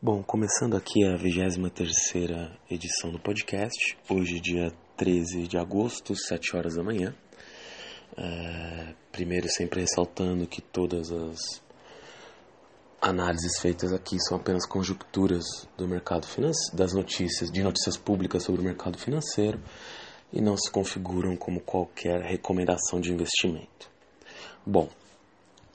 Bom, 0.00 0.22
começando 0.22 0.76
aqui 0.76 1.04
a 1.04 1.18
23ª 1.18 2.56
edição 2.70 3.10
do 3.10 3.18
podcast, 3.18 3.98
hoje 4.08 4.38
dia 4.38 4.72
13 4.96 5.48
de 5.48 5.58
agosto, 5.58 6.14
7 6.14 6.56
horas 6.56 6.76
da 6.76 6.84
manhã. 6.84 7.12
É, 8.16 8.94
primeiro, 9.10 9.48
sempre 9.48 9.80
ressaltando 9.80 10.46
que 10.46 10.62
todas 10.62 11.10
as 11.10 11.60
análises 13.02 13.58
feitas 13.60 13.92
aqui 13.92 14.20
são 14.20 14.36
apenas 14.36 14.64
conjecturas 14.68 15.44
do 15.76 15.88
mercado 15.88 16.28
financeiro, 16.28 16.76
das 16.76 16.92
notícias, 16.92 17.50
de 17.50 17.60
notícias 17.60 17.96
públicas 17.96 18.44
sobre 18.44 18.60
o 18.60 18.64
mercado 18.64 18.96
financeiro 18.98 19.60
e 20.32 20.40
não 20.40 20.56
se 20.56 20.70
configuram 20.70 21.36
como 21.36 21.60
qualquer 21.60 22.20
recomendação 22.20 23.00
de 23.00 23.12
investimento. 23.12 23.90
Bom, 24.64 24.88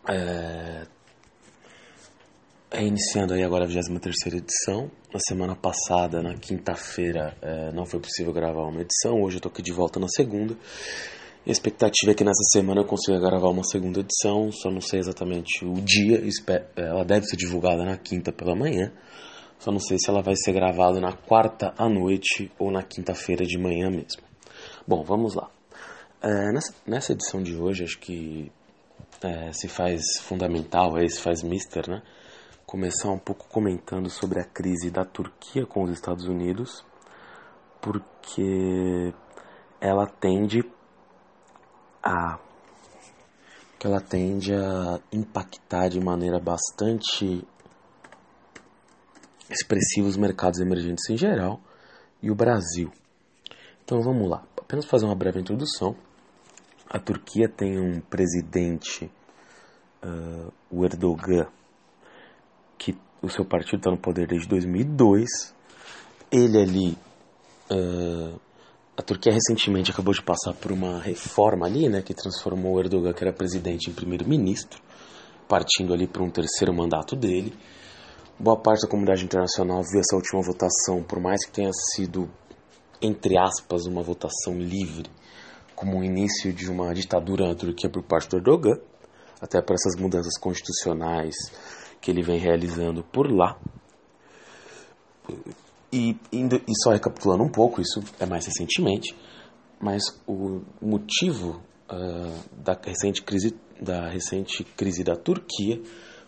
é, 0.07 0.87
é, 2.73 2.83
iniciando 2.83 3.33
aí 3.35 3.43
agora 3.43 3.65
a 3.65 3.67
23 3.67 4.15
edição. 4.33 4.89
Na 5.13 5.19
semana 5.19 5.55
passada, 5.55 6.23
na 6.23 6.33
quinta-feira, 6.33 7.37
é, 7.39 7.71
não 7.71 7.85
foi 7.85 7.99
possível 7.99 8.33
gravar 8.33 8.63
uma 8.63 8.81
edição. 8.81 9.21
Hoje 9.21 9.37
eu 9.37 9.41
tô 9.41 9.49
aqui 9.49 9.61
de 9.61 9.71
volta 9.71 9.99
na 9.99 10.07
segunda. 10.07 10.57
A 11.45 11.51
expectativa 11.51 12.11
é 12.11 12.15
que 12.15 12.23
nessa 12.23 12.43
semana 12.51 12.81
eu 12.81 12.85
consiga 12.85 13.19
gravar 13.19 13.49
uma 13.49 13.63
segunda 13.63 13.99
edição. 13.99 14.51
Só 14.51 14.71
não 14.71 14.81
sei 14.81 14.99
exatamente 14.99 15.63
o 15.63 15.75
dia. 15.75 16.23
É, 16.47 16.81
ela 16.81 17.05
deve 17.05 17.27
ser 17.27 17.37
divulgada 17.37 17.85
na 17.85 17.95
quinta 17.95 18.31
pela 18.31 18.55
manhã. 18.55 18.91
Só 19.59 19.71
não 19.71 19.79
sei 19.79 19.97
se 19.99 20.09
ela 20.09 20.23
vai 20.23 20.35
ser 20.35 20.51
gravada 20.51 20.99
na 20.99 21.13
quarta 21.13 21.73
à 21.77 21.87
noite 21.87 22.51
ou 22.57 22.71
na 22.71 22.81
quinta-feira 22.81 23.45
de 23.45 23.57
manhã 23.57 23.89
mesmo. 23.91 24.23
Bom, 24.87 25.03
vamos 25.03 25.35
lá. 25.35 25.49
É, 26.23 26.51
nessa, 26.51 26.73
nessa 26.87 27.11
edição 27.11 27.43
de 27.43 27.55
hoje, 27.55 27.83
acho 27.83 27.99
que 27.99 28.51
é, 29.21 29.53
se 29.53 29.67
faz 29.67 30.01
fundamental, 30.21 30.95
aí 30.95 31.07
se 31.07 31.21
faz 31.21 31.43
mister, 31.43 31.87
né? 31.87 32.01
Começar 32.73 33.11
um 33.11 33.19
pouco 33.19 33.47
comentando 33.49 34.09
sobre 34.09 34.39
a 34.39 34.43
crise 34.43 34.89
da 34.89 35.05
Turquia 35.05 35.63
com 35.63 35.83
os 35.83 35.91
Estados 35.91 36.25
Unidos, 36.25 36.83
porque 37.79 39.13
ela 39.79 40.07
tende 40.07 40.63
a 42.01 42.39
que 43.77 43.85
ela 43.85 44.01
tende 44.01 44.55
a 44.55 44.99
impactar 45.11 45.87
de 45.89 45.99
maneira 45.99 46.39
bastante 46.39 47.47
expressiva 49.47 50.07
os 50.07 50.17
mercados 50.17 50.59
emergentes 50.59 51.07
em 51.11 51.15
geral 51.15 51.61
e 52.23 52.31
o 52.31 52.35
Brasil. 52.35 52.91
Então 53.85 54.01
vamos 54.01 54.27
lá, 54.27 54.43
apenas 54.57 54.85
fazer 54.85 55.05
uma 55.05 55.15
breve 55.15 55.39
introdução. 55.39 55.95
A 56.89 56.97
Turquia 56.97 57.47
tem 57.47 57.79
um 57.79 58.01
presidente, 58.01 59.11
uh, 60.03 60.51
o 60.71 60.83
Erdogan, 60.83 61.47
o 63.23 63.29
seu 63.29 63.45
partido 63.45 63.77
está 63.77 63.89
no 63.89 63.97
poder 63.97 64.27
desde 64.27 64.47
2002. 64.49 65.55
Ele 66.29 66.61
ali. 66.61 66.97
Uh, 67.71 68.37
a 68.95 69.01
Turquia 69.01 69.33
recentemente 69.33 69.89
acabou 69.89 70.13
de 70.13 70.21
passar 70.21 70.53
por 70.53 70.71
uma 70.71 70.99
reforma 70.99 71.65
ali, 71.65 71.89
né, 71.89 72.03
que 72.03 72.13
transformou 72.13 72.75
o 72.75 72.79
Erdogan, 72.79 73.11
que 73.11 73.23
era 73.23 73.33
presidente, 73.33 73.89
em 73.89 73.93
primeiro-ministro, 73.93 74.79
partindo 75.47 75.93
ali 75.93 76.05
para 76.05 76.21
um 76.21 76.29
terceiro 76.29 76.71
mandato 76.71 77.15
dele. 77.15 77.57
Boa 78.37 78.55
parte 78.55 78.83
da 78.83 78.87
comunidade 78.87 79.25
internacional 79.25 79.81
viu 79.81 79.99
essa 79.99 80.15
última 80.15 80.43
votação, 80.43 81.01
por 81.01 81.19
mais 81.19 81.43
que 81.43 81.51
tenha 81.51 81.71
sido, 81.95 82.29
entre 83.01 83.35
aspas, 83.35 83.87
uma 83.87 84.03
votação 84.03 84.59
livre, 84.59 85.09
como 85.75 85.99
o 85.99 86.03
início 86.03 86.53
de 86.53 86.69
uma 86.69 86.93
ditadura 86.93 87.47
na 87.47 87.55
Turquia 87.55 87.89
por 87.89 88.03
parte 88.03 88.29
do 88.29 88.37
Erdogan, 88.37 88.77
até 89.41 89.59
por 89.59 89.73
essas 89.73 89.99
mudanças 89.99 90.37
constitucionais 90.39 91.33
que 92.03 92.11
ele 92.11 92.21
vem 92.21 92.37
realizando 92.37 93.01
por 93.01 93.31
lá. 93.31 93.57
E, 95.91 96.17
e 96.33 96.75
só 96.83 96.91
recapitulando 96.91 97.43
um 97.43 97.49
pouco, 97.49 97.79
isso 97.79 98.03
é 98.19 98.25
mais 98.25 98.45
recentemente, 98.45 99.15
mas 99.79 100.03
o 100.27 100.61
motivo 100.81 101.61
uh, 101.89 102.61
da, 102.61 102.77
recente 102.83 103.23
crise, 103.23 103.55
da 103.81 104.09
recente 104.09 104.65
crise 104.75 105.01
da 105.01 105.15
Turquia 105.15 105.81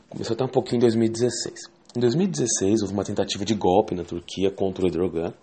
começou 0.10 0.34
até 0.34 0.46
um 0.46 0.50
pouquinho 0.50 0.78
em 0.78 0.82
2016. 0.82 1.54
Em 1.98 2.00
2016 2.00 2.82
houve 2.82 2.94
uma 2.94 3.04
tentativa 3.04 3.44
de 3.44 3.54
golpe 3.54 3.94
na 3.94 4.06
Turquia 4.06 4.50
contra 4.50 4.86
o 4.86 4.88
Erdogan. 4.88 5.34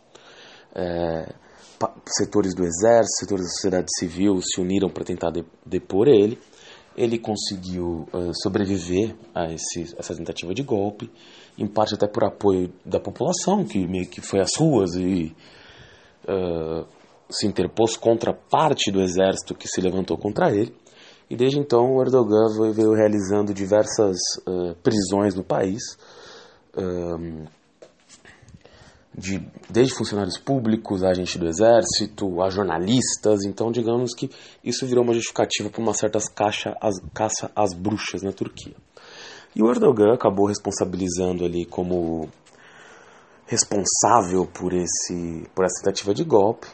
É, 0.75 1.35
setores 2.07 2.55
do 2.55 2.65
exército, 2.65 3.19
setores 3.19 3.45
da 3.45 3.51
sociedade 3.51 3.89
civil 3.99 4.41
se 4.41 4.61
uniram 4.61 4.89
para 4.89 5.05
tentar 5.05 5.31
depor 5.67 6.09
ele 6.09 6.39
ele 6.97 7.19
conseguiu 7.19 8.07
uh, 8.13 8.33
sobreviver 8.43 9.15
a 9.35 9.53
esse, 9.53 9.95
essa 9.97 10.15
tentativa 10.15 10.55
de 10.55 10.63
golpe, 10.63 11.11
em 11.59 11.67
parte 11.67 11.95
até 11.95 12.07
por 12.07 12.25
apoio 12.25 12.73
da 12.85 13.01
população, 13.01 13.65
que 13.65 13.87
meio 13.87 14.09
que 14.09 14.21
foi 14.21 14.41
às 14.41 14.51
ruas 14.59 14.95
e 14.95 15.35
uh, 16.29 16.87
se 17.31 17.47
interpôs 17.47 17.97
contra 17.97 18.33
parte 18.33 18.91
do 18.91 19.01
exército 19.01 19.55
que 19.55 19.69
se 19.69 19.81
levantou 19.81 20.19
contra 20.19 20.51
ele. 20.51 20.75
E 21.31 21.37
desde 21.37 21.59
então 21.59 21.95
o 21.95 22.03
Erdogan 22.03 22.73
veio 22.75 22.93
realizando 22.93 23.55
diversas 23.55 24.17
uh, 24.47 24.75
prisões 24.83 25.35
no 25.35 25.43
país 25.43 25.81
de, 29.17 29.47
desde 29.69 29.95
funcionários 29.95 30.39
públicos, 30.39 31.03
agentes 31.03 31.37
do 31.37 31.47
exército, 31.47 32.43
a 32.43 32.49
jornalistas. 32.49 33.45
Então, 33.45 33.71
digamos 33.71 34.15
que 34.15 34.31
isso 34.65 34.87
virou 34.87 35.05
uma 35.05 35.15
justificativa 35.15 35.71
para 35.71 35.83
uma 35.83 35.95
certa 35.95 36.19
caça 36.35 36.77
às, 36.81 36.95
caça 37.13 37.51
às 37.55 37.75
bruxas 37.75 38.23
na 38.23 38.33
Turquia. 38.33 38.75
E 39.55 39.63
o 39.63 39.71
Erdogan 39.71 40.15
acabou 40.15 40.47
responsabilizando 40.47 41.45
ali 41.45 41.67
como 41.67 42.29
responsável 43.47 44.47
por, 44.47 44.73
esse, 44.73 45.47
por 45.55 45.65
essa 45.65 45.83
tentativa 45.83 46.15
de 46.15 46.25
golpe 46.25 46.67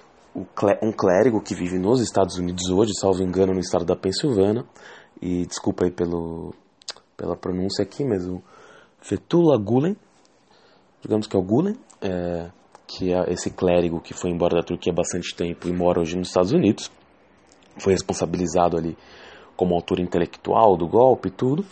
um 0.83 0.93
clérigo 0.93 1.41
que 1.41 1.55
vive 1.55 1.79
nos 1.79 2.01
Estados 2.01 2.37
Unidos 2.37 2.69
hoje, 2.71 2.93
salvo 2.95 3.23
engano, 3.23 3.53
no 3.53 3.61
estado 3.61 3.85
da 3.85 3.97
Pensilvânia. 3.97 4.65
E 5.21 5.47
desculpa 5.47 5.85
aí 5.85 5.91
pelo, 5.91 6.55
pela 7.17 7.37
pronúncia 7.37 7.83
aqui, 7.83 8.05
mas 8.05 8.27
o 8.27 8.41
Fethullah 9.01 9.59
Gulen, 9.59 9.97
digamos 11.03 11.27
que 11.27 11.37
é 11.37 11.39
o 11.39 11.43
Gulen, 11.43 11.77
é, 12.01 12.51
que 12.87 13.13
é 13.13 13.33
esse 13.33 13.51
clérigo 13.51 14.01
que 14.01 14.15
foi 14.15 14.31
embora 14.31 14.57
da 14.57 14.63
Turquia 14.63 14.93
há 14.93 14.97
bastante 14.97 15.35
tempo 15.35 15.69
e 15.69 15.73
mora 15.73 16.01
hoje 16.01 16.17
nos 16.17 16.29
Estados 16.29 16.53
Unidos, 16.53 16.91
foi 17.79 17.93
responsabilizado 17.93 18.77
ali 18.77 18.97
como 19.57 19.75
autor 19.75 20.01
intelectual 20.01 20.77
do 20.77 20.87
golpe 20.87 21.29
e 21.29 21.33
tudo. 21.33 21.65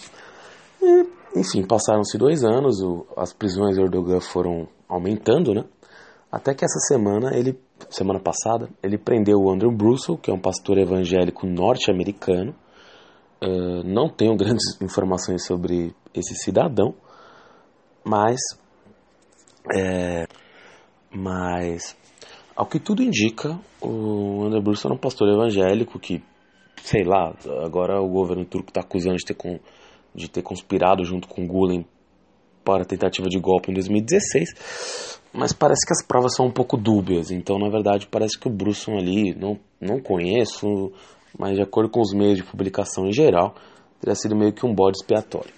Enfim, 1.34 1.62
passaram-se 1.66 2.16
dois 2.16 2.44
anos, 2.44 2.80
o, 2.82 3.06
as 3.16 3.32
prisões 3.32 3.76
de 3.76 3.82
Erdogan 3.82 4.20
foram 4.20 4.68
aumentando, 4.88 5.54
né? 5.54 5.64
Até 6.30 6.54
que 6.54 6.64
essa 6.64 6.78
semana, 6.88 7.36
ele, 7.36 7.58
semana 7.88 8.18
passada, 8.18 8.68
ele 8.82 8.98
prendeu 8.98 9.38
o 9.38 9.50
Andrew 9.50 9.70
Brussel, 9.70 10.16
que 10.16 10.30
é 10.30 10.34
um 10.34 10.38
pastor 10.38 10.78
evangélico 10.78 11.46
norte-americano. 11.46 12.54
Uh, 13.42 13.82
não 13.84 14.08
tenho 14.08 14.34
grandes 14.36 14.80
informações 14.80 15.44
sobre 15.44 15.94
esse 16.14 16.34
cidadão, 16.34 16.94
mas 18.04 18.40
é, 19.74 20.26
mas, 21.10 21.96
ao 22.54 22.66
que 22.66 22.78
tudo 22.78 23.02
indica, 23.02 23.58
o 23.80 24.44
André 24.44 24.60
Bruce 24.60 24.86
era 24.86 24.94
um 24.94 24.98
pastor 24.98 25.28
evangélico 25.28 25.98
que, 25.98 26.22
sei 26.82 27.04
lá, 27.04 27.34
agora 27.64 28.00
o 28.00 28.08
governo 28.08 28.44
turco 28.44 28.68
está 28.68 28.80
acusando 28.80 29.16
de 29.16 29.24
ter, 29.24 29.34
com, 29.34 29.58
de 30.14 30.28
ter 30.28 30.42
conspirado 30.42 31.04
junto 31.04 31.26
com 31.28 31.46
Gulen 31.46 31.86
para 32.64 32.82
a 32.82 32.86
tentativa 32.86 33.28
de 33.28 33.38
golpe 33.38 33.70
em 33.70 33.74
2016, 33.74 35.20
mas 35.32 35.52
parece 35.52 35.86
que 35.86 35.92
as 35.92 36.04
provas 36.04 36.34
são 36.34 36.46
um 36.46 36.50
pouco 36.50 36.76
dúbias, 36.76 37.30
então 37.30 37.58
na 37.58 37.68
verdade 37.68 38.08
parece 38.10 38.38
que 38.38 38.48
o 38.48 38.50
Brusson 38.50 38.96
ali, 38.96 39.34
não, 39.34 39.58
não 39.80 40.00
conheço, 40.00 40.92
mas 41.38 41.54
de 41.54 41.62
acordo 41.62 41.90
com 41.90 42.00
os 42.00 42.12
meios 42.12 42.36
de 42.38 42.42
publicação 42.42 43.06
em 43.06 43.12
geral, 43.12 43.54
teria 44.00 44.16
sido 44.16 44.34
meio 44.34 44.52
que 44.52 44.66
um 44.66 44.74
bode 44.74 44.98
expiatório. 44.98 45.52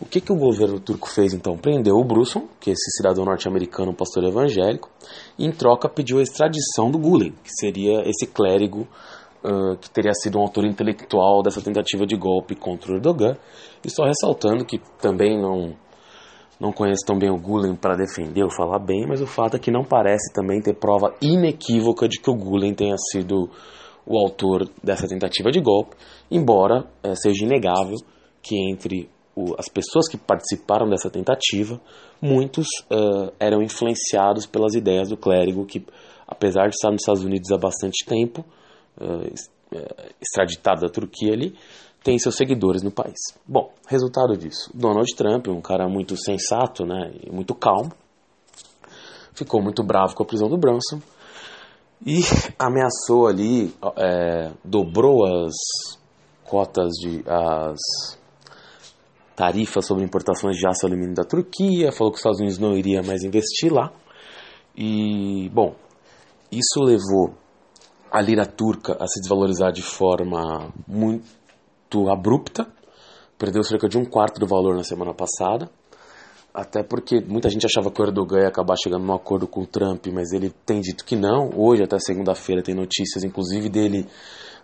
O 0.00 0.04
que, 0.04 0.20
que 0.20 0.32
o 0.32 0.36
governo 0.36 0.78
turco 0.78 1.08
fez 1.08 1.34
então? 1.34 1.56
Prendeu 1.56 1.96
o 1.96 2.04
Brusson, 2.04 2.46
que 2.60 2.70
é 2.70 2.72
esse 2.72 2.96
cidadão 2.96 3.24
norte-americano, 3.24 3.90
um 3.90 3.94
pastor 3.94 4.22
evangélico, 4.24 4.88
e 5.36 5.44
em 5.44 5.50
troca 5.50 5.88
pediu 5.88 6.18
a 6.18 6.22
extradição 6.22 6.88
do 6.88 6.98
Gulen, 6.98 7.32
que 7.42 7.50
seria 7.50 8.02
esse 8.08 8.26
clérigo 8.26 8.86
uh, 9.44 9.76
que 9.76 9.90
teria 9.90 10.12
sido 10.14 10.38
um 10.38 10.42
autor 10.42 10.64
intelectual 10.64 11.42
dessa 11.42 11.60
tentativa 11.60 12.06
de 12.06 12.16
golpe 12.16 12.54
contra 12.54 12.92
o 12.92 12.94
Erdogan. 12.94 13.36
E 13.84 13.90
só 13.90 14.04
ressaltando 14.04 14.64
que 14.64 14.80
também 15.00 15.36
não, 15.36 15.74
não 16.60 16.72
conheço 16.72 17.04
tão 17.04 17.18
bem 17.18 17.30
o 17.30 17.36
Gulen 17.36 17.74
para 17.74 17.96
defender 17.96 18.44
ou 18.44 18.50
falar 18.50 18.78
bem, 18.78 19.04
mas 19.04 19.20
o 19.20 19.26
fato 19.26 19.56
é 19.56 19.58
que 19.58 19.72
não 19.72 19.82
parece 19.82 20.32
também 20.32 20.60
ter 20.62 20.74
prova 20.74 21.12
inequívoca 21.20 22.08
de 22.08 22.20
que 22.20 22.30
o 22.30 22.36
Gulen 22.36 22.72
tenha 22.72 22.96
sido 23.10 23.50
o 24.06 24.16
autor 24.16 24.70
dessa 24.82 25.08
tentativa 25.08 25.50
de 25.50 25.60
golpe, 25.60 25.96
embora 26.30 26.88
é, 27.02 27.16
seja 27.16 27.44
inegável 27.44 27.96
que 28.40 28.56
entre 28.72 29.10
o, 29.38 29.54
as 29.56 29.68
pessoas 29.68 30.08
que 30.08 30.16
participaram 30.16 30.88
dessa 30.88 31.08
tentativa, 31.08 31.80
muitos 32.20 32.66
uh, 32.90 33.32
eram 33.38 33.62
influenciados 33.62 34.46
pelas 34.46 34.74
ideias 34.74 35.08
do 35.08 35.16
clérigo 35.16 35.64
que, 35.64 35.86
apesar 36.26 36.68
de 36.68 36.74
estar 36.74 36.90
nos 36.90 37.02
Estados 37.02 37.24
Unidos 37.24 37.50
há 37.52 37.56
bastante 37.56 38.04
tempo, 38.04 38.44
uh, 39.00 39.32
extraditado 40.20 40.80
da 40.80 40.88
Turquia 40.88 41.32
ali, 41.32 41.54
tem 42.02 42.18
seus 42.18 42.36
seguidores 42.36 42.82
no 42.82 42.90
país. 42.90 43.18
Bom, 43.46 43.72
resultado 43.86 44.36
disso, 44.36 44.70
Donald 44.74 45.14
Trump, 45.14 45.48
um 45.48 45.60
cara 45.60 45.88
muito 45.88 46.16
sensato, 46.16 46.84
né, 46.84 47.12
e 47.22 47.30
muito 47.30 47.54
calmo, 47.54 47.92
ficou 49.34 49.62
muito 49.62 49.84
bravo 49.84 50.16
com 50.16 50.22
a 50.22 50.26
prisão 50.26 50.48
do 50.48 50.56
Branson 50.56 51.00
e 52.04 52.20
ameaçou 52.58 53.28
ali, 53.28 53.72
é, 53.96 54.50
dobrou 54.64 55.24
as 55.24 55.54
cotas 56.44 56.92
de 56.94 57.22
as 57.28 58.18
tarifas 59.38 59.86
sobre 59.86 60.02
importações 60.02 60.56
de 60.56 60.66
aço 60.66 60.84
e 60.84 60.86
alumínio 60.88 61.14
da 61.14 61.22
Turquia, 61.22 61.92
falou 61.92 62.12
que 62.12 62.16
os 62.16 62.20
Estados 62.20 62.40
Unidos 62.40 62.58
não 62.58 62.76
iria 62.76 63.04
mais 63.04 63.22
investir 63.22 63.72
lá. 63.72 63.92
E, 64.76 65.48
bom, 65.54 65.76
isso 66.50 66.80
levou 66.80 67.34
a 68.10 68.20
lira 68.20 68.44
turca 68.44 68.96
a 68.98 69.06
se 69.06 69.20
desvalorizar 69.20 69.70
de 69.70 69.82
forma 69.82 70.72
muito 70.88 72.08
abrupta, 72.10 72.66
perdeu 73.38 73.62
cerca 73.62 73.88
de 73.88 73.96
um 73.96 74.04
quarto 74.04 74.40
do 74.40 74.46
valor 74.46 74.74
na 74.74 74.82
semana 74.82 75.14
passada, 75.14 75.70
até 76.52 76.82
porque 76.82 77.20
muita 77.20 77.48
gente 77.48 77.64
achava 77.64 77.92
que 77.92 78.02
o 78.02 78.04
Erdogan 78.04 78.40
ia 78.40 78.48
acabar 78.48 78.74
chegando 78.76 79.04
num 79.04 79.14
acordo 79.14 79.46
com 79.46 79.60
o 79.60 79.66
Trump, 79.66 80.04
mas 80.12 80.32
ele 80.32 80.52
tem 80.66 80.80
dito 80.80 81.04
que 81.04 81.14
não. 81.14 81.50
Hoje, 81.54 81.84
até 81.84 81.96
segunda-feira, 82.00 82.60
tem 82.60 82.74
notícias, 82.74 83.22
inclusive, 83.22 83.68
dele 83.68 84.04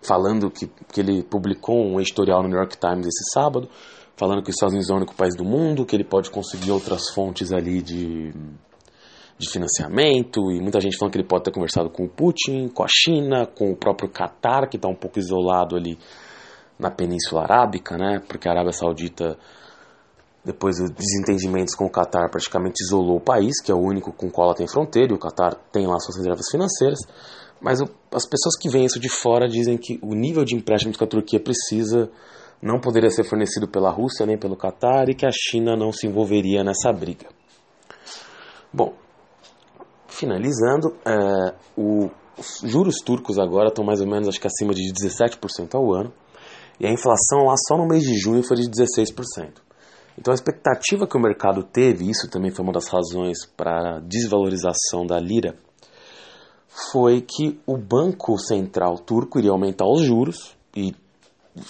falando 0.02 0.50
que, 0.50 0.66
que 0.92 1.00
ele 1.00 1.22
publicou 1.22 1.76
um 1.76 2.00
editorial 2.00 2.42
no 2.42 2.48
New 2.48 2.58
York 2.58 2.76
Times 2.76 3.06
esse 3.06 3.32
sábado, 3.32 3.68
falando 4.16 4.42
que 4.42 4.50
os 4.50 4.56
Estados 4.56 4.72
Unidos 4.72 4.90
é 4.90 4.92
o 4.92 4.96
único 4.96 5.14
país 5.14 5.34
do 5.34 5.44
mundo, 5.44 5.84
que 5.84 5.94
ele 5.96 6.04
pode 6.04 6.30
conseguir 6.30 6.70
outras 6.70 7.10
fontes 7.12 7.52
ali 7.52 7.82
de, 7.82 8.32
de 9.38 9.50
financiamento, 9.50 10.50
e 10.52 10.60
muita 10.60 10.80
gente 10.80 10.96
falando 10.96 11.12
que 11.12 11.18
ele 11.18 11.28
pode 11.28 11.44
ter 11.44 11.52
conversado 11.52 11.90
com 11.90 12.04
o 12.04 12.08
Putin, 12.08 12.68
com 12.68 12.84
a 12.84 12.88
China, 12.88 13.46
com 13.46 13.70
o 13.70 13.76
próprio 13.76 14.08
Qatar, 14.08 14.68
que 14.68 14.76
está 14.76 14.88
um 14.88 14.94
pouco 14.94 15.18
isolado 15.18 15.76
ali 15.76 15.98
na 16.78 16.90
Península 16.90 17.42
Arábica, 17.42 17.96
né? 17.96 18.20
Porque 18.26 18.48
a 18.48 18.52
Arábia 18.52 18.72
Saudita, 18.72 19.36
depois 20.44 20.76
dos 20.78 20.90
desentendimentos 20.90 21.74
com 21.74 21.86
o 21.86 21.90
Qatar, 21.90 22.30
praticamente 22.30 22.82
isolou 22.84 23.16
o 23.16 23.20
país, 23.20 23.60
que 23.62 23.72
é 23.72 23.74
o 23.74 23.78
único 23.78 24.12
com 24.12 24.26
o 24.26 24.30
qual 24.30 24.48
ela 24.48 24.56
tem 24.56 24.68
fronteira, 24.68 25.12
e 25.12 25.16
o 25.16 25.18
Qatar 25.18 25.54
tem 25.72 25.86
lá 25.86 25.98
suas 25.98 26.16
reservas 26.18 26.46
financeiras. 26.50 26.98
Mas 27.60 27.80
as 27.80 28.26
pessoas 28.26 28.56
que 28.60 28.68
veem 28.68 28.84
isso 28.84 29.00
de 29.00 29.08
fora 29.08 29.48
dizem 29.48 29.78
que 29.78 29.98
o 30.02 30.14
nível 30.14 30.44
de 30.44 30.54
empréstimos 30.54 30.96
que 30.96 31.04
a 31.04 31.06
Turquia 31.06 31.40
precisa 31.40 32.10
não 32.64 32.80
poderia 32.80 33.10
ser 33.10 33.24
fornecido 33.24 33.68
pela 33.68 33.90
Rússia 33.90 34.24
nem 34.24 34.38
pelo 34.38 34.56
Qatar 34.56 35.10
e 35.10 35.14
que 35.14 35.26
a 35.26 35.30
China 35.30 35.76
não 35.76 35.92
se 35.92 36.06
envolveria 36.06 36.64
nessa 36.64 36.90
briga. 36.90 37.28
Bom, 38.72 38.94
finalizando, 40.08 40.96
é, 41.06 41.54
o, 41.76 42.08
os 42.38 42.62
juros 42.64 42.96
turcos 43.04 43.38
agora 43.38 43.68
estão 43.68 43.84
mais 43.84 44.00
ou 44.00 44.06
menos, 44.06 44.28
acho 44.28 44.40
que 44.40 44.46
acima 44.46 44.72
de 44.72 44.80
17% 44.94 45.74
ao 45.74 45.92
ano, 45.92 46.10
e 46.80 46.86
a 46.86 46.90
inflação 46.90 47.44
lá 47.44 47.54
só 47.68 47.76
no 47.76 47.86
mês 47.86 48.02
de 48.02 48.16
junho 48.18 48.42
foi 48.42 48.56
de 48.56 48.70
16%. 48.70 49.62
Então 50.16 50.32
a 50.32 50.34
expectativa 50.34 51.06
que 51.06 51.18
o 51.18 51.20
mercado 51.20 51.62
teve, 51.64 52.08
isso 52.08 52.30
também 52.30 52.50
foi 52.50 52.64
uma 52.64 52.72
das 52.72 52.88
razões 52.88 53.44
para 53.44 53.96
a 53.96 54.00
desvalorização 54.00 55.04
da 55.06 55.20
lira, 55.20 55.54
foi 56.66 57.20
que 57.20 57.60
o 57.66 57.76
Banco 57.76 58.38
Central 58.38 58.96
turco 59.00 59.38
iria 59.38 59.50
aumentar 59.50 59.86
os 59.86 60.02
juros, 60.02 60.56
e 60.74 60.94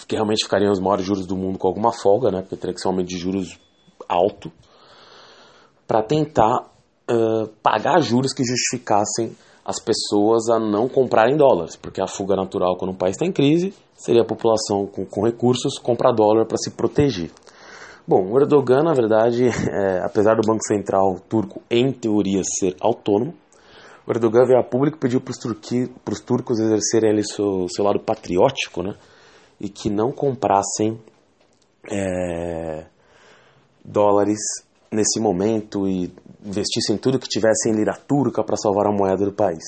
que 0.07 0.15
realmente 0.15 0.45
ficariam 0.45 0.73
os 0.73 0.81
maiores 0.81 1.05
juros 1.05 1.27
do 1.27 1.37
mundo 1.37 1.59
com 1.59 1.69
alguma 1.69 1.93
folga, 1.93 2.31
né, 2.31 2.41
porque 2.41 2.57
teria 2.57 2.75
que 2.75 2.81
ser 2.81 2.89
um 2.89 2.93
aumento 2.93 3.09
de 3.09 3.19
juros 3.19 3.59
alto, 4.09 4.51
para 5.87 6.03
tentar 6.03 6.71
uh, 7.11 7.49
pagar 7.63 8.01
juros 8.01 8.33
que 8.33 8.45
justificassem 8.45 9.37
as 9.65 9.81
pessoas 9.81 10.49
a 10.51 10.59
não 10.59 10.89
comprarem 10.89 11.37
dólares, 11.37 11.77
porque 11.77 12.03
a 12.03 12.07
fuga 12.07 12.37
natural 12.37 12.77
quando 12.77 12.93
um 12.93 12.97
país 12.97 13.17
está 13.17 13.27
em 13.27 13.33
crise 13.33 13.75
seria 13.97 14.23
a 14.23 14.27
população 14.27 14.87
com, 14.87 15.07
com 15.07 15.25
recursos 15.25 15.79
comprar 15.79 16.13
dólar 16.13 16.47
para 16.47 16.59
se 16.59 16.71
proteger. 16.71 17.31
Bom, 18.07 18.31
o 18.31 18.39
Erdogan, 18.39 18.83
na 18.83 18.93
verdade, 18.93 19.47
é, 19.49 20.05
apesar 20.05 20.35
do 20.35 20.47
Banco 20.47 20.63
Central 20.67 21.19
turco, 21.29 21.63
em 21.71 21.91
teoria, 21.91 22.43
ser 22.45 22.77
autônomo, 22.81 23.35
o 24.07 24.11
Erdogan 24.11 24.45
veio 24.45 24.61
a 24.61 24.63
público 24.63 24.99
e 24.99 25.01
pediu 25.01 25.21
para 25.21 26.13
os 26.13 26.21
turcos 26.21 26.61
exercerem 26.61 27.13
ali 27.13 27.25
seu, 27.27 27.67
seu 27.75 27.83
lado 27.83 27.99
patriótico, 27.99 28.83
né? 28.83 28.95
E 29.65 29.69
que 29.71 29.89
não 29.89 30.13
comprassem 30.13 31.01
é, 31.91 32.85
dólares 33.83 34.39
nesse 34.93 35.19
momento 35.19 35.89
e 35.89 36.13
investissem 36.45 36.99
tudo 36.99 37.19
que 37.19 37.29
tivesse 37.29 37.71
em 37.71 37.73
lira 37.73 37.95
turca 37.95 38.45
para 38.45 38.57
salvar 38.57 38.87
a 38.87 38.93
moeda 38.93 39.25
do 39.25 39.33
país. 39.33 39.65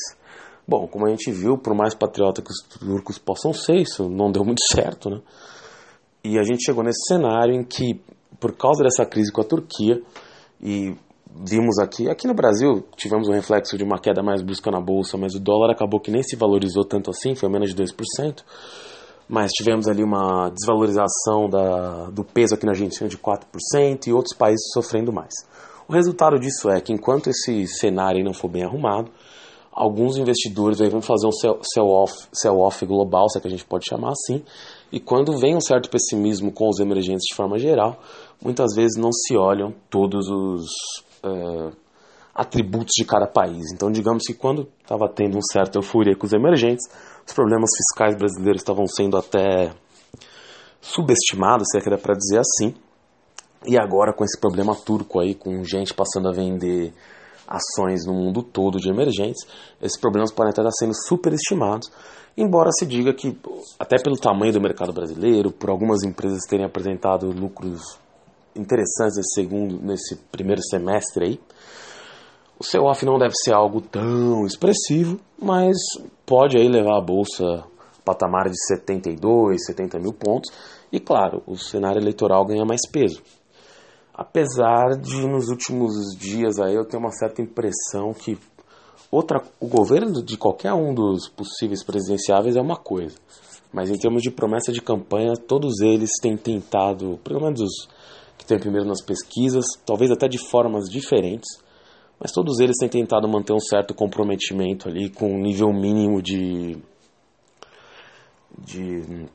Bom, 0.69 0.87
como 0.87 1.07
a 1.07 1.11
gente 1.11 1.31
viu, 1.31 1.57
por 1.57 1.75
mais 1.75 1.95
patriota 1.95 2.43
que 2.43 2.51
os 2.51 2.61
turcos 2.63 3.19
possam 3.19 3.53
ser, 3.53 3.77
isso 3.77 4.09
não 4.09 4.31
deu 4.31 4.45
muito 4.45 4.63
certo, 4.71 5.09
né? 5.09 5.21
E 6.25 6.39
a 6.39 6.43
gente 6.43 6.65
chegou 6.65 6.83
nesse 6.83 7.07
cenário 7.07 7.55
em 7.55 7.63
que, 7.63 8.01
por 8.41 8.53
causa 8.57 8.83
dessa 8.83 9.07
crise 9.07 9.33
com 9.33 9.41
a 9.41 9.45
Turquia, 9.45 10.03
e 10.61 10.95
vimos 11.45 11.79
aqui, 11.79 12.11
aqui 12.11 12.27
no 12.27 12.35
Brasil 12.35 12.85
tivemos 12.97 13.29
um 13.29 13.33
reflexo 13.33 13.79
de 13.79 13.85
uma 13.85 14.01
queda 14.01 14.23
mais 14.23 14.43
brusca 14.43 14.71
na 14.71 14.81
bolsa, 14.81 15.17
mas 15.17 15.35
o 15.35 15.41
dólar 15.41 15.71
acabou 15.71 16.01
que 16.01 16.11
nem 16.11 16.23
se 16.23 16.35
valorizou 16.35 16.85
tanto 16.85 17.11
assim, 17.11 17.35
foi 17.35 17.49
menos 17.49 17.73
de 17.73 17.83
2%, 17.83 18.43
mas 19.29 19.51
tivemos 19.53 19.89
ali 19.89 20.03
uma 20.03 20.51
desvalorização 20.51 21.49
da, 21.49 22.11
do 22.11 22.25
peso 22.25 22.55
aqui 22.55 22.65
na 22.65 22.73
Argentina 22.73 23.09
de 23.09 23.19
4% 23.19 24.07
e 24.07 24.13
outros 24.13 24.37
países 24.37 24.71
sofrendo 24.73 25.13
mais. 25.13 25.33
O 25.89 25.93
resultado 25.93 26.39
disso 26.39 26.69
é 26.71 26.81
que 26.81 26.93
enquanto 26.93 27.29
esse 27.29 27.67
cenário 27.67 28.25
não 28.25 28.33
for 28.33 28.49
bem 28.49 28.65
arrumado, 28.65 29.11
alguns 29.73 30.17
investidores 30.17 30.79
vão 30.79 31.03
fazer 31.03 31.27
um 31.27 31.31
sell-off 31.63 32.29
sell 32.33 32.59
off 32.59 32.85
global, 32.87 33.29
se 33.29 33.39
é 33.39 33.41
que 33.41 33.47
a 33.47 33.51
gente 33.51 33.65
pode 33.65 33.87
chamar 33.87 34.13
assim, 34.13 34.43
e 34.91 34.99
quando 34.99 35.37
vem 35.39 35.55
um 35.55 35.61
certo 35.61 35.91
pessimismo 35.91 36.51
com 36.51 36.69
os 36.69 36.81
emergentes 36.81 37.25
de 37.29 37.35
forma 37.35 37.59
geral, 37.59 38.01
muitas 38.43 38.75
vezes 38.75 38.97
não 38.97 39.13
se 39.13 39.37
olham 39.37 39.75
todos 39.91 40.29
os 40.29 40.65
uh, 41.25 41.77
atributos 42.35 42.93
de 42.97 43.05
cada 43.05 43.27
país. 43.27 43.73
Então, 43.73 43.91
digamos 43.91 44.25
que 44.27 44.35
quando 44.35 44.69
estava 44.83 45.09
tendo 45.09 45.37
um 45.37 45.43
certo 45.43 45.77
euforia 45.77 46.17
com 46.17 46.27
os 46.27 46.33
emergentes, 46.33 46.87
os 47.27 47.33
problemas 47.35 47.71
fiscais 47.77 48.17
brasileiros 48.17 48.63
estavam 48.63 48.87
sendo 48.87 49.17
até 49.17 49.73
subestimados, 50.81 51.67
se 51.71 51.79
é 51.79 51.81
que 51.81 51.89
era 51.89 51.99
para 51.99 52.15
dizer 52.15 52.39
assim. 52.39 52.75
E 53.67 53.77
agora, 53.79 54.13
com 54.13 54.25
esse 54.25 54.39
problema 54.39 54.75
turco 54.75 55.19
aí, 55.19 55.35
com 55.35 55.65
gente 55.65 55.93
passando 55.93 56.29
a 56.29 56.33
vender 56.33 56.93
ações 57.47 58.07
no 58.07 58.13
mundo 58.13 58.43
todo 58.43 58.79
de 58.79 58.89
emergentes, 58.89 59.45
esses 59.81 59.99
problemas 59.99 60.33
podem 60.33 60.51
estar 60.51 60.69
sendo 60.73 60.95
superestimados, 60.95 61.91
embora 62.37 62.71
se 62.73 62.87
diga 62.87 63.13
que, 63.13 63.37
até 63.79 63.97
pelo 64.03 64.17
tamanho 64.17 64.53
do 64.53 64.61
mercado 64.61 64.93
brasileiro, 64.93 65.51
por 65.51 65.71
algumas 65.71 66.03
empresas 66.05 66.43
terem 66.49 66.67
apresentado 66.67 67.27
lucros 67.27 67.99
interessantes 68.55 69.17
nesse 69.17 69.35
segundo, 69.35 69.81
nesse 69.83 70.17
primeiro 70.31 70.63
semestre 70.63 71.25
aí. 71.25 71.41
O 72.59 72.65
seu 72.65 72.85
off 72.85 73.05
não 73.05 73.19
deve 73.19 73.35
ser 73.35 73.53
algo 73.53 73.81
tão 73.81 74.47
expressivo, 74.47 75.21
mas 75.39 75.77
pode 76.27 76.59
aí 76.59 76.69
levar 76.69 76.99
a 76.99 77.05
bolsa 77.05 77.65
patamar 78.05 78.49
de 78.49 78.57
72, 78.67 79.65
70 79.65 79.99
mil 79.99 80.13
pontos. 80.13 80.53
E 80.93 81.01
claro, 81.01 81.43
o 81.47 81.57
cenário 81.57 82.01
eleitoral 82.01 82.45
ganha 82.45 82.65
mais 82.65 82.81
peso. 82.91 83.23
Apesar 84.15 84.97
de 85.01 85.27
nos 85.27 85.49
últimos 85.49 85.93
dias 86.19 86.59
aí 86.59 86.75
eu 86.75 86.87
ter 86.87 86.97
uma 86.97 87.11
certa 87.11 87.43
impressão 87.43 88.13
que 88.13 88.39
outra, 89.11 89.43
o 89.61 89.67
governo 89.67 90.23
de 90.23 90.37
qualquer 90.37 90.73
um 90.73 90.95
dos 90.95 91.29
possíveis 91.29 91.85
presidenciáveis 91.85 92.57
é 92.57 92.61
uma 92.61 92.77
coisa. 92.77 93.17
Mas 93.73 93.91
em 93.91 93.99
termos 93.99 94.23
de 94.23 94.31
promessa 94.31 94.73
de 94.73 94.81
campanha, 94.81 95.35
todos 95.37 95.81
eles 95.81 96.13
têm 96.23 96.37
tentado, 96.37 97.19
pelo 97.23 97.43
menos 97.43 97.61
os 97.61 97.89
que 98.39 98.47
tem 98.47 98.59
primeiro 98.59 98.87
nas 98.87 99.03
pesquisas, 99.03 99.67
talvez 99.85 100.11
até 100.11 100.29
de 100.29 100.39
formas 100.51 100.89
diferentes, 100.89 101.59
mas 102.21 102.33
todos 102.33 102.59
eles 102.61 102.77
têm 102.79 102.89
tentado 102.89 103.29
manter 103.29 103.53
um 103.53 103.61
certo 103.61 103.95
comprometimento 103.95 104.89
ali 104.89 105.11
com 105.11 105.35
um 105.35 105.41
nível 105.41 105.73
mínimo 105.73 106.23
de 106.23 106.77
de, 108.59 109.27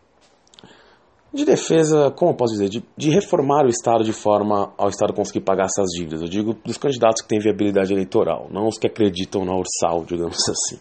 de 1.34 1.46
defesa, 1.46 2.12
como 2.12 2.32
eu 2.32 2.36
posso 2.36 2.54
dizer, 2.54 2.70
de, 2.70 2.84
de 2.98 3.10
reformar 3.10 3.66
o 3.66 3.70
Estado 3.70 4.04
de 4.04 4.14
forma 4.14 4.74
ao 4.78 4.90
Estado 4.90 5.14
conseguir 5.14 5.42
pagar 5.42 5.66
essas 5.66 5.90
dívidas. 5.92 6.22
Eu 6.22 6.28
digo 6.28 6.54
dos 6.66 6.78
candidatos 6.78 7.22
que 7.22 7.28
têm 7.28 7.40
viabilidade 7.40 7.94
eleitoral, 7.94 8.48
não 8.52 8.68
os 8.68 8.78
que 8.78 8.88
acreditam 8.88 9.46
na 9.46 9.54
Ursal, 9.56 10.06
digamos 10.06 10.38
assim. 10.50 10.80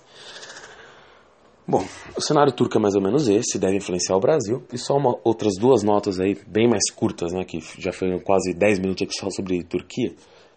Bom, 1.69 1.85
o 2.17 2.21
cenário 2.21 2.53
turco 2.53 2.77
é 2.79 2.81
mais 2.81 2.97
ou 2.97 3.03
menos 3.03 3.29
esse, 3.29 3.57
deve 3.57 3.77
influenciar 3.77 4.17
o 4.17 4.21
Brasil. 4.21 4.65
E 4.73 4.79
só 4.79 4.97
uma, 4.97 5.17
outras 5.23 5.53
duas 5.57 5.85
notas 5.85 6.19
aí, 6.19 6.37
bem 6.45 6.69
mais 6.69 6.91
curtas, 6.91 7.33
né, 7.33 7.45
que 7.45 7.61
já 7.79 7.93
foram 7.93 8.19
quase 8.19 8.53
10 8.53 8.81
minutos 8.81 9.03
aqui 9.03 9.15
só 9.15 9.31
sobre 9.31 9.63
Turquia. 9.63 10.13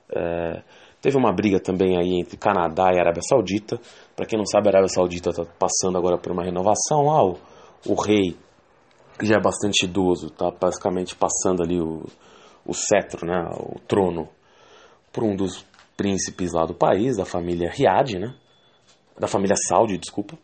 É, 0.10 0.64
teve 1.04 1.18
uma 1.18 1.32
briga 1.32 1.60
também 1.60 1.98
aí 1.98 2.22
entre 2.22 2.38
Canadá 2.38 2.92
e 2.94 3.00
Arábia 3.00 3.22
Saudita. 3.22 3.80
Para 4.16 4.26
quem 4.26 4.40
não 4.40 4.46
sabe, 4.46 4.68
a 4.68 4.72
Arábia 4.72 4.88
Saudita 4.88 5.30
está 5.30 5.44
passando 5.60 5.98
agora 5.98 6.18
por 6.18 6.32
uma 6.32 6.44
renovação 6.44 7.04
lá. 7.06 7.24
O, 7.24 7.38
o 7.88 7.94
rei, 7.94 8.36
que 9.20 9.26
já 9.26 9.36
é 9.36 9.42
bastante 9.42 9.84
idoso, 9.84 10.28
está 10.28 10.50
basicamente 10.50 11.16
passando 11.16 11.62
ali 11.62 11.80
o, 11.80 12.06
o 12.66 12.74
cetro, 12.74 13.28
né, 13.28 13.48
o 13.60 13.80
trono, 13.82 14.30
por 15.12 15.24
um 15.24 15.36
dos 15.36 15.66
príncipes 15.96 16.54
lá 16.54 16.66
do 16.66 16.74
país, 16.74 17.18
da 17.18 17.26
família 17.26 17.70
Riad, 17.70 18.18
né, 18.18 18.34
da 19.20 19.28
família 19.28 19.56
Saudi, 19.56 19.98
desculpa 19.98 20.36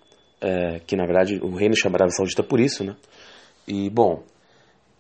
é, 0.42 0.80
que 0.80 0.96
na 0.96 1.06
verdade 1.06 1.39
o 1.42 1.56
reino 1.56 1.75
chama 1.75 1.98
Arábia 1.98 2.16
Saudita 2.16 2.44
por 2.44 2.60
isso, 2.60 2.84
né? 2.84 2.96
E 3.68 3.89
bom, 3.89 4.24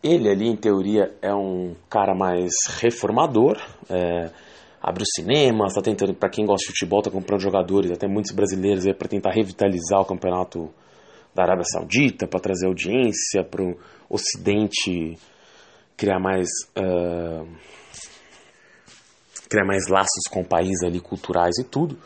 Ele 0.03 0.29
ali, 0.29 0.47
em 0.47 0.55
teoria, 0.55 1.13
é 1.21 1.33
um 1.33 1.75
cara 1.89 2.13
mais 2.15 2.51
reformador, 2.79 3.57
é, 3.89 4.29
abre 4.81 5.03
o 5.03 5.05
cinema, 5.05 5.67
está 5.67 5.81
tentando, 5.81 6.13
para 6.13 6.29
quem 6.29 6.45
gosta 6.45 6.65
de 6.65 6.71
futebol, 6.71 6.99
está 6.99 7.11
comprando 7.11 7.41
jogadores, 7.41 7.91
até 7.91 8.07
muitos 8.07 8.31
brasileiros, 8.31 8.85
para 8.97 9.07
tentar 9.07 9.31
revitalizar 9.31 10.01
o 10.01 10.05
campeonato 10.05 10.69
da 11.35 11.43
Arábia 11.43 11.65
Saudita, 11.65 12.27
para 12.27 12.39
trazer 12.39 12.67
audiência 12.67 13.43
para 13.43 13.63
o 13.63 13.77
Ocidente, 14.09 15.17
criar 15.95 16.19
mais 16.19 16.47
uh, 16.77 17.47
criar 19.49 19.65
mais 19.65 19.87
laços 19.87 20.23
com 20.31 20.41
o 20.41 20.45
país 20.45 20.81
ali 20.83 20.99
culturais 20.99 21.57
e 21.59 21.63
tudo. 21.63 21.97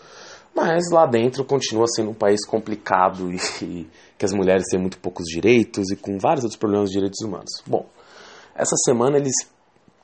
Mas 0.55 0.91
lá 0.91 1.05
dentro 1.05 1.43
continua 1.45 1.85
sendo 1.87 2.11
um 2.11 2.13
país 2.13 2.45
complicado 2.45 3.31
e, 3.31 3.37
e 3.63 3.89
que 4.17 4.25
as 4.25 4.33
mulheres 4.33 4.65
têm 4.69 4.79
muito 4.79 4.99
poucos 4.99 5.25
direitos 5.25 5.91
e 5.91 5.95
com 5.95 6.17
vários 6.17 6.43
outros 6.43 6.59
problemas 6.59 6.89
de 6.89 6.95
direitos 6.95 7.21
humanos. 7.25 7.51
Bom, 7.65 7.87
essa 8.55 8.75
semana 8.85 9.17
eles 9.17 9.33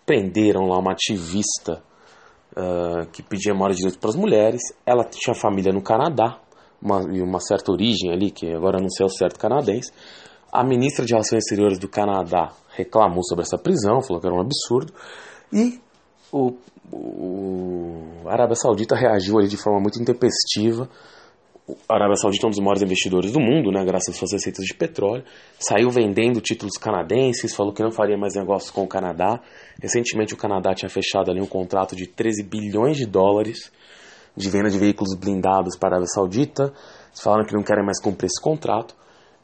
prenderam 0.06 0.66
lá 0.68 0.80
uma 0.80 0.92
ativista 0.92 1.84
que 3.12 3.24
pedia 3.24 3.54
maior 3.54 3.74
direito 3.74 4.00
para 4.00 4.10
as 4.10 4.16
mulheres. 4.16 4.62
Ela 4.86 5.04
tinha 5.04 5.34
família 5.34 5.72
no 5.72 5.82
Canadá 5.82 6.40
uma, 6.82 7.00
uma 7.00 7.40
certa 7.40 7.72
origem 7.72 8.12
ali, 8.12 8.32
que 8.32 8.52
agora 8.52 8.80
não 8.80 8.90
sei 8.90 9.06
o 9.06 9.10
certo 9.10 9.40
canadense. 9.40 9.92
A 10.52 10.64
ministra 10.64 11.06
de 11.06 11.14
Relações 11.14 11.44
Exteriores 11.44 11.78
do 11.78 11.88
Canadá 11.88 12.52
reclamou 12.76 13.24
sobre 13.24 13.44
essa 13.44 13.58
prisão, 13.58 14.02
falou 14.02 14.20
que 14.22 14.28
era 14.28 14.36
um 14.36 14.42
absurdo. 14.42 14.94
E 15.54 15.80
o, 16.32 16.54
o 16.92 18.24
a 18.26 18.34
Arábia 18.34 18.56
Saudita 18.56 18.96
reagiu 18.96 19.38
ali 19.38 19.48
de 19.48 19.58
forma 19.58 19.80
muito 19.80 20.02
intempestiva. 20.02 20.90
A 21.88 21.96
Arábia 21.96 22.16
Saudita 22.16 22.46
é 22.46 22.48
um 22.48 22.52
dos 22.52 22.60
maiores 22.60 22.82
investidores 22.82 23.32
do 23.32 23.40
mundo, 23.40 23.72
né, 23.72 23.84
graças 23.86 24.10
às 24.10 24.18
suas 24.18 24.32
receitas 24.32 24.66
de 24.66 24.74
petróleo. 24.74 25.24
Saiu 25.60 25.90
vendendo 25.90 26.42
títulos 26.42 26.78
canadenses, 26.78 27.56
falou 27.56 27.74
que 27.74 27.84
não 27.84 27.92
faria 27.92 28.18
mais 28.18 28.36
negócios 28.36 28.72
com 28.72 28.84
o 28.84 28.88
Canadá. 28.88 29.40
Recentemente 29.82 30.34
o 30.34 30.38
Canadá 30.38 30.74
tinha 30.74 30.90
fechado 30.90 31.32
ali 31.32 31.42
um 31.42 31.46
contrato 31.46 31.96
de 31.96 32.08
13 32.08 32.44
bilhões 32.44 32.98
de 32.98 33.06
dólares 33.06 33.72
de 34.36 34.50
venda 34.50 34.70
de 34.70 34.78
veículos 34.78 35.16
blindados 35.16 35.78
para 35.78 35.90
a 35.90 35.92
Arábia 35.94 36.08
Saudita. 36.08 36.74
Eles 37.10 37.22
falaram 37.22 37.46
que 37.46 37.54
não 37.54 37.62
querem 37.62 37.84
mais 37.84 38.02
cumprir 38.02 38.28
esse 38.28 38.42
contrato. 38.42 38.96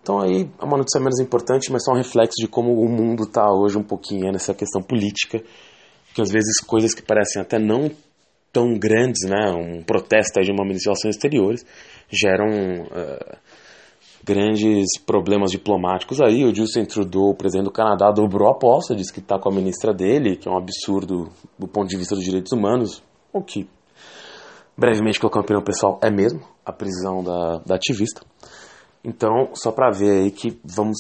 Então 0.02 0.22
aí 0.22 0.50
é 0.60 0.64
uma 0.64 0.78
notícia 0.78 1.00
menos 1.00 1.20
importante, 1.20 1.72
mas 1.72 1.84
só 1.84 1.92
um 1.92 1.98
reflexo 1.98 2.36
de 2.40 2.48
como 2.48 2.80
o 2.80 2.88
mundo 2.88 3.24
está 3.24 3.52
hoje 3.52 3.78
um 3.78 3.84
pouquinho 3.84 4.32
nessa 4.32 4.54
questão 4.54 4.82
política, 4.82 5.44
que 6.14 6.22
às 6.22 6.32
vezes 6.32 6.60
coisas 6.66 6.94
que 6.94 7.02
parecem 7.02 7.42
até 7.42 7.60
não 7.60 7.92
tão 8.56 8.80
grandes, 8.80 9.30
né, 9.30 9.52
um 9.52 9.84
protesto 9.84 10.40
de 10.40 10.50
uma 10.50 10.64
administração 10.64 11.12
exteriores, 11.12 11.66
geram 12.10 12.48
uh, 12.48 13.38
grandes 14.24 14.98
problemas 15.06 15.52
diplomáticos 15.52 16.22
aí. 16.22 16.46
O 16.46 16.56
Justin 16.56 16.86
Trudeau, 16.86 17.32
o 17.32 17.36
presidente 17.36 17.66
do 17.66 17.72
Canadá, 17.72 18.10
dobrou 18.12 18.48
a 18.48 18.52
aposta, 18.54 18.96
disse 18.96 19.12
que 19.12 19.20
está 19.20 19.38
com 19.38 19.50
a 19.50 19.54
ministra 19.54 19.94
dele, 19.94 20.38
que 20.38 20.48
é 20.48 20.52
um 20.52 20.58
absurdo 20.58 21.28
do 21.60 21.68
ponto 21.68 21.90
de 21.90 21.98
vista 21.98 22.16
dos 22.16 22.24
direitos 22.24 22.54
humanos, 22.54 23.04
o 23.34 23.42
que 23.42 23.68
brevemente 24.78 25.20
colocando 25.20 25.42
a 25.42 25.44
opinião 25.44 25.64
pessoal 25.64 26.00
é 26.02 26.10
mesmo 26.10 26.40
a 26.66 26.72
prisão 26.72 27.22
da, 27.22 27.58
da 27.66 27.76
ativista. 27.76 28.22
Então, 29.04 29.50
só 29.54 29.70
para 29.70 29.92
ver 29.92 30.24
aí 30.24 30.32
que 30.32 30.58
vamos, 30.64 30.98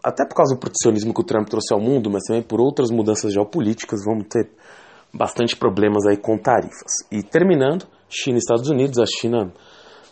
até 0.00 0.24
por 0.24 0.36
causa 0.36 0.54
do 0.54 0.60
protecionismo 0.60 1.12
que 1.12 1.20
o 1.20 1.24
Trump 1.24 1.48
trouxe 1.48 1.74
ao 1.74 1.80
mundo, 1.80 2.08
mas 2.08 2.22
também 2.22 2.42
por 2.42 2.60
outras 2.60 2.90
mudanças 2.90 3.32
geopolíticas, 3.32 4.00
vamos 4.06 4.28
ter 4.28 4.48
bastante 5.14 5.56
problemas 5.56 6.04
aí 6.06 6.16
com 6.16 6.36
tarifas. 6.36 6.92
E 7.10 7.22
terminando, 7.22 7.86
China 8.08 8.36
e 8.36 8.38
Estados 8.38 8.68
Unidos, 8.68 8.98
a 8.98 9.06
China 9.06 9.52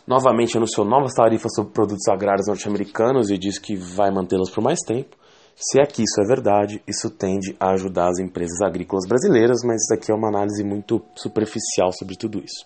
novamente 0.07 0.57
anunciou 0.57 0.85
novas 0.85 1.13
tarifas 1.13 1.51
sobre 1.53 1.73
produtos 1.73 2.07
agrários 2.07 2.47
norte-americanos 2.47 3.29
e 3.29 3.37
diz 3.37 3.59
que 3.59 3.75
vai 3.75 4.09
mantê-las 4.11 4.49
por 4.49 4.63
mais 4.63 4.79
tempo. 4.79 5.15
Se 5.55 5.79
é 5.79 5.85
que 5.85 6.01
isso 6.01 6.19
é 6.19 6.27
verdade, 6.27 6.81
isso 6.87 7.09
tende 7.09 7.55
a 7.59 7.73
ajudar 7.73 8.09
as 8.09 8.19
empresas 8.19 8.59
agrícolas 8.61 9.07
brasileiras, 9.07 9.59
mas 9.63 9.83
isso 9.83 9.93
aqui 9.93 10.11
é 10.11 10.15
uma 10.15 10.29
análise 10.29 10.63
muito 10.63 11.01
superficial 11.15 11.91
sobre 11.91 12.15
tudo 12.15 12.39
isso. 12.39 12.65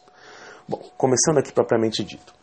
Bom, 0.67 0.79
começando 0.97 1.37
aqui 1.37 1.51
propriamente 1.51 2.03
dito. 2.03 2.33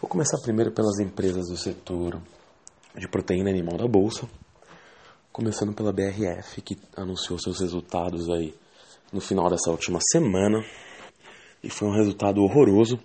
Vou 0.00 0.08
começar 0.08 0.38
primeiro 0.42 0.70
pelas 0.70 1.00
empresas 1.00 1.48
do 1.48 1.56
setor 1.56 2.20
de 2.96 3.08
proteína 3.08 3.50
animal 3.50 3.76
da 3.76 3.88
Bolsa, 3.88 4.28
começando 5.32 5.74
pela 5.74 5.92
BRF, 5.92 6.60
que 6.62 6.78
anunciou 6.96 7.38
seus 7.38 7.60
resultados 7.60 8.28
aí 8.30 8.54
no 9.14 9.20
final 9.20 9.48
dessa 9.48 9.70
última 9.70 10.00
semana, 10.10 10.58
e 11.62 11.70
foi 11.70 11.86
um 11.86 11.94
resultado 11.94 12.42
horroroso, 12.42 12.98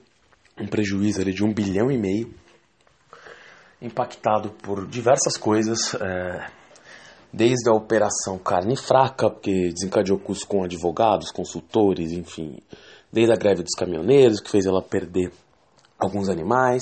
um 0.59 0.67
prejuízo 0.67 1.21
ali 1.21 1.31
de 1.31 1.43
um 1.43 1.53
bilhão 1.53 1.91
e 1.91 1.97
meio, 1.99 2.33
impactado 3.79 4.49
por 4.63 4.87
diversas 4.87 5.37
coisas, 5.37 5.93
é, 5.93 6.47
desde 7.31 7.69
a 7.69 7.73
operação 7.73 8.39
carne 8.39 8.75
fraca, 8.75 9.29
porque 9.29 9.69
desencadeou 9.69 10.17
custos 10.17 10.47
com 10.47 10.63
advogados, 10.63 11.31
consultores, 11.31 12.11
enfim, 12.11 12.57
desde 13.13 13.31
a 13.31 13.37
greve 13.37 13.61
dos 13.61 13.75
caminhoneiros, 13.77 14.41
que 14.41 14.49
fez 14.49 14.65
ela 14.65 14.81
perder 14.81 15.31
alguns 15.99 16.27
animais, 16.27 16.81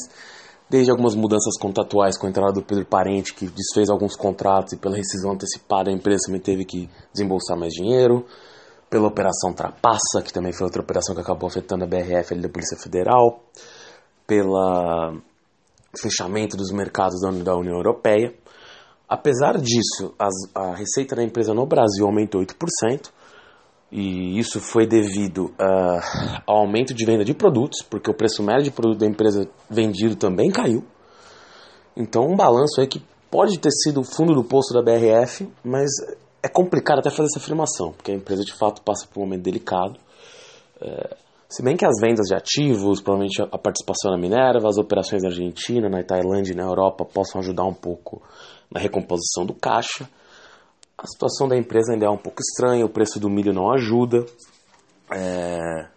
desde 0.69 0.89
algumas 0.89 1.15
mudanças 1.15 1.57
contratuais 1.59 2.17
com 2.17 2.27
a 2.27 2.29
entrada 2.29 2.53
do 2.53 2.63
Pedro 2.63 2.85
Parente, 2.85 3.33
que 3.33 3.45
desfez 3.47 3.89
alguns 3.89 4.15
contratos 4.15 4.71
e 4.71 4.77
pela 4.77 4.95
rescisão 4.95 5.33
antecipada 5.33 5.89
a 5.89 5.93
empresa 5.93 6.27
também 6.27 6.41
teve 6.41 6.63
que 6.63 6.89
desembolsar 7.11 7.57
mais 7.57 7.73
dinheiro, 7.73 8.25
pela 8.89 9.07
Operação 9.07 9.53
Trapaça, 9.53 10.21
que 10.23 10.31
também 10.31 10.53
foi 10.53 10.65
outra 10.65 10.81
operação 10.81 11.13
que 11.13 11.21
acabou 11.21 11.49
afetando 11.49 11.83
a 11.83 11.87
BRF 11.87 12.33
ali 12.33 12.41
da 12.41 12.49
Polícia 12.49 12.77
Federal, 12.77 13.43
pelo 14.25 15.21
fechamento 15.99 16.55
dos 16.55 16.71
mercados 16.71 17.19
da 17.43 17.55
União 17.55 17.75
Europeia. 17.75 18.33
Apesar 19.07 19.57
disso, 19.57 20.13
as, 20.19 20.33
a 20.53 20.75
receita 20.75 21.15
da 21.15 21.23
empresa 21.23 21.53
no 21.53 21.65
Brasil 21.65 22.05
aumentou 22.05 22.41
8%, 22.41 23.09
e 23.89 24.37
isso 24.37 24.59
foi 24.59 24.85
devido 24.85 25.45
uh, 25.45 26.41
ao 26.45 26.57
aumento 26.57 26.93
de 26.93 27.05
venda 27.05 27.23
de 27.23 27.33
produtos, 27.33 27.81
porque 27.81 28.11
o 28.11 28.13
preço 28.13 28.43
médio 28.43 28.63
de 28.63 28.71
produto 28.71 28.99
da 28.99 29.05
empresa 29.05 29.47
vendido 29.69 30.15
também 30.15 30.49
caiu. 30.51 30.83
Então, 31.95 32.27
um 32.27 32.35
balanço 32.35 32.81
aí 32.81 32.87
que 32.87 33.01
pode 33.31 33.57
ter 33.59 33.71
sido 33.71 34.01
o 34.01 34.03
fundo 34.03 34.33
do 34.33 34.43
poço 34.43 34.73
da 34.73 34.81
BRF, 34.81 35.49
mas 35.63 35.89
é 36.47 36.49
complicado 36.49 36.99
até 36.99 37.09
fazer 37.09 37.25
essa 37.25 37.39
afirmação, 37.39 37.91
porque 37.91 38.11
a 38.11 38.15
empresa 38.15 38.43
de 38.43 38.53
fato 38.53 38.81
passa 38.81 39.05
por 39.05 39.19
um 39.19 39.23
momento 39.23 39.43
delicado. 39.43 39.99
É, 40.81 41.17
se 41.49 41.61
bem 41.61 41.75
que 41.75 41.85
as 41.85 41.99
vendas 42.01 42.27
de 42.27 42.35
ativos, 42.35 43.01
provavelmente 43.01 43.41
a 43.41 43.57
participação 43.57 44.11
na 44.11 44.17
Minerva, 44.17 44.67
as 44.67 44.77
operações 44.77 45.23
na 45.23 45.29
Argentina, 45.29 45.89
na 45.89 46.01
Tailândia 46.03 46.53
e 46.53 46.55
na 46.55 46.63
Europa 46.63 47.05
possam 47.05 47.41
ajudar 47.41 47.65
um 47.65 47.73
pouco 47.73 48.21
na 48.71 48.79
recomposição 48.79 49.45
do 49.45 49.53
caixa. 49.53 50.09
A 50.97 51.05
situação 51.05 51.47
da 51.47 51.57
empresa 51.57 51.93
ainda 51.93 52.05
é 52.05 52.09
um 52.09 52.17
pouco 52.17 52.41
estranha, 52.41 52.85
o 52.85 52.89
preço 52.89 53.19
do 53.19 53.29
milho 53.29 53.53
não 53.53 53.71
ajuda. 53.71 54.25
É... 55.11 55.87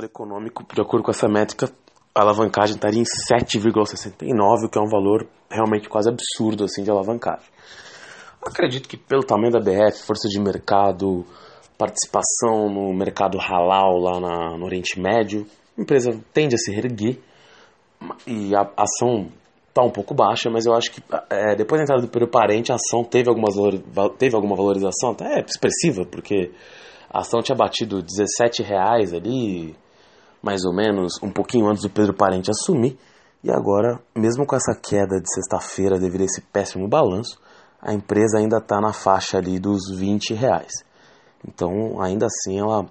valor 0.00 0.04
econômico, 0.04 0.64
de 0.72 0.80
acordo 0.80 1.04
com 1.04 1.10
essa 1.10 1.28
métrica, 1.28 1.70
a 2.14 2.22
alavancagem 2.22 2.74
estaria 2.74 3.00
em 3.00 3.04
7,69, 3.04 4.66
o 4.66 4.68
que 4.68 4.78
é 4.78 4.82
um 4.82 4.88
valor 4.88 5.26
realmente 5.50 5.88
quase 5.88 6.08
absurdo 6.08 6.64
assim 6.64 6.82
de 6.82 6.90
alavancagem. 6.90 7.48
Acredito 8.44 8.88
que 8.88 8.96
pelo 8.96 9.22
tamanho 9.22 9.52
da 9.52 9.60
BF, 9.60 10.02
força 10.02 10.28
de 10.28 10.40
mercado, 10.40 11.24
participação 11.76 12.68
no 12.70 12.92
mercado 12.94 13.38
halal 13.38 13.98
lá 13.98 14.20
na, 14.20 14.56
no 14.56 14.64
Oriente 14.64 14.98
Médio, 14.98 15.46
a 15.76 15.82
empresa 15.82 16.10
tende 16.32 16.54
a 16.54 16.58
se 16.58 16.72
reerguer 16.72 17.18
e 18.26 18.54
a 18.54 18.62
ação 18.76 19.28
está 19.68 19.82
um 19.82 19.90
pouco 19.90 20.14
baixa, 20.14 20.50
mas 20.50 20.66
eu 20.66 20.74
acho 20.74 20.90
que 20.90 21.02
é, 21.28 21.54
depois 21.54 21.78
da 21.78 21.84
entrada 21.84 22.02
do 22.02 22.08
período 22.08 22.30
parente, 22.30 22.72
a 22.72 22.76
ação 22.76 23.04
teve, 23.04 23.28
algumas, 23.28 23.54
teve 24.18 24.34
alguma 24.34 24.56
valorização 24.56 25.12
até 25.12 25.40
expressiva, 25.40 26.04
porque 26.10 26.50
a 27.12 27.20
ação 27.20 27.40
tinha 27.40 27.56
batido 27.56 28.02
17 28.02 28.62
reais 28.62 29.12
ali, 29.12 29.76
mais 30.42 30.64
ou 30.64 30.74
menos, 30.74 31.22
um 31.22 31.30
pouquinho 31.30 31.68
antes 31.68 31.82
do 31.82 31.90
Pedro 31.90 32.14
Parente 32.14 32.50
assumir. 32.50 32.98
E 33.42 33.50
agora, 33.50 34.00
mesmo 34.16 34.46
com 34.46 34.54
essa 34.54 34.74
queda 34.74 35.20
de 35.20 35.32
sexta-feira 35.32 35.98
devido 35.98 36.22
a 36.22 36.24
esse 36.24 36.40
péssimo 36.40 36.88
balanço, 36.88 37.38
a 37.80 37.92
empresa 37.92 38.38
ainda 38.38 38.58
está 38.58 38.80
na 38.80 38.92
faixa 38.92 39.38
ali 39.38 39.58
dos 39.58 39.90
20 39.96 40.34
reais. 40.34 40.72
Então, 41.46 42.00
ainda 42.02 42.26
assim, 42.26 42.58
ela 42.58 42.86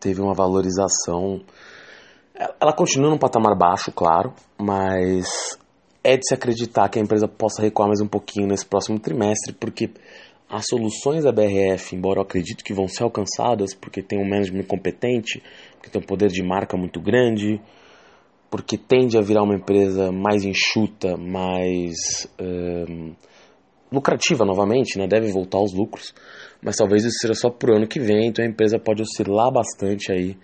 teve 0.00 0.20
uma 0.20 0.34
valorização. 0.34 1.40
Ela 2.60 2.72
continua 2.72 3.10
num 3.10 3.18
patamar 3.18 3.56
baixo, 3.56 3.92
claro, 3.92 4.32
mas 4.58 5.56
é 6.02 6.16
de 6.16 6.26
se 6.26 6.34
acreditar 6.34 6.88
que 6.88 6.98
a 6.98 7.02
empresa 7.02 7.28
possa 7.28 7.62
recuar 7.62 7.86
mais 7.86 8.00
um 8.00 8.08
pouquinho 8.08 8.48
nesse 8.48 8.66
próximo 8.66 8.98
trimestre, 8.98 9.52
porque 9.52 9.90
as 10.52 10.66
soluções 10.66 11.24
da 11.24 11.32
BRF, 11.32 11.96
embora 11.96 12.18
eu 12.18 12.24
acredito 12.24 12.62
que 12.62 12.74
vão 12.74 12.86
ser 12.86 13.04
alcançadas, 13.04 13.74
porque 13.74 14.02
tem 14.02 14.18
um 14.18 14.28
management 14.28 14.64
competente, 14.64 15.42
porque 15.76 15.88
tem 15.88 15.98
um 15.98 16.04
poder 16.04 16.28
de 16.28 16.42
marca 16.42 16.76
muito 16.76 17.00
grande, 17.00 17.58
porque 18.50 18.76
tende 18.76 19.16
a 19.16 19.22
virar 19.22 19.44
uma 19.44 19.54
empresa 19.54 20.12
mais 20.12 20.44
enxuta, 20.44 21.16
mais 21.16 22.28
um, 22.38 23.14
lucrativa 23.90 24.44
novamente, 24.44 24.98
né? 24.98 25.06
deve 25.06 25.32
voltar 25.32 25.56
aos 25.56 25.72
lucros, 25.72 26.14
mas 26.62 26.76
talvez 26.76 27.02
isso 27.02 27.16
seja 27.22 27.34
só 27.34 27.48
por 27.48 27.74
ano 27.74 27.88
que 27.88 27.98
vem, 27.98 28.28
então 28.28 28.44
a 28.44 28.48
empresa 28.48 28.78
pode 28.78 29.00
oscilar 29.00 29.50
bastante 29.50 30.12
aí 30.12 30.36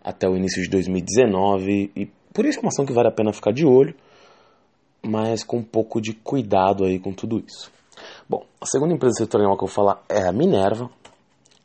até 0.00 0.28
o 0.28 0.36
início 0.36 0.62
de 0.62 0.70
2019, 0.70 1.90
e 1.96 2.06
por 2.32 2.46
isso 2.46 2.60
é 2.60 2.62
uma 2.62 2.68
ação 2.68 2.86
que 2.86 2.92
vale 2.92 3.08
a 3.08 3.12
pena 3.12 3.32
ficar 3.32 3.50
de 3.52 3.66
olho, 3.66 3.96
mas 5.04 5.42
com 5.42 5.56
um 5.56 5.64
pouco 5.64 6.00
de 6.00 6.12
cuidado 6.14 6.84
aí 6.84 7.00
com 7.00 7.12
tudo 7.12 7.42
isso. 7.44 7.74
Bom, 8.28 8.44
a 8.60 8.66
segunda 8.66 8.92
empresa 8.92 9.14
setorial 9.18 9.56
que 9.56 9.62
eu 9.62 9.68
vou 9.68 9.74
falar 9.74 10.02
é 10.08 10.26
a 10.26 10.32
Minerva. 10.32 10.90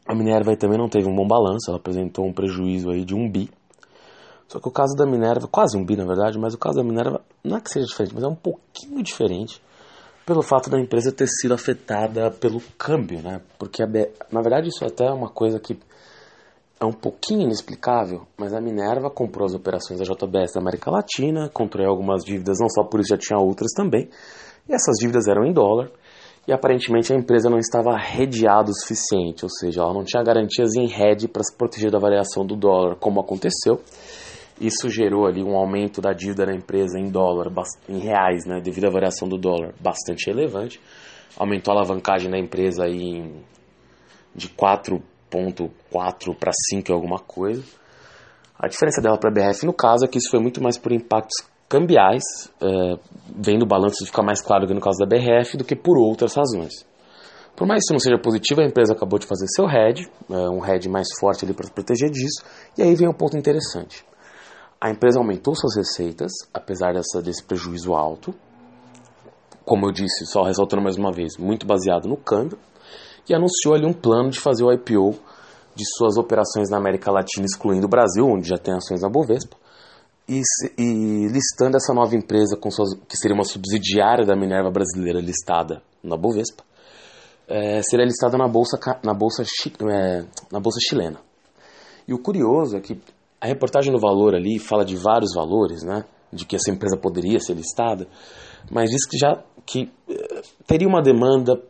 A 0.07 0.13
Minerva 0.13 0.55
também 0.55 0.77
não 0.77 0.87
teve 0.87 1.07
um 1.07 1.15
bom 1.15 1.27
balanço, 1.27 1.69
ela 1.69 1.77
apresentou 1.77 2.25
um 2.25 2.31
prejuízo 2.33 2.91
aí 2.91 3.03
de 3.03 3.15
um 3.15 3.29
bi. 3.29 3.49
Só 4.47 4.59
que 4.59 4.67
o 4.67 4.71
caso 4.71 4.95
da 4.95 5.05
Minerva, 5.05 5.47
quase 5.47 5.75
um 5.75 5.83
bi 5.83 5.95
na 5.95 6.05
verdade, 6.05 6.37
mas 6.37 6.53
o 6.53 6.59
caso 6.59 6.77
da 6.77 6.83
Minerva 6.83 7.21
não 7.43 7.57
é 7.57 7.61
que 7.61 7.69
seja 7.71 7.87
diferente, 7.87 8.13
mas 8.13 8.23
é 8.23 8.27
um 8.27 8.35
pouquinho 8.35 9.01
diferente 9.01 9.61
pelo 10.23 10.43
fato 10.43 10.69
da 10.69 10.79
empresa 10.79 11.11
ter 11.11 11.27
sido 11.27 11.53
afetada 11.53 12.29
pelo 12.29 12.61
câmbio, 12.77 13.23
né? 13.23 13.41
Porque, 13.57 13.83
na 13.83 14.41
verdade, 14.41 14.67
isso 14.67 14.85
até 14.85 15.07
é 15.07 15.11
uma 15.11 15.29
coisa 15.29 15.59
que 15.59 15.79
é 16.79 16.85
um 16.85 16.91
pouquinho 16.91 17.41
inexplicável, 17.41 18.27
mas 18.37 18.53
a 18.53 18.61
Minerva 18.61 19.09
comprou 19.09 19.45
as 19.45 19.55
operações 19.55 19.99
da 19.99 20.05
JBS 20.05 20.53
da 20.53 20.61
América 20.61 20.91
Latina, 20.91 21.49
comprou 21.49 21.87
algumas 21.87 22.23
dívidas, 22.23 22.57
não 22.59 22.69
só 22.69 22.83
por 22.83 22.99
isso, 22.99 23.09
já 23.09 23.17
tinha 23.17 23.39
outras 23.39 23.71
também, 23.75 24.09
e 24.69 24.73
essas 24.73 24.97
dívidas 24.99 25.27
eram 25.27 25.43
em 25.45 25.53
dólar, 25.53 25.91
e 26.47 26.51
aparentemente 26.51 27.13
a 27.13 27.15
empresa 27.15 27.49
não 27.49 27.59
estava 27.59 27.95
redeada 27.97 28.71
o 28.71 28.73
suficiente, 28.73 29.43
ou 29.43 29.49
seja, 29.49 29.81
ela 29.81 29.93
não 29.93 30.03
tinha 30.03 30.23
garantias 30.23 30.73
em 30.75 30.87
rede 30.87 31.27
para 31.27 31.43
se 31.43 31.55
proteger 31.55 31.91
da 31.91 31.99
variação 31.99 32.45
do 32.45 32.55
dólar, 32.55 32.95
como 32.95 33.19
aconteceu. 33.19 33.79
Isso 34.59 34.89
gerou 34.89 35.25
ali 35.25 35.43
um 35.43 35.55
aumento 35.55 36.01
da 36.01 36.13
dívida 36.13 36.45
da 36.45 36.53
empresa 36.53 36.99
em 36.99 37.09
dólar, 37.09 37.51
em 37.87 37.99
reais, 37.99 38.45
né, 38.45 38.59
devido 38.61 38.85
à 38.85 38.89
variação 38.89 39.27
do 39.27 39.37
dólar, 39.37 39.73
bastante 39.79 40.27
relevante. 40.27 40.79
Aumentou 41.37 41.73
a 41.73 41.77
alavancagem 41.77 42.29
da 42.29 42.37
empresa 42.37 42.85
aí 42.85 43.31
de 44.35 44.49
4.4 44.49 46.35
para 46.35 46.51
5 46.69 46.91
alguma 46.91 47.19
coisa. 47.19 47.63
A 48.57 48.67
diferença 48.67 49.01
dela 49.01 49.17
para 49.17 49.29
a 49.29 49.33
BRF 49.33 49.65
no 49.65 49.73
caso 49.73 50.05
é 50.05 50.07
que 50.07 50.17
isso 50.17 50.29
foi 50.29 50.39
muito 50.39 50.61
mais 50.61 50.77
por 50.77 50.91
impactos 50.91 51.50
cambiais, 51.71 52.21
é, 52.61 52.99
vendo 53.33 53.63
o 53.63 53.65
balanço 53.65 54.05
ficar 54.05 54.23
mais 54.23 54.41
claro 54.41 54.67
que 54.67 54.73
no 54.73 54.81
caso 54.81 54.97
da 54.99 55.05
BRF, 55.05 55.55
do 55.55 55.63
que 55.63 55.73
por 55.73 55.97
outras 55.97 56.35
razões. 56.35 56.85
Por 57.55 57.65
mais 57.65 57.79
que 57.79 57.85
isso 57.85 57.93
não 57.93 57.99
seja 57.99 58.17
positivo, 58.21 58.59
a 58.59 58.65
empresa 58.65 58.91
acabou 58.91 59.17
de 59.17 59.25
fazer 59.25 59.47
seu 59.47 59.65
hedge, 59.69 60.09
é, 60.29 60.49
um 60.49 60.65
hedge 60.65 60.89
mais 60.89 61.07
forte 61.17 61.45
ali 61.45 61.53
para 61.53 61.65
se 61.65 61.71
proteger 61.71 62.09
disso, 62.09 62.43
e 62.77 62.83
aí 62.83 62.93
vem 62.93 63.07
um 63.07 63.13
ponto 63.13 63.37
interessante. 63.37 64.03
A 64.81 64.89
empresa 64.89 65.19
aumentou 65.19 65.55
suas 65.55 65.77
receitas, 65.77 66.31
apesar 66.53 66.93
dessa, 66.93 67.21
desse 67.21 67.43
prejuízo 67.43 67.93
alto, 67.93 68.33
como 69.63 69.85
eu 69.85 69.91
disse, 69.93 70.25
só 70.25 70.43
ressaltando 70.43 70.81
mais 70.81 70.97
uma 70.97 71.13
vez, 71.13 71.37
muito 71.37 71.65
baseado 71.65 72.09
no 72.09 72.17
câmbio, 72.17 72.57
e 73.29 73.33
anunciou 73.33 73.75
ali 73.75 73.85
um 73.85 73.93
plano 73.93 74.29
de 74.29 74.39
fazer 74.39 74.65
o 74.65 74.73
IPO 74.73 75.11
de 75.73 75.85
suas 75.95 76.17
operações 76.17 76.69
na 76.69 76.77
América 76.77 77.11
Latina, 77.11 77.45
excluindo 77.45 77.85
o 77.85 77.89
Brasil, 77.89 78.25
onde 78.25 78.49
já 78.49 78.57
tem 78.57 78.73
ações 78.73 79.01
na 79.01 79.09
Bovespa, 79.09 79.55
e, 80.31 80.41
e, 80.77 81.27
listando 81.27 81.75
essa 81.75 81.93
nova 81.93 82.15
empresa 82.15 82.57
suas, 82.69 82.93
que 83.07 83.17
seria 83.17 83.35
uma 83.35 83.43
subsidiária 83.43 84.25
da 84.25 84.35
Minerva 84.35 84.71
brasileira 84.71 85.19
listada 85.19 85.81
na 86.01 86.15
Bovespa, 86.15 86.63
é, 87.47 87.81
seria 87.83 88.05
listada 88.05 88.37
na 88.37 88.47
bolsa 88.47 88.79
na 89.03 89.13
bolsa 89.13 89.43
é, 89.43 90.25
na 90.49 90.59
bolsa 90.59 90.79
chilena. 90.87 91.19
E 92.07 92.13
o 92.13 92.19
curioso 92.19 92.77
é 92.77 92.79
que 92.79 92.97
a 93.41 93.47
reportagem 93.47 93.91
no 93.91 93.99
Valor 93.99 94.33
ali 94.33 94.57
fala 94.57 94.85
de 94.85 94.95
vários 94.95 95.33
valores, 95.35 95.83
né, 95.83 96.05
de 96.31 96.45
que 96.45 96.55
essa 96.55 96.71
empresa 96.71 96.95
poderia 96.95 97.39
ser 97.39 97.55
listada, 97.55 98.07
mas 98.71 98.89
diz 98.89 99.05
que 99.05 99.17
já 99.17 99.43
que 99.65 99.91
é, 100.09 100.41
teria 100.65 100.87
uma 100.87 101.01
demanda 101.01 101.61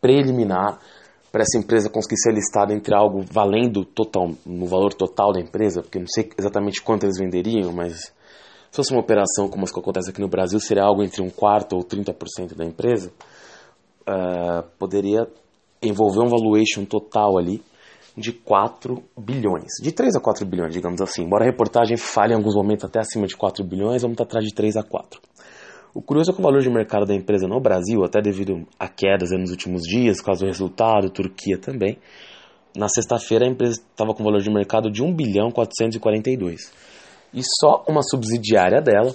preliminar 0.00 0.80
para 1.34 1.42
essa 1.42 1.58
empresa 1.58 1.90
conseguir 1.90 2.16
ser 2.18 2.32
listada 2.32 2.72
entre 2.72 2.94
algo 2.94 3.24
valendo 3.28 3.84
total, 3.84 4.30
no 4.46 4.66
valor 4.66 4.94
total 4.94 5.32
da 5.32 5.40
empresa, 5.40 5.82
porque 5.82 5.98
não 5.98 6.06
sei 6.06 6.30
exatamente 6.38 6.80
quanto 6.80 7.02
eles 7.02 7.18
venderiam, 7.18 7.72
mas 7.72 8.02
se 8.70 8.76
fosse 8.76 8.92
uma 8.92 9.00
operação 9.00 9.48
como 9.48 9.64
as 9.64 9.72
que 9.72 9.80
acontece 9.80 10.10
aqui 10.10 10.20
no 10.20 10.28
Brasil, 10.28 10.60
seria 10.60 10.84
algo 10.84 11.02
entre 11.02 11.20
um 11.20 11.28
quarto 11.28 11.74
ou 11.74 11.82
30% 11.82 12.54
da 12.54 12.64
empresa, 12.64 13.10
uh, 14.08 14.62
poderia 14.78 15.26
envolver 15.82 16.20
um 16.20 16.28
valuation 16.28 16.84
total 16.84 17.36
ali 17.36 17.60
de 18.16 18.32
4 18.32 19.02
bilhões, 19.18 19.72
de 19.82 19.90
3 19.90 20.14
a 20.14 20.20
4 20.20 20.46
bilhões, 20.46 20.72
digamos 20.72 21.00
assim. 21.00 21.24
Embora 21.24 21.42
a 21.42 21.50
reportagem 21.50 21.96
fale 21.96 22.32
em 22.32 22.36
alguns 22.36 22.54
momentos 22.54 22.84
até 22.84 23.00
acima 23.00 23.26
de 23.26 23.36
4 23.36 23.64
bilhões, 23.64 24.02
vamos 24.02 24.14
estar 24.14 24.22
atrás 24.22 24.44
de 24.44 24.54
3 24.54 24.76
a 24.76 24.84
4. 24.84 25.20
O 25.94 26.02
curioso 26.02 26.32
é 26.32 26.34
que 26.34 26.40
o 26.40 26.42
valor 26.42 26.60
de 26.60 26.68
mercado 26.68 27.06
da 27.06 27.14
empresa 27.14 27.46
no 27.46 27.60
Brasil, 27.60 28.04
até 28.04 28.20
devido 28.20 28.66
a 28.76 28.88
quedas 28.88 29.30
nos 29.30 29.50
últimos 29.50 29.82
dias, 29.82 30.20
caso 30.20 30.40
do 30.40 30.46
resultado, 30.46 31.08
Turquia 31.08 31.56
também, 31.56 31.98
na 32.76 32.88
sexta-feira 32.88 33.44
a 33.44 33.48
empresa 33.48 33.80
estava 33.80 34.12
com 34.12 34.24
valor 34.24 34.40
de 34.40 34.50
mercado 34.50 34.90
de 34.90 35.04
1 35.04 35.14
bilhão 35.14 35.52
442. 35.52 36.72
E 37.32 37.40
só 37.60 37.84
uma 37.88 38.02
subsidiária 38.02 38.82
dela 38.82 39.14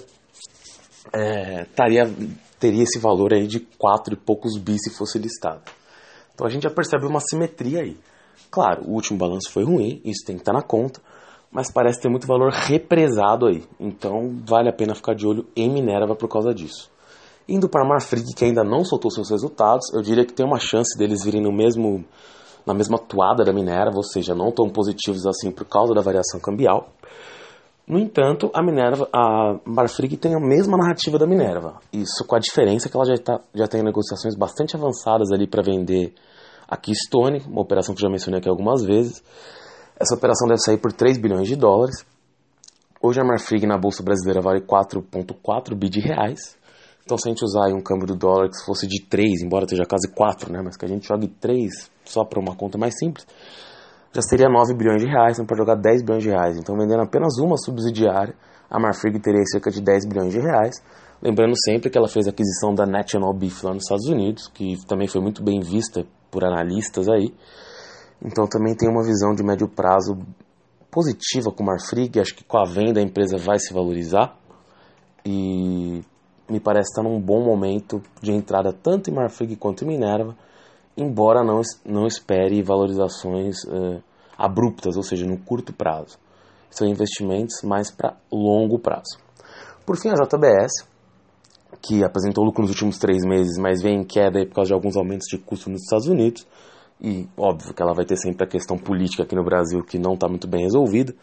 é, 1.12 1.66
taria, 1.76 2.10
teria 2.58 2.84
esse 2.84 2.98
valor 2.98 3.34
aí 3.34 3.46
de 3.46 3.60
4 3.60 4.14
e 4.14 4.16
poucos 4.16 4.56
bi 4.56 4.78
se 4.78 4.90
fosse 4.96 5.18
listado. 5.18 5.60
Então 6.34 6.46
a 6.46 6.50
gente 6.50 6.62
já 6.62 6.70
percebe 6.70 7.04
uma 7.04 7.20
simetria 7.20 7.82
aí. 7.82 7.98
Claro, 8.50 8.84
o 8.86 8.94
último 8.94 9.18
balanço 9.18 9.50
foi 9.50 9.64
ruim, 9.64 10.00
isso 10.02 10.24
tem 10.24 10.36
que 10.36 10.42
estar 10.42 10.54
na 10.54 10.62
conta, 10.62 11.00
mas 11.50 11.72
parece 11.72 12.00
ter 12.00 12.08
muito 12.08 12.26
valor 12.26 12.50
represado 12.52 13.46
aí. 13.46 13.64
Então 13.78 14.36
vale 14.46 14.68
a 14.68 14.72
pena 14.72 14.94
ficar 14.94 15.14
de 15.14 15.26
olho 15.26 15.46
em 15.56 15.70
Minerva 15.70 16.14
por 16.14 16.28
causa 16.28 16.54
disso. 16.54 16.90
Indo 17.48 17.68
para 17.68 17.86
Marfrig, 17.86 18.34
que 18.34 18.44
ainda 18.44 18.62
não 18.62 18.84
soltou 18.84 19.10
seus 19.10 19.28
resultados, 19.30 19.92
eu 19.92 20.02
diria 20.02 20.24
que 20.24 20.32
tem 20.32 20.46
uma 20.46 20.58
chance 20.58 20.96
deles 20.96 21.24
virem 21.24 21.42
no 21.42 21.52
mesmo, 21.52 22.04
na 22.64 22.72
mesma 22.72 22.96
toada 22.96 23.44
da 23.44 23.52
Minerva, 23.52 23.96
ou 23.96 24.04
seja, 24.04 24.34
não 24.34 24.52
tão 24.52 24.68
positivos 24.68 25.26
assim 25.26 25.50
por 25.50 25.64
causa 25.64 25.92
da 25.92 26.00
variação 26.00 26.38
cambial. 26.38 26.90
No 27.88 27.98
entanto, 27.98 28.52
a 28.54 28.62
Minerva, 28.62 29.08
a 29.12 29.58
Marfrig 29.64 30.16
tem 30.16 30.32
a 30.32 30.38
mesma 30.38 30.76
narrativa 30.76 31.18
da 31.18 31.26
Minerva. 31.26 31.80
Isso 31.92 32.24
com 32.24 32.36
a 32.36 32.38
diferença 32.38 32.88
que 32.88 32.96
ela 32.96 33.04
já, 33.04 33.16
tá, 33.16 33.40
já 33.52 33.66
tem 33.66 33.82
negociações 33.82 34.36
bastante 34.36 34.76
avançadas 34.76 35.32
ali 35.32 35.48
para 35.48 35.60
vender 35.60 36.14
a 36.68 36.76
Keystone, 36.76 37.42
uma 37.48 37.62
operação 37.62 37.92
que 37.92 38.00
já 38.00 38.08
mencionei 38.08 38.38
aqui 38.38 38.48
algumas 38.48 38.84
vezes. 38.84 39.24
Essa 40.00 40.14
operação 40.14 40.48
deve 40.48 40.60
sair 40.60 40.78
por 40.78 40.94
3 40.94 41.18
bilhões 41.18 41.46
de 41.46 41.54
dólares. 41.54 42.06
Hoje 43.02 43.20
a 43.20 43.24
Marfrig 43.24 43.66
na 43.66 43.76
Bolsa 43.76 44.02
Brasileira 44.02 44.40
vale 44.40 44.62
4,4 44.62 45.74
bi 45.74 45.90
de 45.90 46.00
reais. 46.00 46.56
Então 47.04 47.18
se 47.18 47.28
a 47.28 47.30
gente 47.30 47.44
usar 47.44 47.68
um 47.74 47.82
câmbio 47.82 48.06
do 48.06 48.16
dólar 48.16 48.48
que 48.48 48.64
fosse 48.64 48.86
de 48.86 49.02
3, 49.02 49.42
embora 49.42 49.64
esteja 49.64 49.84
quase 49.84 50.10
4, 50.10 50.50
né, 50.50 50.62
mas 50.64 50.78
que 50.78 50.86
a 50.86 50.88
gente 50.88 51.06
jogue 51.06 51.28
3 51.28 51.90
só 52.06 52.24
para 52.24 52.40
uma 52.40 52.56
conta 52.56 52.78
mais 52.78 52.96
simples, 52.98 53.26
já 54.10 54.22
seria 54.22 54.48
9 54.48 54.72
bilhões 54.74 55.02
de 55.02 55.06
reais, 55.06 55.34
então 55.34 55.44
pode 55.44 55.60
jogar 55.60 55.74
10 55.74 56.02
bilhões 56.02 56.22
de 56.22 56.30
reais. 56.30 56.56
Então 56.56 56.74
vendendo 56.78 57.02
apenas 57.02 57.36
uma 57.38 57.58
subsidiária, 57.58 58.34
a 58.70 58.80
Marfrig 58.80 59.20
teria 59.20 59.44
cerca 59.52 59.70
de 59.70 59.82
10 59.82 60.06
bilhões 60.08 60.32
de 60.32 60.40
reais. 60.40 60.76
Lembrando 61.20 61.52
sempre 61.62 61.90
que 61.90 61.98
ela 61.98 62.08
fez 62.08 62.26
a 62.26 62.30
aquisição 62.30 62.74
da 62.74 62.86
National 62.86 63.34
Beef 63.34 63.62
lá 63.62 63.74
nos 63.74 63.82
Estados 63.82 64.06
Unidos, 64.06 64.48
que 64.48 64.78
também 64.86 65.06
foi 65.06 65.20
muito 65.20 65.44
bem 65.44 65.60
vista 65.60 66.06
por 66.30 66.42
analistas 66.42 67.06
aí. 67.06 67.34
Então 68.24 68.46
também 68.46 68.74
tem 68.74 68.88
uma 68.88 69.02
visão 69.02 69.34
de 69.34 69.42
médio 69.42 69.68
prazo 69.68 70.18
positiva 70.90 71.50
com 71.50 71.62
o 71.62 71.66
Marfrig, 71.66 72.20
acho 72.20 72.34
que 72.34 72.44
com 72.44 72.58
a 72.58 72.64
venda 72.64 73.00
a 73.00 73.02
empresa 73.02 73.38
vai 73.38 73.58
se 73.58 73.72
valorizar 73.72 74.36
e 75.24 76.02
me 76.48 76.58
parece 76.58 76.90
estar 76.90 77.02
num 77.02 77.20
bom 77.20 77.42
momento 77.42 78.02
de 78.20 78.32
entrada 78.32 78.72
tanto 78.72 79.08
em 79.08 79.14
Marfrig 79.14 79.56
quanto 79.56 79.84
em 79.84 79.88
Minerva, 79.88 80.36
embora 80.96 81.44
não, 81.44 81.60
não 81.84 82.06
espere 82.06 82.62
valorizações 82.62 83.62
uh, 83.64 84.02
abruptas, 84.36 84.96
ou 84.96 85.02
seja, 85.02 85.24
no 85.24 85.38
curto 85.38 85.72
prazo. 85.72 86.18
São 86.70 86.86
investimentos 86.86 87.62
mais 87.62 87.90
para 87.90 88.16
longo 88.30 88.78
prazo. 88.78 89.18
Por 89.86 89.96
fim, 89.96 90.08
a 90.10 90.14
JBS, 90.14 90.86
que 91.80 92.04
apresentou 92.04 92.44
lucro 92.44 92.62
nos 92.62 92.70
últimos 92.70 92.98
três 92.98 93.24
meses, 93.24 93.58
mas 93.58 93.82
vem 93.82 94.00
em 94.00 94.04
queda 94.04 94.44
por 94.46 94.54
causa 94.54 94.68
de 94.68 94.74
alguns 94.74 94.96
aumentos 94.96 95.26
de 95.28 95.38
custo 95.38 95.70
nos 95.70 95.82
Estados 95.82 96.06
Unidos, 96.06 96.46
e 97.02 97.26
óbvio 97.36 97.72
que 97.72 97.82
ela 97.82 97.94
vai 97.94 98.04
ter 98.04 98.16
sempre 98.16 98.44
a 98.44 98.48
questão 98.48 98.76
política 98.76 99.22
aqui 99.22 99.34
no 99.34 99.44
Brasil 99.44 99.82
que 99.82 99.98
não 99.98 100.14
está 100.14 100.28
muito 100.28 100.46
bem 100.46 100.62
resolvida, 100.62 101.14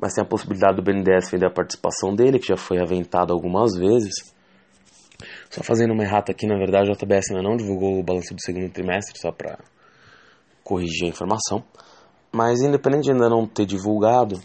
mas 0.00 0.14
tem 0.14 0.22
a 0.22 0.26
possibilidade 0.26 0.76
do 0.76 0.82
BNDES 0.82 1.30
vender 1.30 1.46
a 1.46 1.50
participação 1.50 2.14
dele, 2.14 2.38
que 2.38 2.46
já 2.46 2.56
foi 2.56 2.78
aventado 2.80 3.32
algumas 3.32 3.76
vezes. 3.76 4.14
Só 5.50 5.62
fazendo 5.62 5.92
uma 5.92 6.04
errata 6.04 6.30
aqui, 6.30 6.46
na 6.46 6.56
verdade, 6.56 6.90
a 6.90 6.92
JBS 6.92 7.30
ainda 7.30 7.42
não 7.42 7.56
divulgou 7.56 7.98
o 7.98 8.02
balanço 8.02 8.34
do 8.34 8.40
segundo 8.40 8.70
trimestre, 8.70 9.18
só 9.18 9.32
para 9.32 9.58
corrigir 10.62 11.06
a 11.06 11.08
informação. 11.08 11.64
Mas 12.30 12.60
independente 12.60 13.04
de 13.04 13.12
ainda 13.12 13.28
não 13.28 13.46
ter 13.46 13.64
divulgado, 13.64 14.38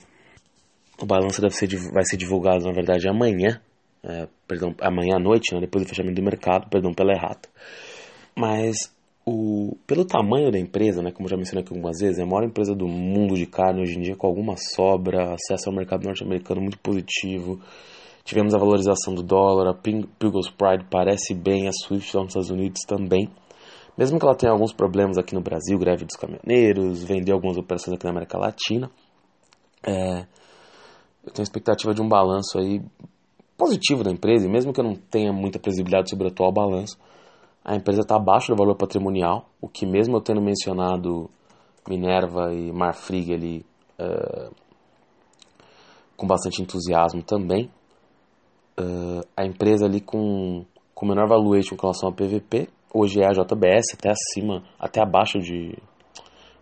o 0.99 1.05
balanço 1.05 1.41
deve 1.41 1.53
ser, 1.53 1.67
vai 1.91 2.05
ser 2.05 2.15
divulgado, 2.15 2.63
na 2.63 2.71
verdade, 2.71 3.09
amanhã, 3.09 3.59
é, 4.03 4.27
perdão, 4.47 4.73
amanhã 4.81 5.17
à 5.17 5.19
noite, 5.19 5.53
né, 5.53 5.59
depois 5.59 5.83
do 5.83 5.89
fechamento 5.89 6.15
do 6.15 6.23
mercado, 6.23 6.69
perdão 6.69 6.93
pela 6.93 7.11
errata. 7.11 7.49
Mas 8.35 8.77
o 9.31 9.77
pelo 9.87 10.05
tamanho 10.05 10.51
da 10.51 10.59
empresa, 10.59 11.01
né, 11.01 11.11
como 11.11 11.29
já 11.29 11.37
mencionei 11.37 11.63
aqui 11.63 11.73
algumas 11.73 11.99
vezes, 11.99 12.19
é 12.19 12.23
a 12.23 12.25
maior 12.25 12.43
empresa 12.43 12.75
do 12.75 12.87
mundo 12.87 13.35
de 13.35 13.45
carne 13.45 13.81
hoje 13.81 13.97
em 13.97 14.01
dia, 14.01 14.15
com 14.15 14.27
alguma 14.27 14.55
sobra, 14.57 15.33
acesso 15.33 15.69
ao 15.69 15.75
mercado 15.75 16.03
norte-americano 16.03 16.61
muito 16.61 16.79
positivo. 16.79 17.59
Tivemos 18.23 18.53
a 18.53 18.57
valorização 18.57 19.15
do 19.15 19.23
dólar, 19.23 19.69
a 19.69 19.73
Pilgrim's 19.73 20.49
Pride 20.49 20.85
parece 20.89 21.33
bem, 21.33 21.67
a 21.67 21.71
Swift 21.71 22.15
lá 22.15 22.23
nos 22.23 22.31
Estados 22.31 22.51
Unidos 22.51 22.81
também. 22.87 23.29
Mesmo 23.97 24.19
que 24.19 24.25
ela 24.25 24.35
tenha 24.35 24.51
alguns 24.51 24.73
problemas 24.73 25.17
aqui 25.17 25.33
no 25.33 25.41
Brasil, 25.41 25.77
greve 25.79 26.05
dos 26.05 26.15
caminhoneiros, 26.15 27.03
vender 27.03 27.31
algumas 27.31 27.57
operações 27.57 27.95
aqui 27.95 28.05
na 28.05 28.11
América 28.11 28.37
Latina, 28.37 28.89
é, 29.85 30.25
eu 31.25 31.31
tenho 31.31 31.43
expectativa 31.43 31.93
de 31.93 32.01
um 32.01 32.07
balanço 32.07 32.57
aí 32.57 32.81
positivo 33.57 34.03
da 34.03 34.11
empresa, 34.11 34.47
e 34.47 34.49
mesmo 34.49 34.73
que 34.73 34.79
eu 34.79 34.83
não 34.83 34.95
tenha 34.95 35.31
muita 35.31 35.59
previsibilidade 35.59 36.09
sobre 36.09 36.27
o 36.27 36.31
atual 36.31 36.51
balanço, 36.51 36.97
a 37.63 37.75
empresa 37.75 38.01
está 38.01 38.15
abaixo 38.15 38.51
do 38.51 38.57
valor 38.57 38.75
patrimonial, 38.75 39.45
o 39.61 39.67
que 39.67 39.85
mesmo 39.85 40.17
eu 40.17 40.21
tendo 40.21 40.41
mencionado 40.41 41.29
Minerva 41.87 42.53
e 42.53 42.71
Marfrig 42.71 43.33
ali 43.33 43.65
uh, 43.99 44.53
com 46.17 46.25
bastante 46.25 46.61
entusiasmo 46.61 47.21
também, 47.21 47.69
uh, 48.79 49.21
a 49.37 49.45
empresa 49.45 49.85
ali 49.85 50.01
com, 50.01 50.65
com 50.93 51.05
menor 51.05 51.27
valuation 51.27 51.75
com 51.75 51.87
relação 51.87 52.09
ao 52.09 52.15
PVP, 52.15 52.67
hoje 52.93 53.21
é 53.21 53.27
a 53.27 53.31
JBS, 53.31 53.93
até 53.93 54.09
acima, 54.09 54.63
até 54.79 55.01
abaixo 55.01 55.39
de, 55.39 55.77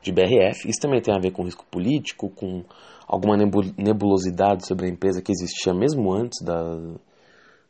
de 0.02 0.12
BRF. 0.12 0.68
Isso 0.68 0.82
também 0.82 1.02
tem 1.02 1.16
a 1.16 1.20
ver 1.20 1.32
com 1.32 1.44
risco 1.44 1.66
político, 1.72 2.30
com 2.30 2.64
alguma 3.08 3.36
nebulosidade 3.38 4.68
sobre 4.68 4.86
a 4.86 4.90
empresa 4.90 5.22
que 5.22 5.32
existia 5.32 5.74
mesmo 5.74 6.14
antes 6.14 6.44
da, 6.46 6.78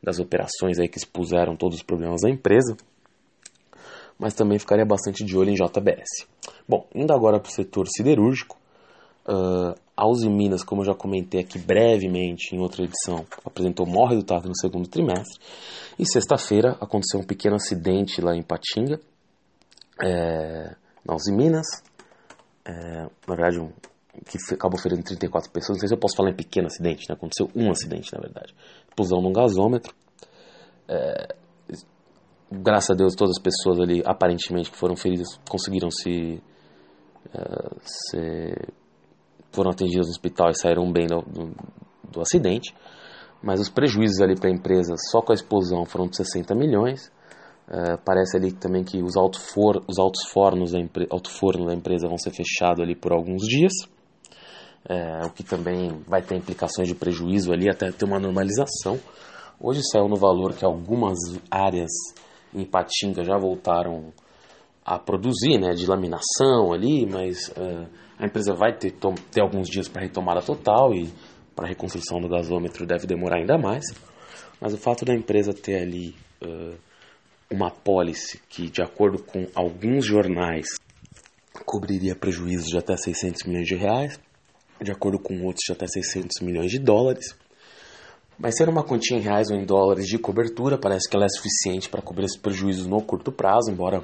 das 0.03 0.19
operações 0.19 0.79
aí 0.79 0.89
que 0.89 0.97
expuseram 0.97 1.55
todos 1.55 1.77
os 1.77 1.83
problemas 1.83 2.21
da 2.21 2.29
empresa 2.29 2.75
mas 4.19 4.33
também 4.33 4.59
ficaria 4.59 4.85
bastante 4.85 5.23
de 5.23 5.37
olho 5.37 5.49
em 5.49 5.55
JBS. 5.55 6.27
Bom, 6.67 6.85
indo 6.93 7.13
agora 7.13 7.39
para 7.39 7.49
o 7.49 7.51
setor 7.51 7.87
siderúrgico, 7.87 8.57
uh, 9.25 9.73
a 9.95 10.07
Uzi 10.07 10.29
Minas, 10.29 10.63
como 10.63 10.81
eu 10.81 10.85
já 10.85 10.93
comentei 10.93 11.39
aqui 11.39 11.57
brevemente 11.57 12.53
em 12.53 12.59
outra 12.59 12.83
edição, 12.83 13.25
apresentou 13.45 13.85
mau 13.85 14.07
resultado 14.07 14.47
no 14.47 14.55
segundo 14.55 14.89
trimestre. 14.89 15.39
E 15.97 16.05
sexta-feira 16.05 16.77
aconteceu 16.81 17.21
um 17.21 17.25
pequeno 17.25 17.55
acidente 17.55 18.21
lá 18.21 18.35
em 18.35 18.43
Patinga, 18.43 18.99
é, 20.01 20.75
na 21.05 21.15
Uzi 21.15 21.33
Minas. 21.33 21.67
É, 22.65 23.03
na 23.27 23.35
verdade, 23.35 23.59
um, 23.59 23.71
que 24.25 24.53
acabou 24.53 24.79
ferindo 24.79 25.03
34 25.03 25.49
pessoas. 25.49 25.77
Não 25.77 25.79
sei 25.79 25.87
se 25.87 25.93
eu 25.95 25.99
posso 25.99 26.15
falar 26.15 26.31
em 26.31 26.35
pequeno 26.35 26.67
acidente, 26.67 27.05
né? 27.09 27.15
aconteceu 27.15 27.49
um 27.55 27.71
acidente, 27.71 28.13
na 28.13 28.19
verdade. 28.19 28.53
Explosão 28.89 29.21
num 29.21 29.31
gasômetro. 29.31 29.93
É, 30.87 31.35
graças 32.51 32.91
a 32.91 32.93
Deus, 32.95 33.15
todas 33.15 33.37
as 33.37 33.41
pessoas 33.41 33.79
ali, 33.79 34.01
aparentemente, 34.05 34.71
que 34.71 34.77
foram 34.77 34.95
feridas, 34.95 35.39
conseguiram 35.49 35.89
se. 35.91 36.41
Uh, 37.33 37.77
se 37.83 38.53
foram 39.51 39.71
atendidas 39.71 40.07
no 40.07 40.11
hospital 40.11 40.49
e 40.49 40.55
saíram 40.55 40.91
bem 40.91 41.07
do, 41.07 41.21
do, 41.21 41.55
do 42.11 42.21
acidente. 42.21 42.73
Mas 43.41 43.59
os 43.59 43.69
prejuízos 43.69 44.21
ali 44.21 44.35
para 44.35 44.49
a 44.49 44.53
empresa, 44.53 44.93
só 45.11 45.21
com 45.21 45.31
a 45.31 45.35
explosão, 45.35 45.85
foram 45.85 46.07
de 46.07 46.17
60 46.17 46.53
milhões. 46.55 47.11
Uh, 47.67 47.97
parece 48.03 48.37
ali 48.37 48.51
também 48.51 48.83
que 48.83 49.01
os, 49.01 49.15
alto 49.15 49.39
for, 49.39 49.83
os 49.87 49.99
altos 49.99 50.27
fornos 50.31 50.71
da, 50.71 50.79
alto 51.09 51.29
forno 51.29 51.65
da 51.65 51.73
empresa 51.73 52.07
vão 52.07 52.17
ser 52.17 52.31
fechados 52.31 52.81
ali 52.81 52.95
por 52.95 53.11
alguns 53.11 53.43
dias. 53.43 53.71
Uh, 54.89 55.27
o 55.27 55.31
que 55.31 55.43
também 55.43 56.03
vai 56.07 56.21
ter 56.21 56.35
implicações 56.35 56.87
de 56.87 56.95
prejuízo 56.95 57.51
ali 57.51 57.69
até 57.69 57.91
ter 57.91 58.05
uma 58.05 58.19
normalização. 58.19 58.99
Hoje 59.59 59.81
saiu 59.91 60.07
no 60.07 60.15
valor 60.15 60.53
que 60.53 60.65
algumas 60.65 61.17
áreas 61.51 61.91
em 62.53 62.65
Patinga 62.65 63.23
já 63.23 63.37
voltaram 63.37 64.11
a 64.85 64.97
produzir, 64.97 65.59
né, 65.59 65.73
de 65.73 65.85
laminação 65.85 66.73
ali, 66.73 67.05
mas 67.05 67.49
uh, 67.49 67.87
a 68.17 68.25
empresa 68.25 68.53
vai 68.53 68.75
ter, 68.75 68.91
ter 69.31 69.41
alguns 69.41 69.69
dias 69.69 69.87
para 69.87 70.01
retomada 70.01 70.41
total 70.41 70.93
e 70.93 71.13
para 71.55 71.65
a 71.65 71.69
reconstrução 71.69 72.19
do 72.19 72.27
gasômetro 72.27 72.85
deve 72.85 73.05
demorar 73.05 73.37
ainda 73.37 73.57
mais. 73.57 73.85
Mas 74.59 74.73
o 74.73 74.77
fato 74.77 75.05
da 75.05 75.13
empresa 75.13 75.53
ter 75.53 75.81
ali 75.81 76.15
uh, 76.43 76.75
uma 77.51 77.71
pólice 77.71 78.39
que, 78.49 78.69
de 78.69 78.81
acordo 78.81 79.21
com 79.21 79.47
alguns 79.55 80.05
jornais, 80.05 80.67
cobriria 81.65 82.15
prejuízos 82.15 82.67
de 82.67 82.77
até 82.77 82.95
600 82.95 83.43
milhões 83.43 83.67
de 83.67 83.75
reais, 83.75 84.19
de 84.81 84.91
acordo 84.91 85.19
com 85.19 85.43
outros 85.43 85.63
de 85.65 85.73
até 85.73 85.87
600 85.87 86.41
milhões 86.41 86.71
de 86.71 86.79
dólares, 86.79 87.35
mas 88.39 88.55
ser 88.55 88.69
uma 88.69 88.83
quantia 88.83 89.17
em 89.17 89.21
reais 89.21 89.49
ou 89.51 89.57
em 89.57 89.65
dólares 89.65 90.05
de 90.07 90.17
cobertura, 90.17 90.77
parece 90.77 91.09
que 91.09 91.15
ela 91.15 91.25
é 91.25 91.29
suficiente 91.29 91.89
para 91.89 92.01
cobrir 92.01 92.25
esses 92.25 92.37
prejuízos 92.37 92.87
no 92.87 93.01
curto 93.01 93.31
prazo, 93.31 93.69
embora 93.69 94.01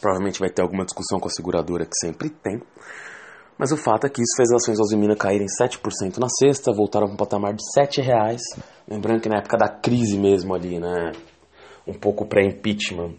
provavelmente 0.00 0.40
vai 0.40 0.50
ter 0.50 0.62
alguma 0.62 0.84
discussão 0.84 1.20
com 1.20 1.28
a 1.28 1.30
seguradora 1.30 1.84
que 1.84 1.94
sempre 1.94 2.30
tem. 2.30 2.60
Mas 3.56 3.70
o 3.72 3.76
fato 3.76 4.06
é 4.06 4.10
que 4.10 4.22
isso 4.22 4.34
fez 4.36 4.50
as 4.50 4.62
ações 4.62 4.78
da 4.78 4.84
Usimina 4.84 5.14
caírem 5.14 5.46
7% 5.46 6.16
na 6.16 6.28
sexta, 6.28 6.72
voltaram 6.72 7.06
para 7.06 7.14
um 7.14 7.16
patamar 7.16 7.54
de 7.54 7.62
R$ 7.76 8.02
reais. 8.02 8.40
Lembrando 8.88 9.20
que 9.20 9.28
na 9.28 9.36
época 9.38 9.58
da 9.58 9.68
crise 9.68 10.18
mesmo 10.18 10.54
ali, 10.54 10.80
né, 10.80 11.12
um 11.86 11.92
pouco 11.92 12.26
pré-impeachment, 12.26 13.14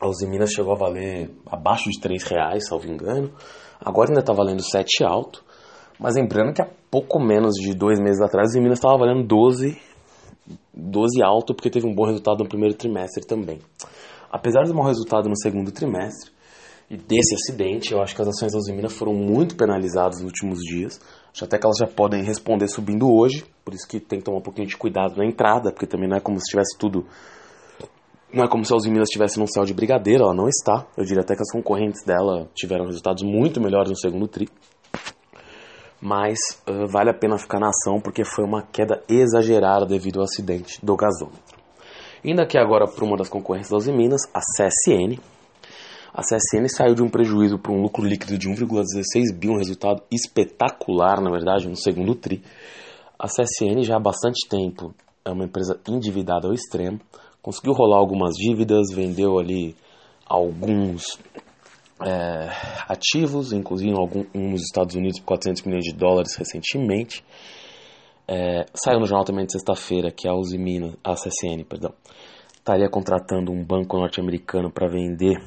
a 0.00 0.08
Usiminas 0.08 0.50
chegou 0.50 0.72
a 0.72 0.78
valer 0.78 1.30
abaixo 1.46 1.90
de 1.90 2.08
R$ 2.08 2.16
reais, 2.26 2.66
salvo 2.66 2.88
engano. 2.88 3.30
Agora 3.78 4.08
ainda 4.08 4.20
está 4.20 4.32
valendo 4.32 4.62
7 4.62 5.04
alto. 5.04 5.44
Mas 5.98 6.14
lembrando 6.14 6.52
que 6.52 6.62
há 6.62 6.68
pouco 6.90 7.18
menos 7.18 7.54
de 7.54 7.74
dois 7.74 7.98
meses 7.98 8.20
atrás, 8.20 8.54
em 8.54 8.60
Minas 8.60 8.78
estava 8.78 8.98
valendo 8.98 9.26
12, 9.26 9.78
12 10.74 11.22
alto, 11.22 11.54
porque 11.54 11.70
teve 11.70 11.86
um 11.86 11.94
bom 11.94 12.04
resultado 12.04 12.42
no 12.42 12.48
primeiro 12.48 12.74
trimestre 12.74 13.26
também. 13.26 13.58
Apesar 14.30 14.64
do 14.64 14.74
mau 14.74 14.84
resultado 14.84 15.28
no 15.28 15.36
segundo 15.36 15.72
trimestre 15.72 16.30
e 16.90 16.96
desse 16.96 17.34
acidente, 17.34 17.92
eu 17.92 18.02
acho 18.02 18.14
que 18.14 18.22
as 18.22 18.28
ações 18.28 18.52
da 18.52 18.58
Usiminas 18.58 18.92
foram 18.92 19.14
muito 19.14 19.56
penalizadas 19.56 20.20
nos 20.20 20.26
últimos 20.26 20.58
dias. 20.60 21.00
Acho 21.32 21.44
até 21.44 21.58
que 21.58 21.66
elas 21.66 21.78
já 21.80 21.86
podem 21.86 22.22
responder 22.22 22.68
subindo 22.68 23.10
hoje, 23.10 23.44
por 23.64 23.72
isso 23.72 23.88
que 23.88 23.98
tem 23.98 24.18
que 24.18 24.24
tomar 24.24 24.38
um 24.38 24.42
pouquinho 24.42 24.68
de 24.68 24.76
cuidado 24.76 25.16
na 25.16 25.24
entrada, 25.24 25.72
porque 25.72 25.86
também 25.86 26.08
não 26.08 26.16
é 26.16 26.20
como 26.20 26.38
se 26.38 26.50
tivesse 26.50 26.76
tudo. 26.78 27.06
Não 28.32 28.44
é 28.44 28.48
como 28.48 28.64
se 28.64 28.72
a 28.72 28.76
Usiminas 28.76 29.08
estivesse 29.08 29.38
num 29.38 29.46
céu 29.46 29.64
de 29.64 29.72
brigadeiro, 29.72 30.24
ela 30.24 30.34
não 30.34 30.48
está. 30.48 30.86
Eu 30.96 31.04
diria 31.04 31.22
até 31.22 31.34
que 31.34 31.42
as 31.42 31.50
concorrentes 31.50 32.04
dela 32.04 32.48
tiveram 32.54 32.84
resultados 32.84 33.22
muito 33.22 33.60
melhores 33.60 33.88
no 33.88 33.96
segundo 33.96 34.28
tri 34.28 34.48
mas 36.06 36.38
uh, 36.68 36.86
vale 36.86 37.10
a 37.10 37.14
pena 37.14 37.36
ficar 37.36 37.58
na 37.58 37.70
ação 37.70 38.00
porque 38.00 38.24
foi 38.24 38.44
uma 38.44 38.62
queda 38.62 39.02
exagerada 39.08 39.84
devido 39.84 40.20
ao 40.20 40.24
acidente 40.24 40.78
do 40.80 40.94
gasômetro. 40.94 41.58
Indo 42.24 42.40
aqui 42.40 42.56
agora 42.56 42.86
para 42.86 43.04
uma 43.04 43.16
das 43.16 43.28
concorrentes 43.28 43.70
das 43.70 43.88
Minas, 43.88 44.20
a 44.32 44.38
CSN. 44.38 45.18
A 46.14 46.22
CSN 46.22 46.68
saiu 46.68 46.94
de 46.94 47.02
um 47.02 47.08
prejuízo 47.08 47.58
para 47.58 47.72
um 47.72 47.82
lucro 47.82 48.04
líquido 48.04 48.38
de 48.38 48.48
1,16 48.48 49.36
bi, 49.36 49.48
um 49.48 49.58
resultado 49.58 50.00
espetacular, 50.08 51.20
na 51.20 51.28
verdade, 51.28 51.68
no 51.68 51.76
segundo 51.76 52.14
TRI. 52.14 52.40
A 53.18 53.26
CSN 53.26 53.82
já 53.82 53.96
há 53.96 54.00
bastante 54.00 54.48
tempo 54.48 54.94
é 55.24 55.30
uma 55.32 55.44
empresa 55.44 55.80
endividada 55.88 56.46
ao 56.46 56.54
extremo, 56.54 57.00
conseguiu 57.42 57.72
rolar 57.72 57.98
algumas 57.98 58.34
dívidas, 58.36 58.94
vendeu 58.94 59.40
ali 59.40 59.74
alguns 60.24 61.18
é, 62.04 62.48
ativos, 62.88 63.52
inclusive 63.52 63.92
um 64.34 64.50
nos 64.50 64.62
Estados 64.62 64.94
Unidos 64.94 65.20
por 65.20 65.26
400 65.26 65.62
milhões 65.62 65.84
de 65.84 65.94
dólares 65.94 66.34
recentemente. 66.36 67.24
É, 68.28 68.66
saiu 68.74 68.98
no 68.98 69.06
jornal 69.06 69.24
também 69.24 69.46
de 69.46 69.52
sexta-feira 69.52 70.10
que 70.10 70.28
a 70.28 70.34
Uzi 70.34 70.58
Minas, 70.58 70.96
a 71.04 71.14
CSN, 71.14 71.64
perdão, 71.68 71.94
estaria 72.54 72.88
contratando 72.90 73.52
um 73.52 73.64
banco 73.64 73.96
norte-americano 73.96 74.70
para 74.70 74.88
vender 74.88 75.40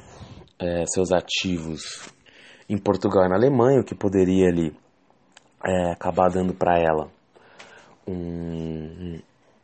é, 0.58 0.84
seus 0.86 1.12
ativos 1.12 2.10
em 2.68 2.78
Portugal 2.78 3.26
e 3.26 3.28
na 3.28 3.36
Alemanha, 3.36 3.80
o 3.80 3.84
que 3.84 3.94
poderia 3.94 4.48
ali 4.48 4.72
é, 5.64 5.92
acabar 5.92 6.30
dando 6.30 6.54
para 6.54 6.78
ela 6.78 7.10
um, 8.06 9.18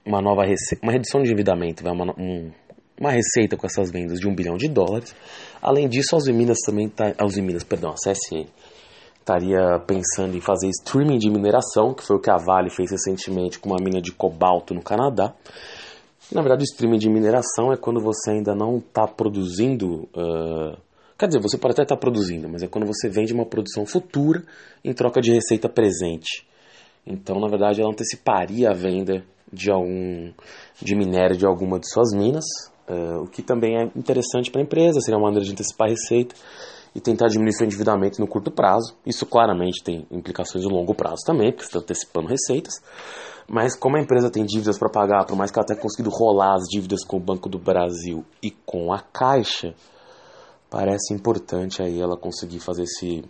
uma 0.05 0.20
nova 0.20 0.44
receita, 0.44 0.85
uma 0.85 0.92
redução 0.92 1.22
de 1.22 1.29
endividamento, 1.29 1.83
uma, 1.88 2.12
um, 2.18 2.53
uma 3.00 3.11
receita 3.11 3.56
com 3.56 3.66
essas 3.66 3.90
vendas 3.90 4.18
de 4.18 4.28
um 4.28 4.35
bilhão 4.35 4.56
de 4.56 4.68
dólares. 4.68 5.14
Além 5.61 5.88
disso, 5.88 6.16
a 6.16 6.32
Minas 6.32 6.59
também 6.64 6.88
tá, 6.88 7.14
a 7.18 7.42
Minas, 7.42 7.64
perdão, 7.64 7.90
a 7.90 7.94
CSN 7.94 8.46
estaria 9.26 9.80
pensando 9.80 10.37
em 10.37 10.40
fazer 10.40 10.68
streaming 10.68 11.18
de 11.18 11.28
mineração, 11.28 11.92
que 11.92 12.04
foi 12.04 12.16
o 12.16 12.20
que 12.20 12.30
a 12.30 12.37
Vale 12.37 12.70
fez 12.70 12.92
recentemente 12.92 13.59
com 13.59 13.70
uma 13.70 13.82
mina 13.82 14.00
de 14.00 14.12
cobalto 14.12 14.72
no 14.72 14.80
Canadá. 14.80 15.35
Na 16.30 16.42
verdade, 16.42 16.62
o 16.62 16.64
streaming 16.70 16.98
de 16.98 17.11
mineração 17.11 17.72
é 17.72 17.76
quando 17.76 18.00
você 18.00 18.30
ainda 18.30 18.54
não 18.54 18.78
está 18.78 19.06
produzindo. 19.06 20.09
Uh, 20.14 20.76
quer 21.18 21.26
dizer, 21.26 21.40
você 21.40 21.59
pode 21.59 21.72
até 21.72 21.82
estar 21.82 21.96
tá 21.96 22.00
produzindo, 22.00 22.48
mas 22.48 22.62
é 22.62 22.68
quando 22.68 22.87
você 22.87 23.09
vende 23.09 23.35
uma 23.35 23.44
produção 23.44 23.85
futura 23.85 24.44
em 24.85 24.92
troca 24.92 25.20
de 25.20 25.32
receita 25.32 25.68
presente. 25.68 26.46
Então, 27.04 27.40
na 27.40 27.48
verdade, 27.48 27.80
ela 27.80 27.90
anteciparia 27.90 28.70
a 28.70 28.74
venda 28.74 29.24
de 29.52 29.70
algum 29.72 30.32
de 30.80 30.94
minério 30.94 31.37
de 31.37 31.46
alguma 31.46 31.78
de 31.80 31.88
suas 31.88 32.12
minas, 32.12 32.44
uh, 32.88 33.22
o 33.22 33.27
que 33.27 33.42
também 33.42 33.77
é 33.77 33.85
interessante 33.96 34.51
para 34.51 34.61
a 34.61 34.64
empresa, 34.64 35.01
seria 35.01 35.18
uma 35.18 35.27
maneira 35.27 35.44
de 35.44 35.53
antecipar 35.53 35.88
a 35.88 35.90
receita 35.90 36.35
e 36.94 37.01
tentar 37.01 37.29
diminuir 37.29 37.53
seu 37.53 37.66
endividamento 37.66 38.20
no 38.20 38.27
curto 38.27 38.51
prazo. 38.51 38.96
Isso 39.05 39.27
claramente 39.27 39.85
tem 39.85 40.07
implicações 40.11 40.64
no 40.64 40.70
longo 40.70 40.94
prazo 40.94 41.22
também, 41.27 41.53
porque 41.53 41.64
você 41.64 41.68
está 41.68 41.81
antecipando 41.81 42.27
receitas. 42.27 42.81
Mas 43.46 43.77
como 43.77 43.96
a 43.96 44.01
empresa 44.01 44.31
tem 44.31 44.44
dívidas 44.44 44.79
para 44.79 44.88
pagar, 44.88 45.27
por 45.27 45.37
mais 45.37 45.51
que 45.51 45.59
ela 45.59 45.66
tenha 45.66 45.79
conseguido 45.79 46.11
rolar 46.11 46.55
as 46.55 46.64
dívidas 46.70 47.05
com 47.05 47.18
o 47.18 47.20
Banco 47.20 47.49
do 47.49 47.59
Brasil 47.59 48.25
e 48.42 48.51
com 48.51 48.92
a 48.92 49.01
Caixa, 49.01 49.75
parece 50.70 51.12
importante 51.12 51.83
aí 51.83 52.01
ela 52.01 52.16
conseguir 52.16 52.61
fazer 52.61 52.85
esse, 52.85 53.22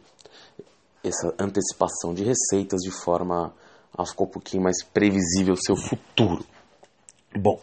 essa 1.03 1.35
antecipação 1.39 2.15
de 2.15 2.23
receitas 2.23 2.81
de 2.81 2.91
forma 2.91 3.53
a 3.99 4.07
ficar 4.07 4.25
um 4.25 4.29
pouquinho 4.29 4.63
mais 4.63 4.83
previsível 4.85 5.55
o 5.55 5.63
seu 5.63 5.77
futuro. 5.77 6.45
Bom, 7.35 7.59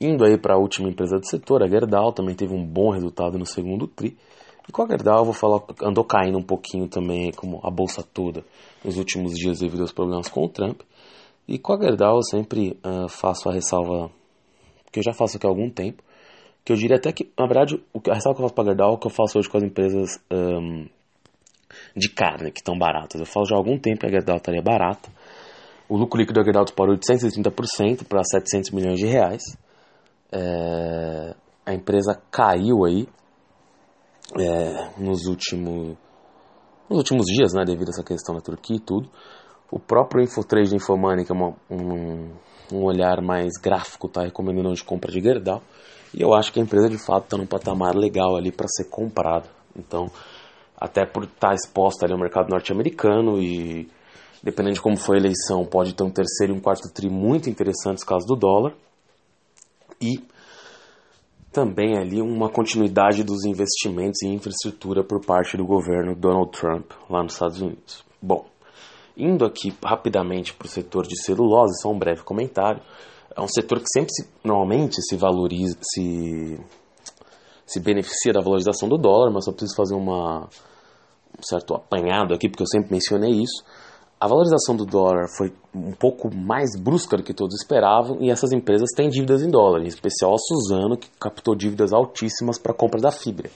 indo 0.00 0.24
aí 0.24 0.38
para 0.38 0.54
a 0.54 0.58
última 0.58 0.88
empresa 0.88 1.18
do 1.18 1.26
setor, 1.26 1.62
a 1.62 1.68
Gerdau, 1.68 2.12
também 2.12 2.34
teve 2.34 2.54
um 2.54 2.64
bom 2.64 2.90
resultado 2.90 3.38
no 3.38 3.44
segundo 3.44 3.86
TRI. 3.86 4.16
E 4.68 4.72
com 4.72 4.82
a 4.82 4.86
Gerdau, 4.86 5.18
eu 5.18 5.24
vou 5.24 5.34
falar, 5.34 5.62
andou 5.82 6.04
caindo 6.04 6.38
um 6.38 6.42
pouquinho 6.42 6.88
também, 6.88 7.32
como 7.32 7.60
a 7.62 7.70
bolsa 7.70 8.02
toda, 8.02 8.44
nos 8.84 8.96
últimos 8.96 9.32
dias 9.34 9.58
devido 9.58 9.80
aos 9.80 9.92
problemas 9.92 10.28
com 10.28 10.44
o 10.44 10.48
Trump. 10.48 10.80
E 11.46 11.58
com 11.58 11.74
a 11.74 11.80
Gerdau, 11.80 12.16
eu 12.16 12.22
sempre 12.22 12.78
uh, 12.84 13.08
faço 13.08 13.48
a 13.48 13.52
ressalva, 13.52 14.10
que 14.92 15.00
eu 15.00 15.02
já 15.02 15.12
faço 15.12 15.36
aqui 15.36 15.46
há 15.46 15.50
algum 15.50 15.68
tempo, 15.68 16.02
que 16.64 16.72
eu 16.72 16.76
diria 16.76 16.96
até 16.96 17.12
que, 17.12 17.30
na 17.38 17.46
verdade, 17.46 17.82
a 18.08 18.14
ressalva 18.14 18.36
que 18.36 18.42
eu 18.42 18.48
faço 18.48 18.54
para 18.54 18.64
a 18.64 18.66
Gerdau 18.68 18.90
é 18.90 18.94
o 18.94 18.98
que 18.98 19.06
eu 19.06 19.10
faço 19.10 19.38
hoje 19.38 19.48
com 19.48 19.56
as 19.56 19.64
empresas 19.64 20.20
um, 20.32 20.86
de 21.96 22.08
carne, 22.10 22.52
que 22.52 22.60
estão 22.60 22.78
baratas. 22.78 23.20
Eu 23.20 23.26
falo 23.26 23.46
já 23.46 23.56
há 23.56 23.58
algum 23.58 23.78
tempo 23.78 24.00
que 24.00 24.06
a 24.06 24.10
Gerdau 24.10 24.36
estaria 24.36 24.62
barata. 24.62 25.10
O 25.88 25.96
lucro 25.96 26.20
líquido 26.20 26.38
da 26.38 26.44
Gerdau 26.44 26.64
disparou 26.64 26.94
830% 26.94 28.06
para 28.06 28.22
700 28.22 28.70
milhões 28.70 28.98
de 28.98 29.06
reais. 29.06 29.42
É, 30.32 31.34
a 31.66 31.74
empresa 31.74 32.20
caiu 32.30 32.84
aí 32.84 33.08
é, 34.38 34.90
nos, 34.98 35.26
último, 35.26 35.96
nos 36.88 36.98
últimos 36.98 37.26
dias, 37.26 37.52
né, 37.52 37.64
devido 37.64 37.88
a 37.88 37.90
essa 37.90 38.04
questão 38.04 38.34
da 38.34 38.40
Turquia 38.40 38.76
e 38.76 38.80
tudo. 38.80 39.10
O 39.70 39.78
próprio 39.78 40.22
Infotrade 40.22 40.74
Infomani, 40.74 41.24
que 41.24 41.32
é 41.32 41.34
uma, 41.34 41.54
um, 41.70 42.30
um 42.72 42.84
olhar 42.84 43.20
mais 43.22 43.52
gráfico, 43.62 44.06
está 44.06 44.22
recomendando 44.22 44.74
de 44.74 44.84
compra 44.84 45.10
de 45.12 45.20
Gerdau. 45.20 45.62
E 46.12 46.20
eu 46.20 46.34
acho 46.34 46.52
que 46.52 46.58
a 46.58 46.62
empresa 46.62 46.88
de 46.88 46.98
fato 46.98 47.24
está 47.24 47.36
num 47.36 47.46
patamar 47.46 47.94
legal 47.94 48.36
ali 48.36 48.50
para 48.50 48.66
ser 48.68 48.88
comprada. 48.90 49.48
Então, 49.76 50.10
até 50.76 51.06
por 51.06 51.24
estar 51.24 51.50
tá 51.50 51.54
exposta 51.54 52.04
ali 52.04 52.12
ao 52.12 52.18
mercado 52.18 52.48
norte-americano 52.48 53.40
e 53.40 53.88
dependendo 54.42 54.74
de 54.74 54.80
como 54.80 54.96
foi 54.96 55.16
a 55.16 55.20
eleição, 55.20 55.64
pode 55.64 55.94
ter 55.94 56.02
um 56.02 56.10
terceiro 56.10 56.52
e 56.52 56.56
um 56.56 56.60
quarto 56.60 56.92
tri 56.92 57.08
muito 57.08 57.48
interessantes 57.48 58.02
caso 58.02 58.26
do 58.26 58.34
dólar. 58.34 58.74
E 60.00 60.24
também 61.52 61.98
ali 61.98 62.22
uma 62.22 62.48
continuidade 62.48 63.24
dos 63.24 63.44
investimentos 63.44 64.22
em 64.22 64.34
infraestrutura 64.34 65.02
por 65.04 65.24
parte 65.24 65.56
do 65.56 65.66
governo 65.66 66.14
Donald 66.14 66.50
Trump 66.52 66.92
lá 67.08 67.22
nos 67.22 67.32
Estados 67.32 67.60
Unidos. 67.60 68.04
Bom, 68.22 68.46
indo 69.16 69.44
aqui 69.44 69.74
rapidamente 69.84 70.54
para 70.54 70.66
o 70.66 70.70
setor 70.70 71.06
de 71.06 71.20
celulose, 71.20 71.80
só 71.82 71.90
um 71.90 71.98
breve 71.98 72.22
comentário. 72.22 72.80
É 73.36 73.40
um 73.40 73.48
setor 73.48 73.80
que 73.80 73.88
sempre 73.92 74.10
se, 74.12 74.28
normalmente 74.44 75.02
se 75.02 75.16
valoriza, 75.16 75.76
se, 75.82 76.58
se 77.66 77.80
beneficia 77.80 78.32
da 78.32 78.40
valorização 78.40 78.88
do 78.88 78.96
dólar, 78.96 79.30
mas 79.32 79.44
só 79.44 79.52
preciso 79.52 79.76
fazer 79.76 79.94
uma, 79.94 80.48
um 81.38 81.42
certo 81.42 81.74
apanhado 81.74 82.34
aqui, 82.34 82.48
porque 82.48 82.62
eu 82.62 82.68
sempre 82.68 82.92
mencionei 82.92 83.30
isso. 83.30 83.64
A 84.20 84.28
valorização 84.28 84.76
do 84.76 84.84
dólar 84.84 85.28
foi 85.34 85.50
um 85.74 85.92
pouco 85.92 86.28
mais 86.34 86.78
brusca 86.78 87.16
do 87.16 87.22
que 87.22 87.32
todos 87.32 87.58
esperavam 87.58 88.18
e 88.20 88.30
essas 88.30 88.52
empresas 88.52 88.90
têm 88.94 89.08
dívidas 89.08 89.42
em 89.42 89.50
dólar, 89.50 89.80
em 89.80 89.86
especial 89.86 90.34
a 90.34 90.38
Suzano, 90.38 90.98
que 90.98 91.08
captou 91.18 91.56
dívidas 91.56 91.90
altíssimas 91.90 92.58
para 92.58 92.72
a 92.72 92.74
compra 92.74 93.00
da 93.00 93.10
fibra. 93.10 93.50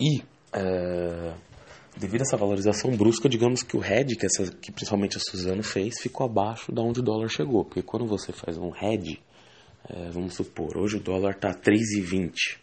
E, 0.00 0.22
é, 0.54 1.34
devido 1.98 2.22
a 2.22 2.24
essa 2.24 2.36
valorização 2.38 2.96
brusca, 2.96 3.28
digamos 3.28 3.62
que 3.62 3.76
o 3.76 3.84
hedge 3.84 4.16
que, 4.16 4.24
essa, 4.24 4.50
que 4.50 4.72
principalmente 4.72 5.18
a 5.18 5.20
Suzano 5.20 5.62
fez 5.62 6.00
ficou 6.00 6.24
abaixo 6.24 6.72
da 6.72 6.80
onde 6.80 7.00
o 7.00 7.02
dólar 7.02 7.28
chegou. 7.28 7.62
Porque 7.62 7.82
quando 7.82 8.06
você 8.06 8.32
faz 8.32 8.56
um 8.56 8.74
hedge, 8.74 9.20
é, 9.86 10.08
vamos 10.08 10.34
supor, 10.34 10.78
hoje 10.78 10.96
o 10.96 11.00
dólar 11.00 11.32
está 11.32 11.50
3,20. 11.50 12.58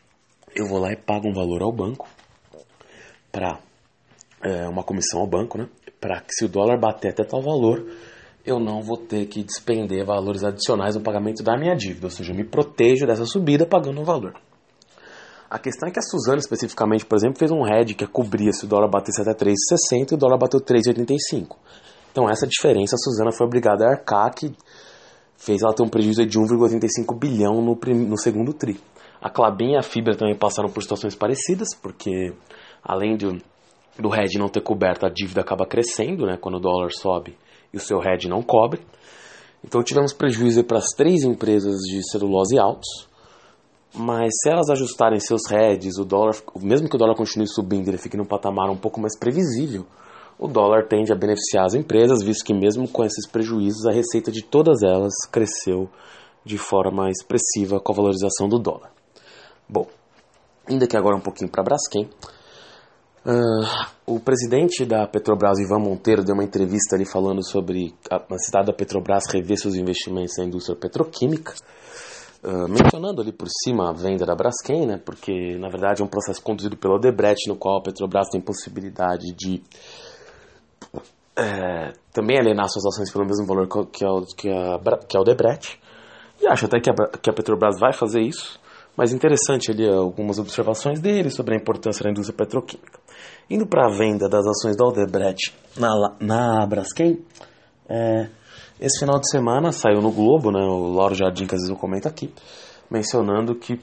Eu 0.56 0.66
vou 0.66 0.80
lá 0.80 0.92
e 0.92 0.96
pago 0.96 1.30
um 1.30 1.34
valor 1.34 1.62
ao 1.62 1.72
banco 1.72 2.10
para 3.32 3.60
é, 4.42 4.68
uma 4.68 4.84
comissão 4.84 5.20
ao 5.22 5.28
banco, 5.28 5.58
né? 5.58 5.70
Para 6.00 6.22
que 6.22 6.34
se 6.34 6.46
o 6.46 6.50
dólar 6.50 6.80
bater 6.80 7.12
até 7.12 7.24
tal 7.24 7.42
valor, 7.42 7.86
eu 8.46 8.60
não 8.60 8.82
vou 8.82 8.98
ter 8.98 9.26
que 9.26 9.44
despender 9.44 10.06
valores 10.06 10.44
adicionais 10.44 10.96
no 10.96 11.02
pagamento 11.02 11.44
da 11.44 11.58
minha 11.58 11.76
dívida, 11.76 12.08
ou 12.08 12.12
seja, 12.12 12.32
eu 12.32 12.36
me 12.36 12.44
protejo 12.44 13.06
dessa 13.06 13.26
subida 13.26 13.66
pagando 13.66 14.00
um 14.00 14.04
valor. 14.04 14.34
A 15.50 15.58
questão 15.58 15.90
é 15.90 15.92
que 15.92 16.00
a 16.00 16.02
Suzana, 16.04 16.38
especificamente, 16.38 17.06
por 17.06 17.16
exemplo, 17.16 17.40
fez 17.40 17.50
um 17.50 17.66
hedge 17.66 17.96
que 17.96 18.06
cobria 18.06 18.52
se 18.52 18.66
o 18.66 18.68
dólar 18.68 18.88
batesse 18.88 19.20
até 19.22 19.34
3,60 19.34 20.12
e 20.12 20.14
o 20.14 20.18
dólar 20.18 20.38
bateu 20.38 20.62
3,85. 20.62 21.56
Então, 22.12 22.30
essa 22.30 22.46
diferença 22.48 22.96
a 22.96 23.00
Suzana 23.00 23.32
foi 23.32 23.48
obrigada 23.48 23.86
a 23.86 23.92
arcar, 23.92 24.34
que 24.34 24.56
fez 25.38 25.62
ela 25.64 25.74
ter 25.74 25.82
um 25.82 25.90
prejuízo 25.90 26.24
de 26.26 26.38
1,85 26.38 27.18
bilhão 27.18 27.62
no, 27.62 27.76
no 27.76 28.18
segundo 28.18 28.54
TRI. 28.54 28.80
A 29.20 29.30
Clabin 29.30 29.74
e 29.74 29.78
a 29.78 29.82
Fibra 29.82 30.16
também 30.16 30.38
passaram 30.38 30.70
por 30.70 30.82
situações 30.84 31.16
parecidas, 31.16 31.70
porque 31.82 32.32
além 32.84 33.18
de 33.18 33.26
do 34.00 34.14
hedge 34.14 34.40
não 34.40 34.48
ter 34.48 34.62
coberto, 34.62 35.06
a 35.06 35.10
dívida 35.10 35.42
acaba 35.42 35.66
crescendo, 35.66 36.26
né, 36.26 36.38
quando 36.38 36.56
o 36.56 36.60
dólar 36.60 36.90
sobe 36.92 37.38
e 37.74 37.78
o 37.78 37.80
seu 37.80 38.02
hedge 38.02 38.28
não 38.28 38.42
cobre. 38.42 38.82
Então 39.64 39.84
tivemos 39.84 40.14
prejuízo 40.14 40.64
para 40.64 40.78
as 40.78 40.92
três 40.96 41.24
empresas 41.24 41.76
de 41.82 42.02
celulose 42.10 42.58
altos, 42.58 43.08
mas 43.94 44.30
se 44.42 44.50
elas 44.50 44.70
ajustarem 44.70 45.20
seus 45.20 45.42
hedges, 45.52 45.98
o 45.98 46.06
dólar, 46.06 46.36
mesmo 46.62 46.88
que 46.88 46.96
o 46.96 47.00
dólar 47.00 47.16
continue 47.16 47.48
subindo, 47.48 47.90
ele 47.90 47.98
fique 47.98 48.16
num 48.16 48.26
patamar 48.26 48.70
um 48.70 48.78
pouco 48.78 49.02
mais 49.02 49.18
previsível, 49.18 49.86
o 50.38 50.48
dólar 50.48 50.88
tende 50.88 51.12
a 51.12 51.16
beneficiar 51.16 51.66
as 51.66 51.74
empresas, 51.74 52.24
visto 52.24 52.46
que 52.46 52.54
mesmo 52.54 52.88
com 52.88 53.04
esses 53.04 53.28
prejuízos, 53.28 53.86
a 53.86 53.92
receita 53.92 54.32
de 54.32 54.42
todas 54.42 54.82
elas 54.82 55.14
cresceu 55.30 55.90
de 56.46 56.58
forma 56.58 57.10
expressiva 57.10 57.82
com 57.82 57.92
a 57.92 57.96
valorização 57.96 58.48
do 58.48 58.58
dólar. 58.58 58.92
Bom, 59.68 59.88
indo 60.70 60.86
aqui 60.86 60.96
agora 60.96 61.18
um 61.18 61.22
pouquinho 61.22 61.52
para 61.52 61.64
Braskem, 61.64 62.10
Uh, 63.26 64.16
o 64.16 64.20
presidente 64.20 64.86
da 64.86 65.06
Petrobras, 65.06 65.60
Ivan 65.60 65.80
Monteiro, 65.80 66.24
deu 66.24 66.34
uma 66.34 66.44
entrevista 66.44 66.96
ali 66.96 67.06
falando 67.06 67.44
sobre 67.44 67.94
a 68.10 68.20
necessidade 68.32 68.68
da 68.68 68.74
Petrobras 68.74 69.26
rever 69.32 69.58
seus 69.58 69.76
investimentos 69.76 70.38
na 70.38 70.46
indústria 70.46 70.78
petroquímica, 70.78 71.54
uh, 72.44 72.68
mencionando 72.70 73.22
ali 73.22 73.34
por 73.34 73.48
cima 73.64 73.90
a 73.90 73.94
venda 73.94 74.26
da 74.26 74.36
Braskem, 74.36 74.86
né, 74.86 75.02
porque 75.04 75.58
na 75.58 75.70
verdade 75.70 76.02
é 76.02 76.06
um 76.06 76.08
processo 76.08 76.42
conduzido 76.42 76.78
pela 76.78 76.96
Odebrecht, 76.96 77.48
no 77.50 77.58
qual 77.58 77.80
a 77.80 77.84
Petrobras 77.84 78.30
tem 78.30 78.40
possibilidade 78.40 79.34
de 79.36 79.62
é, 81.36 81.94
também 82.12 82.38
alienar 82.38 82.68
suas 82.68 82.86
ações 82.86 83.12
pelo 83.12 83.26
mesmo 83.26 83.46
valor 83.46 83.68
que 83.68 84.04
a, 84.04 84.10
que 84.36 84.50
a, 84.50 84.98
que 85.08 85.18
a 85.18 85.22
Odebrecht. 85.22 85.80
E 86.42 86.48
acho 86.48 86.66
até 86.66 86.80
que 86.80 86.90
a, 86.90 86.94
que 87.18 87.30
a 87.30 87.34
Petrobras 87.34 87.80
vai 87.80 87.94
fazer 87.94 88.22
isso, 88.22 88.60
mas 88.96 89.14
interessante 89.14 89.72
ali 89.72 89.88
algumas 89.88 90.40
observações 90.40 91.00
dele 91.00 91.30
sobre 91.30 91.56
a 91.56 91.58
importância 91.58 92.04
da 92.04 92.10
indústria 92.10 92.36
petroquímica. 92.36 93.00
Indo 93.50 93.66
para 93.66 93.88
a 93.88 93.90
venda 93.90 94.30
das 94.30 94.46
ações 94.46 94.78
da 94.78 94.86
Odebrecht 94.86 95.56
na, 95.76 96.16
na 96.20 96.66
Braskem, 96.68 97.20
é, 97.90 98.30
esse 98.80 99.00
final 99.00 99.20
de 99.20 99.30
semana 99.30 99.72
saiu 99.72 100.02
no 100.02 100.12
Globo, 100.12 100.52
né, 100.52 100.62
o 100.62 100.94
Lauro 100.94 101.16
Jardim, 101.16 101.48
que 101.48 101.56
às 101.56 101.62
vezes 101.62 101.70
eu 101.70 101.76
comento 101.76 102.08
aqui, 102.08 102.32
mencionando 102.90 103.56
que 103.56 103.80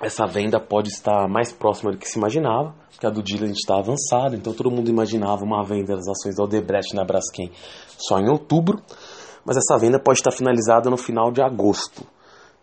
essa 0.00 0.26
venda 0.26 0.60
pode 0.60 0.90
estar 0.90 1.28
mais 1.28 1.52
próxima 1.52 1.90
do 1.90 1.98
que 1.98 2.08
se 2.08 2.18
imaginava, 2.18 2.74
porque 2.90 3.06
a 3.06 3.10
do 3.10 3.22
gente 3.26 3.58
está 3.58 3.78
avançada, 3.78 4.36
então 4.36 4.52
todo 4.52 4.70
mundo 4.70 4.88
imaginava 4.88 5.44
uma 5.44 5.64
venda 5.64 5.96
das 5.96 6.08
ações 6.08 6.36
da 6.36 6.44
Odebrecht 6.44 6.94
na 6.94 7.04
Braskem 7.04 7.50
só 7.98 8.18
em 8.18 8.28
outubro, 8.28 8.80
mas 9.44 9.56
essa 9.56 9.76
venda 9.76 9.98
pode 9.98 10.20
estar 10.20 10.30
finalizada 10.30 10.88
no 10.88 10.96
final 10.96 11.32
de 11.32 11.42
agosto. 11.42 12.06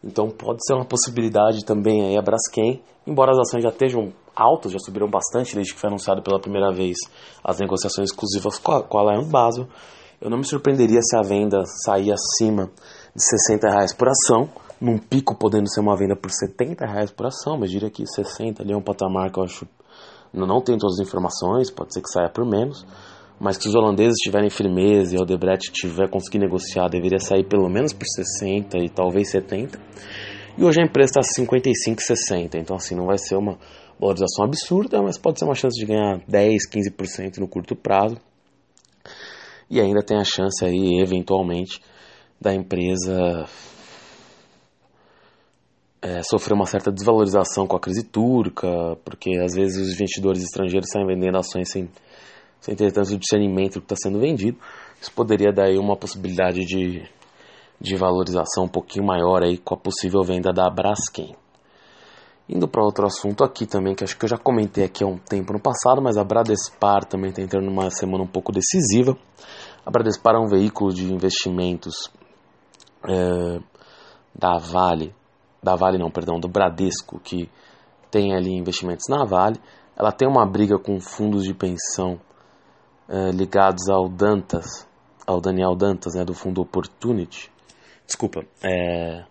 Então 0.03 0.29
pode 0.29 0.65
ser 0.65 0.73
uma 0.73 0.85
possibilidade 0.85 1.63
também 1.63 2.05
aí 2.05 2.17
a 2.17 2.21
Braskem, 2.21 2.81
embora 3.05 3.31
as 3.31 3.39
ações 3.39 3.63
já 3.63 3.69
estejam 3.69 4.11
altas, 4.41 4.71
já 4.71 4.79
subiram 4.79 5.09
bastante 5.09 5.55
desde 5.55 5.73
que 5.73 5.79
foi 5.79 5.89
anunciado 5.89 6.21
pela 6.21 6.39
primeira 6.39 6.71
vez 6.71 6.97
as 7.43 7.59
negociações 7.59 8.09
exclusivas 8.09 8.57
com 8.57 8.97
a, 8.97 9.11
Lion 9.11 9.29
Basel. 9.29 9.67
Eu 10.19 10.29
não 10.29 10.37
me 10.37 10.45
surpreenderia 10.45 10.99
se 11.01 11.15
a 11.15 11.21
venda 11.21 11.63
sair 11.85 12.11
acima 12.11 12.69
de 13.15 13.23
60 13.23 13.69
reais 13.69 13.93
por 13.93 14.07
ação, 14.07 14.49
num 14.79 14.97
pico 14.97 15.35
podendo 15.35 15.69
ser 15.69 15.79
uma 15.79 15.95
venda 15.95 16.15
por 16.15 16.31
70 16.31 16.85
reais 16.85 17.11
por 17.11 17.27
ação, 17.27 17.57
mas 17.57 17.69
diria 17.69 17.89
que 17.89 18.05
60 18.05 18.63
ali 18.63 18.73
é 18.73 18.77
um 18.77 18.81
patamar 18.81 19.31
que 19.31 19.39
eu 19.39 19.43
acho. 19.43 19.67
Não, 20.33 20.47
não 20.47 20.61
tenho 20.61 20.77
todas 20.77 20.99
as 20.99 21.07
informações, 21.07 21.69
pode 21.69 21.93
ser 21.93 22.01
que 22.01 22.09
saia 22.09 22.29
por 22.29 22.45
menos, 22.45 22.85
mas 23.39 23.57
que 23.57 23.67
os 23.67 23.75
holandeses 23.75 24.17
tiverem 24.23 24.49
firmeza 24.49 25.15
e 25.15 25.17
o 25.17 25.23
Odebrecht 25.23 25.71
tiver 25.71 26.09
conseguido 26.09 26.45
negociar, 26.45 26.87
deveria 26.87 27.19
sair 27.19 27.43
pelo 27.43 27.67
menos 27.67 27.91
por 27.91 28.05
60 28.05 28.77
e 28.77 28.89
talvez 28.89 29.29
70. 29.31 29.79
E 30.57 30.63
hoje 30.63 30.81
a 30.81 30.85
empresa 30.85 31.19
está 31.19 31.41
55,60, 31.41 32.55
então 32.55 32.75
assim, 32.75 32.95
não 32.95 33.07
vai 33.07 33.17
ser 33.17 33.35
uma 33.35 33.57
valorização 34.01 34.45
absurda, 34.45 35.01
mas 35.01 35.17
pode 35.17 35.37
ser 35.37 35.45
uma 35.45 35.53
chance 35.53 35.79
de 35.79 35.85
ganhar 35.85 36.19
10, 36.27 36.67
15% 36.67 37.37
no 37.37 37.47
curto 37.47 37.75
prazo. 37.75 38.17
E 39.69 39.79
ainda 39.79 40.03
tem 40.03 40.17
a 40.17 40.23
chance 40.23 40.65
aí, 40.65 40.99
eventualmente, 40.99 41.79
da 42.39 42.53
empresa 42.53 43.45
é, 46.01 46.23
sofrer 46.23 46.55
uma 46.55 46.65
certa 46.65 46.91
desvalorização 46.91 47.67
com 47.67 47.77
a 47.77 47.79
crise 47.79 48.03
turca, 48.03 48.67
porque 49.05 49.37
às 49.37 49.53
vezes 49.53 49.79
os 49.79 49.93
investidores 49.93 50.41
estrangeiros 50.41 50.89
saem 50.91 51.05
vendendo 51.05 51.37
ações 51.37 51.69
sem, 51.71 51.87
sem 52.59 52.75
ter 52.75 52.91
tanto 52.91 53.17
discernimento 53.17 53.75
do 53.75 53.81
que 53.81 53.93
está 53.93 53.95
sendo 53.95 54.19
vendido. 54.19 54.57
Isso 54.99 55.13
poderia 55.13 55.53
dar 55.53 55.65
aí 55.65 55.77
uma 55.77 55.95
possibilidade 55.95 56.65
de, 56.65 57.07
de 57.79 57.95
valorização 57.95 58.65
um 58.65 58.69
pouquinho 58.69 59.05
maior 59.05 59.43
aí 59.43 59.57
com 59.57 59.75
a 59.75 59.77
possível 59.77 60.23
venda 60.23 60.51
da 60.51 60.67
Braskem. 60.69 61.35
Indo 62.53 62.67
para 62.67 62.83
outro 62.83 63.05
assunto 63.05 63.45
aqui 63.45 63.65
também, 63.65 63.95
que 63.95 64.03
acho 64.03 64.17
que 64.17 64.25
eu 64.25 64.29
já 64.29 64.37
comentei 64.37 64.83
aqui 64.83 65.05
há 65.05 65.07
um 65.07 65.17
tempo 65.17 65.53
no 65.53 65.59
passado, 65.59 66.01
mas 66.01 66.17
a 66.17 66.23
Bradespar 66.23 67.05
também 67.05 67.29
está 67.29 67.41
entrando 67.41 67.65
numa 67.65 67.89
semana 67.89 68.25
um 68.25 68.27
pouco 68.27 68.51
decisiva. 68.51 69.17
A 69.85 69.89
Bradespar 69.89 70.35
é 70.35 70.39
um 70.39 70.49
veículo 70.49 70.93
de 70.93 71.05
investimentos 71.13 72.11
é, 73.07 73.59
da 74.35 74.57
Vale, 74.57 75.15
da 75.63 75.75
Vale 75.75 75.97
não, 75.97 76.11
perdão, 76.11 76.41
do 76.41 76.49
Bradesco, 76.49 77.21
que 77.21 77.49
tem 78.11 78.35
ali 78.35 78.51
investimentos 78.51 79.05
na 79.09 79.23
Vale. 79.23 79.57
Ela 79.95 80.11
tem 80.11 80.27
uma 80.27 80.45
briga 80.45 80.77
com 80.77 80.99
fundos 80.99 81.45
de 81.45 81.53
pensão 81.53 82.19
é, 83.07 83.31
ligados 83.31 83.87
ao 83.89 84.09
Dantas, 84.09 84.85
ao 85.25 85.39
Daniel 85.39 85.73
Dantas, 85.73 86.15
né, 86.15 86.25
do 86.25 86.33
fundo 86.33 86.61
Opportunity. 86.61 87.49
Desculpa, 88.05 88.41
é, 88.61 89.23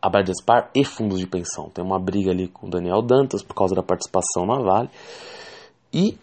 a 0.00 0.08
Bradespar 0.08 0.70
e 0.74 0.84
fundos 0.84 1.18
de 1.18 1.26
pensão. 1.26 1.70
Tem 1.70 1.84
uma 1.84 1.98
briga 1.98 2.30
ali 2.30 2.48
com 2.48 2.66
o 2.66 2.70
Daniel 2.70 3.02
Dantas 3.02 3.42
por 3.42 3.54
causa 3.54 3.74
da 3.74 3.82
participação 3.82 4.46
na 4.46 4.60
Vale. 4.60 4.90
E 5.92 6.18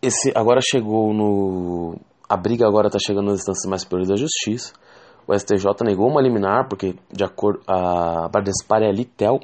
esse 0.00 0.32
agora 0.34 0.60
chegou 0.62 1.12
no. 1.12 1.96
A 2.28 2.36
briga 2.36 2.66
agora 2.66 2.88
está 2.88 2.98
chegando 2.98 3.26
nas 3.26 3.40
instâncias 3.40 3.68
mais 3.68 3.82
superiores 3.82 4.08
da 4.08 4.16
justiça. 4.16 4.72
O 5.26 5.34
STJ 5.38 5.66
negou 5.84 6.08
uma 6.08 6.22
liminar, 6.22 6.68
porque 6.68 6.94
de 7.12 7.24
acordo 7.24 7.60
a 7.66 8.28
Bradespar 8.28 8.82
e 8.82 8.86
a 8.86 8.92
Litel, 8.92 9.40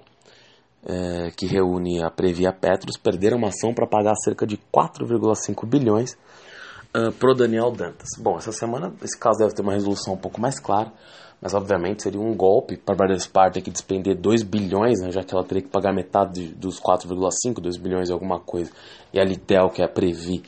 é, 0.87 1.31
que 1.37 1.47
reúne 1.47 2.03
a 2.03 2.11
Previ 2.11 2.45
e 2.45 2.47
a 2.47 2.53
Petros, 2.53 2.97
perderam 2.97 3.37
uma 3.37 3.49
ação 3.49 3.75
para 3.75 3.87
pagar 3.87 4.15
cerca 4.17 4.47
de 4.47 4.57
4,5 4.57 5.67
bilhões 5.67 6.17
uh, 6.97 7.13
pro 7.13 7.35
Daniel 7.35 7.71
Dantas. 7.71 8.09
Bom, 8.19 8.37
essa 8.39 8.53
semana 8.53 8.95
esse 9.03 9.19
caso 9.19 9.39
deve 9.39 9.55
ter 9.55 9.63
uma 9.63 9.73
resolução 9.73 10.15
um 10.15 10.19
pouco 10.19 10.41
mais 10.41 10.59
clara 10.59 10.93
mas 11.41 11.55
obviamente 11.55 12.03
seria 12.03 12.21
um 12.21 12.35
golpe 12.35 12.77
para 12.77 12.95
a 12.95 13.51
ter 13.51 13.61
que 13.61 13.71
despender 13.71 14.17
2 14.17 14.43
bilhões, 14.43 15.01
né, 15.01 15.11
já 15.11 15.23
que 15.23 15.35
ela 15.35 15.45
teria 15.45 15.63
que 15.63 15.69
pagar 15.69 15.93
metade 15.93 16.49
dos 16.55 16.81
4,5, 16.81 17.61
2 17.61 17.77
bilhões 17.77 18.09
e 18.09 18.13
alguma 18.13 18.41
coisa, 18.41 18.71
e 19.13 19.21
a 19.21 19.25
Litel, 19.25 19.69
que 19.71 19.83
é 19.83 19.85
a 19.85 19.89
Previ, 19.89 20.43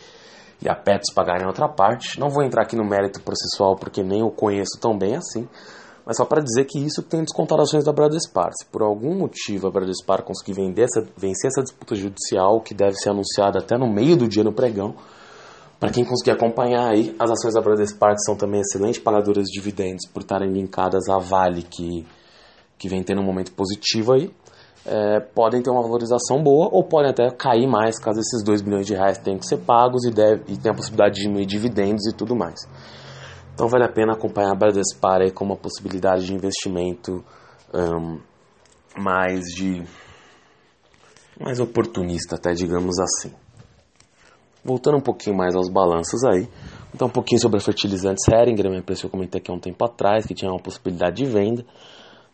e 0.62 0.68
a 0.68 0.74
Petros 0.74 1.12
pagarem 1.14 1.46
outra 1.46 1.68
parte. 1.68 2.18
Não 2.18 2.28
vou 2.28 2.42
entrar 2.42 2.62
aqui 2.62 2.76
no 2.76 2.84
mérito 2.84 3.20
processual 3.20 3.76
porque 3.76 4.02
nem 4.02 4.20
eu 4.20 4.30
conheço 4.30 4.78
tão 4.80 4.96
bem 4.96 5.16
assim, 5.16 5.46
mas 6.04 6.16
só 6.16 6.24
para 6.24 6.42
dizer 6.42 6.64
que 6.64 6.78
isso 6.78 7.02
tem 7.02 7.22
descontarações 7.22 7.84
da 7.84 7.92
Bradespar. 7.92 8.50
Se 8.52 8.64
por 8.66 8.82
algum 8.82 9.18
motivo 9.18 9.66
a 9.66 9.70
Bradespar 9.70 10.22
conseguir 10.22 10.54
vender 10.54 10.84
essa, 10.84 11.04
vencer 11.16 11.48
essa 11.48 11.62
disputa 11.62 11.94
judicial, 11.94 12.60
que 12.60 12.72
deve 12.72 12.94
ser 12.94 13.10
anunciada 13.10 13.58
até 13.58 13.76
no 13.76 13.92
meio 13.92 14.16
do 14.16 14.28
dia 14.28 14.44
no 14.44 14.52
pregão, 14.52 14.94
para 15.78 15.90
quem 15.90 16.04
conseguir 16.04 16.30
acompanhar 16.30 16.88
aí, 16.88 17.14
as 17.18 17.30
ações 17.30 17.54
da 17.54 17.60
Bradespar 17.60 18.14
são 18.24 18.34
também 18.34 18.60
excelentes 18.60 18.98
pagadoras 18.98 19.44
de 19.44 19.52
dividendos 19.52 20.06
por 20.06 20.22
estarem 20.22 20.50
linkadas 20.50 21.08
à 21.08 21.18
Vale, 21.18 21.62
que, 21.62 22.06
que 22.78 22.88
vem 22.88 23.02
tendo 23.02 23.20
um 23.20 23.24
momento 23.24 23.52
positivo 23.52 24.14
aí. 24.14 24.30
É, 24.86 25.20
podem 25.20 25.60
ter 25.60 25.68
uma 25.68 25.82
valorização 25.82 26.42
boa 26.42 26.68
ou 26.70 26.84
podem 26.84 27.10
até 27.10 27.28
cair 27.28 27.66
mais 27.66 27.98
caso 27.98 28.20
esses 28.20 28.42
2 28.44 28.62
bilhões 28.62 28.86
de 28.86 28.94
reais 28.94 29.18
tenham 29.18 29.38
que 29.38 29.46
ser 29.46 29.56
pagos 29.58 30.04
e, 30.04 30.12
deve, 30.12 30.44
e 30.46 30.56
tenha 30.56 30.72
a 30.72 30.76
possibilidade 30.76 31.16
de 31.16 31.22
diminuir 31.22 31.44
dividendos 31.44 32.06
e 32.06 32.14
tudo 32.14 32.36
mais. 32.36 32.60
Então 33.52 33.68
vale 33.68 33.84
a 33.84 33.88
pena 33.88 34.12
acompanhar 34.12 34.52
a 34.52 34.54
Bradespar 34.54 35.22
aí 35.22 35.32
como 35.32 35.52
uma 35.52 35.58
possibilidade 35.58 36.24
de 36.24 36.32
investimento 36.32 37.24
um, 37.74 38.20
mais 38.96 39.44
de 39.56 39.82
mais 41.38 41.58
oportunista 41.58 42.36
até 42.36 42.52
digamos 42.52 42.96
assim. 43.00 43.34
Voltando 44.66 44.96
um 44.96 45.00
pouquinho 45.00 45.36
mais 45.36 45.54
aos 45.54 45.68
balanços 45.70 46.24
aí, 46.24 46.48
então 46.92 47.06
um 47.06 47.10
pouquinho 47.10 47.40
sobre 47.40 47.60
fertilizantes 47.60 48.26
Heringer, 48.26 48.66
uma 48.66 48.78
empresa 48.78 49.02
que 49.02 49.06
eu 49.06 49.10
comentei 49.10 49.40
aqui 49.40 49.48
há 49.48 49.54
um 49.54 49.60
tempo 49.60 49.84
atrás, 49.84 50.26
que 50.26 50.34
tinha 50.34 50.50
uma 50.50 50.60
possibilidade 50.60 51.16
de 51.16 51.24
venda. 51.24 51.64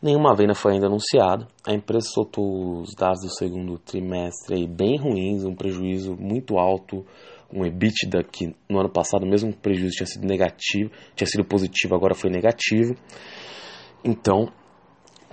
Nenhuma 0.01 0.35
venda 0.35 0.55
foi 0.55 0.73
ainda 0.73 0.87
anunciada. 0.87 1.47
A 1.67 1.75
empresa 1.75 2.09
soltou 2.09 2.81
os 2.81 2.95
dados 2.95 3.21
do 3.21 3.29
segundo 3.37 3.79
trimestre 3.79 4.57
aí 4.57 4.67
bem 4.67 4.97
ruins, 4.99 5.45
um 5.45 5.55
prejuízo 5.55 6.17
muito 6.19 6.57
alto, 6.59 7.05
um 7.53 7.67
EBITDA 7.67 8.25
que 8.25 8.57
no 8.67 8.81
ano 8.81 8.89
passado 8.89 9.27
mesmo 9.27 9.51
o 9.51 9.57
prejuízo 9.57 9.97
tinha 9.97 10.07
sido 10.07 10.27
negativo, 10.27 10.91
tinha 11.15 11.27
sido 11.27 11.45
positivo, 11.45 11.95
agora 11.95 12.15
foi 12.15 12.31
negativo. 12.31 12.95
Então, 14.03 14.49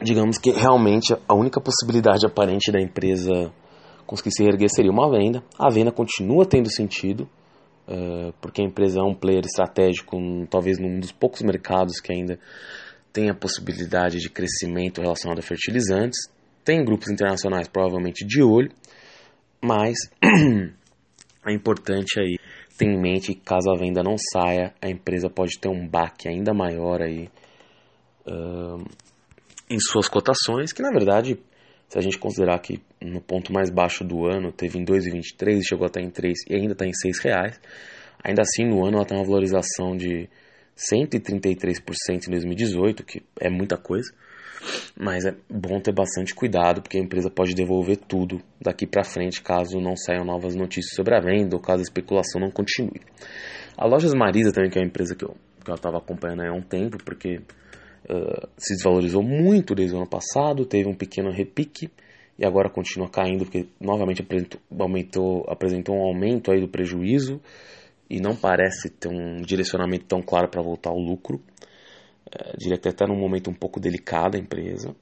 digamos 0.04 0.38
que 0.38 0.52
realmente 0.52 1.16
a 1.28 1.34
única 1.34 1.62
possibilidade 1.62 2.26
aparente 2.26 2.72
da 2.74 2.82
empresa 2.82 3.54
conseguir 4.10 4.32
se 4.32 4.42
reerguer 4.42 4.70
seria 4.70 4.92
uma 4.92 5.08
venda. 5.08 5.44
A 5.60 5.70
venda 5.70 5.92
continua 5.92 6.44
tendo 6.44 6.68
sentido, 6.68 7.30
uh, 7.88 8.34
porque 8.42 8.60
a 8.60 8.66
empresa 8.66 9.02
é 9.02 9.04
um 9.04 9.14
player 9.14 9.46
estratégico, 9.46 10.18
talvez 10.50 10.80
num 10.80 11.00
dos 11.00 11.12
poucos 11.12 11.44
mercados 11.44 12.00
que 12.00 12.12
ainda 12.12 12.40
tem 13.14 13.30
a 13.30 13.36
possibilidade 13.36 14.18
de 14.18 14.28
crescimento 14.28 15.00
relacionado 15.00 15.38
a 15.38 15.44
fertilizantes. 15.44 16.18
Tem 16.66 16.84
grupos 16.84 17.12
internacionais 17.12 17.68
provavelmente 17.68 18.26
de 18.26 18.42
olho, 18.42 18.72
mas 19.64 19.96
é 21.46 21.54
importante 21.54 22.20
aí 22.20 22.40
ter 22.80 22.86
em 22.86 23.00
mente 23.00 23.36
que 23.36 23.42
caso 23.42 23.70
a 23.70 23.78
venda 23.78 24.02
não 24.02 24.16
saia, 24.18 24.74
a 24.82 24.90
empresa 24.90 25.30
pode 25.30 25.60
ter 25.60 25.70
um 25.70 25.88
baque 25.88 26.28
ainda 26.28 26.52
maior 26.52 27.00
aí 27.04 27.30
uh, 28.26 28.84
em 29.70 29.80
suas 29.80 30.08
cotações, 30.08 30.74
que 30.74 30.82
na 30.82 30.90
verdade 30.90 31.38
se 31.90 31.98
a 31.98 32.02
gente 32.02 32.18
considerar 32.18 32.60
que 32.60 32.80
no 33.02 33.20
ponto 33.20 33.52
mais 33.52 33.70
baixo 33.70 34.04
do 34.04 34.26
ano 34.26 34.52
teve 34.52 34.78
em 34.78 34.86
2,23 34.86 35.62
chegou 35.68 35.88
até 35.88 36.00
em 36.02 36.10
3 36.10 36.38
e 36.50 36.56
ainda 36.56 36.74
está 36.74 36.86
em 36.86 36.94
6 36.94 37.20
reais, 37.20 37.60
ainda 38.24 38.44
assim 38.44 38.66
no 38.66 38.86
ano 38.86 38.98
ela 38.98 39.06
tem 39.06 39.18
uma 39.18 39.26
valorização 39.26 39.98
de 39.98 40.30
133% 40.78 42.28
em 42.28 42.32
2018, 42.32 43.04
que 43.04 43.24
é 43.40 43.50
muita 43.50 43.76
coisa, 43.76 44.14
mas 44.96 45.26
é 45.26 45.36
bom 45.50 45.82
ter 45.82 45.94
bastante 45.94 46.34
cuidado 46.34 46.82
porque 46.82 46.98
a 46.98 47.02
empresa 47.02 47.30
pode 47.30 47.54
devolver 47.54 47.98
tudo 47.98 48.42
daqui 48.62 48.86
para 48.86 49.04
frente 49.04 49.42
caso 49.42 49.82
não 49.82 49.96
saiam 49.96 50.24
novas 50.24 50.56
notícias 50.56 50.96
sobre 50.96 51.16
a 51.16 51.20
venda 51.20 51.56
ou 51.56 51.62
caso 51.62 51.80
a 51.80 51.84
especulação 51.84 52.40
não 52.40 52.52
continue. 52.52 53.02
A 53.78 53.88
Lojas 53.88 54.14
Marisa 54.14 54.52
também, 54.52 54.70
que 54.70 54.78
é 54.78 54.82
uma 54.82 54.88
empresa 54.88 55.16
que 55.16 55.26
eu 55.26 55.36
que 55.64 55.72
eu 55.72 55.76
estava 55.76 55.98
acompanhando 55.98 56.42
há 56.42 56.54
um 56.54 56.62
tempo, 56.62 56.98
porque 57.04 57.42
uh, 58.10 58.48
se 58.58 58.74
desvalorizou 58.74 59.22
muito 59.24 59.76
desde 59.76 59.96
o 59.96 60.00
ano 60.00 60.10
passado, 60.10 60.66
teve 60.66 60.90
um 60.90 60.96
pequeno 60.96 61.32
repique 61.32 61.90
e 62.38 62.46
agora 62.46 62.70
continua 62.70 63.10
caindo 63.10 63.46
porque 63.46 63.68
novamente 63.80 64.22
apresentou, 64.22 64.60
aumentou, 64.80 65.46
apresentou 65.48 65.96
um 65.96 66.04
aumento 66.04 66.52
aí 66.52 66.60
do 66.60 66.68
prejuízo 66.68 67.40
e 68.10 68.20
não 68.20 68.36
parece 68.36 68.90
ter 68.90 69.10
um 69.10 69.42
direcionamento 69.42 70.06
tão 70.06 70.22
claro 70.22 70.50
para 70.50 70.62
voltar 70.62 70.90
ao 70.90 70.98
lucro. 70.98 71.42
Uh, 72.28 72.58
diria 72.58 72.78
que 72.78 72.88
até 72.88 73.06
num 73.06 73.20
momento 73.20 73.50
um 73.50 73.54
pouco 73.54 73.80
delicado 73.80 74.38
a 74.38 74.40
empresa. 74.40 74.96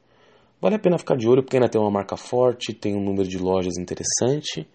Vale 0.59 0.75
a 0.75 0.79
pena 0.79 0.97
ficar 0.97 1.15
de 1.15 1.27
olho 1.27 1.43
porque 1.43 1.57
ainda 1.57 1.69
tem 1.69 1.79
uma 1.79 1.91
marca 1.91 2.17
forte, 2.17 2.73
tem 2.73 2.95
um 2.95 3.03
número 3.03 3.27
de 3.27 3.37
lojas 3.37 3.77
interessante, 3.77 4.67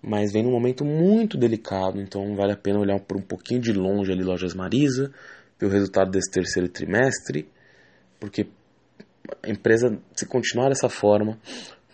mas 0.00 0.32
vem 0.32 0.42
num 0.42 0.50
momento 0.50 0.84
muito 0.84 1.36
delicado, 1.36 2.00
então 2.00 2.34
vale 2.34 2.52
a 2.52 2.56
pena 2.56 2.80
olhar 2.80 2.98
por 3.00 3.18
um 3.18 3.22
pouquinho 3.22 3.60
de 3.60 3.72
longe 3.72 4.10
ali 4.10 4.24
Lojas 4.24 4.54
Marisa, 4.54 5.12
ver 5.62 5.66
o 5.66 5.70
resultado 5.70 6.10
desse 6.10 6.30
terceiro 6.30 6.68
trimestre, 6.68 7.48
porque 8.18 8.48
a 9.42 9.50
empresa, 9.50 9.98
se 10.14 10.26
continuar 10.26 10.68
dessa 10.68 10.88
forma, 10.88 11.38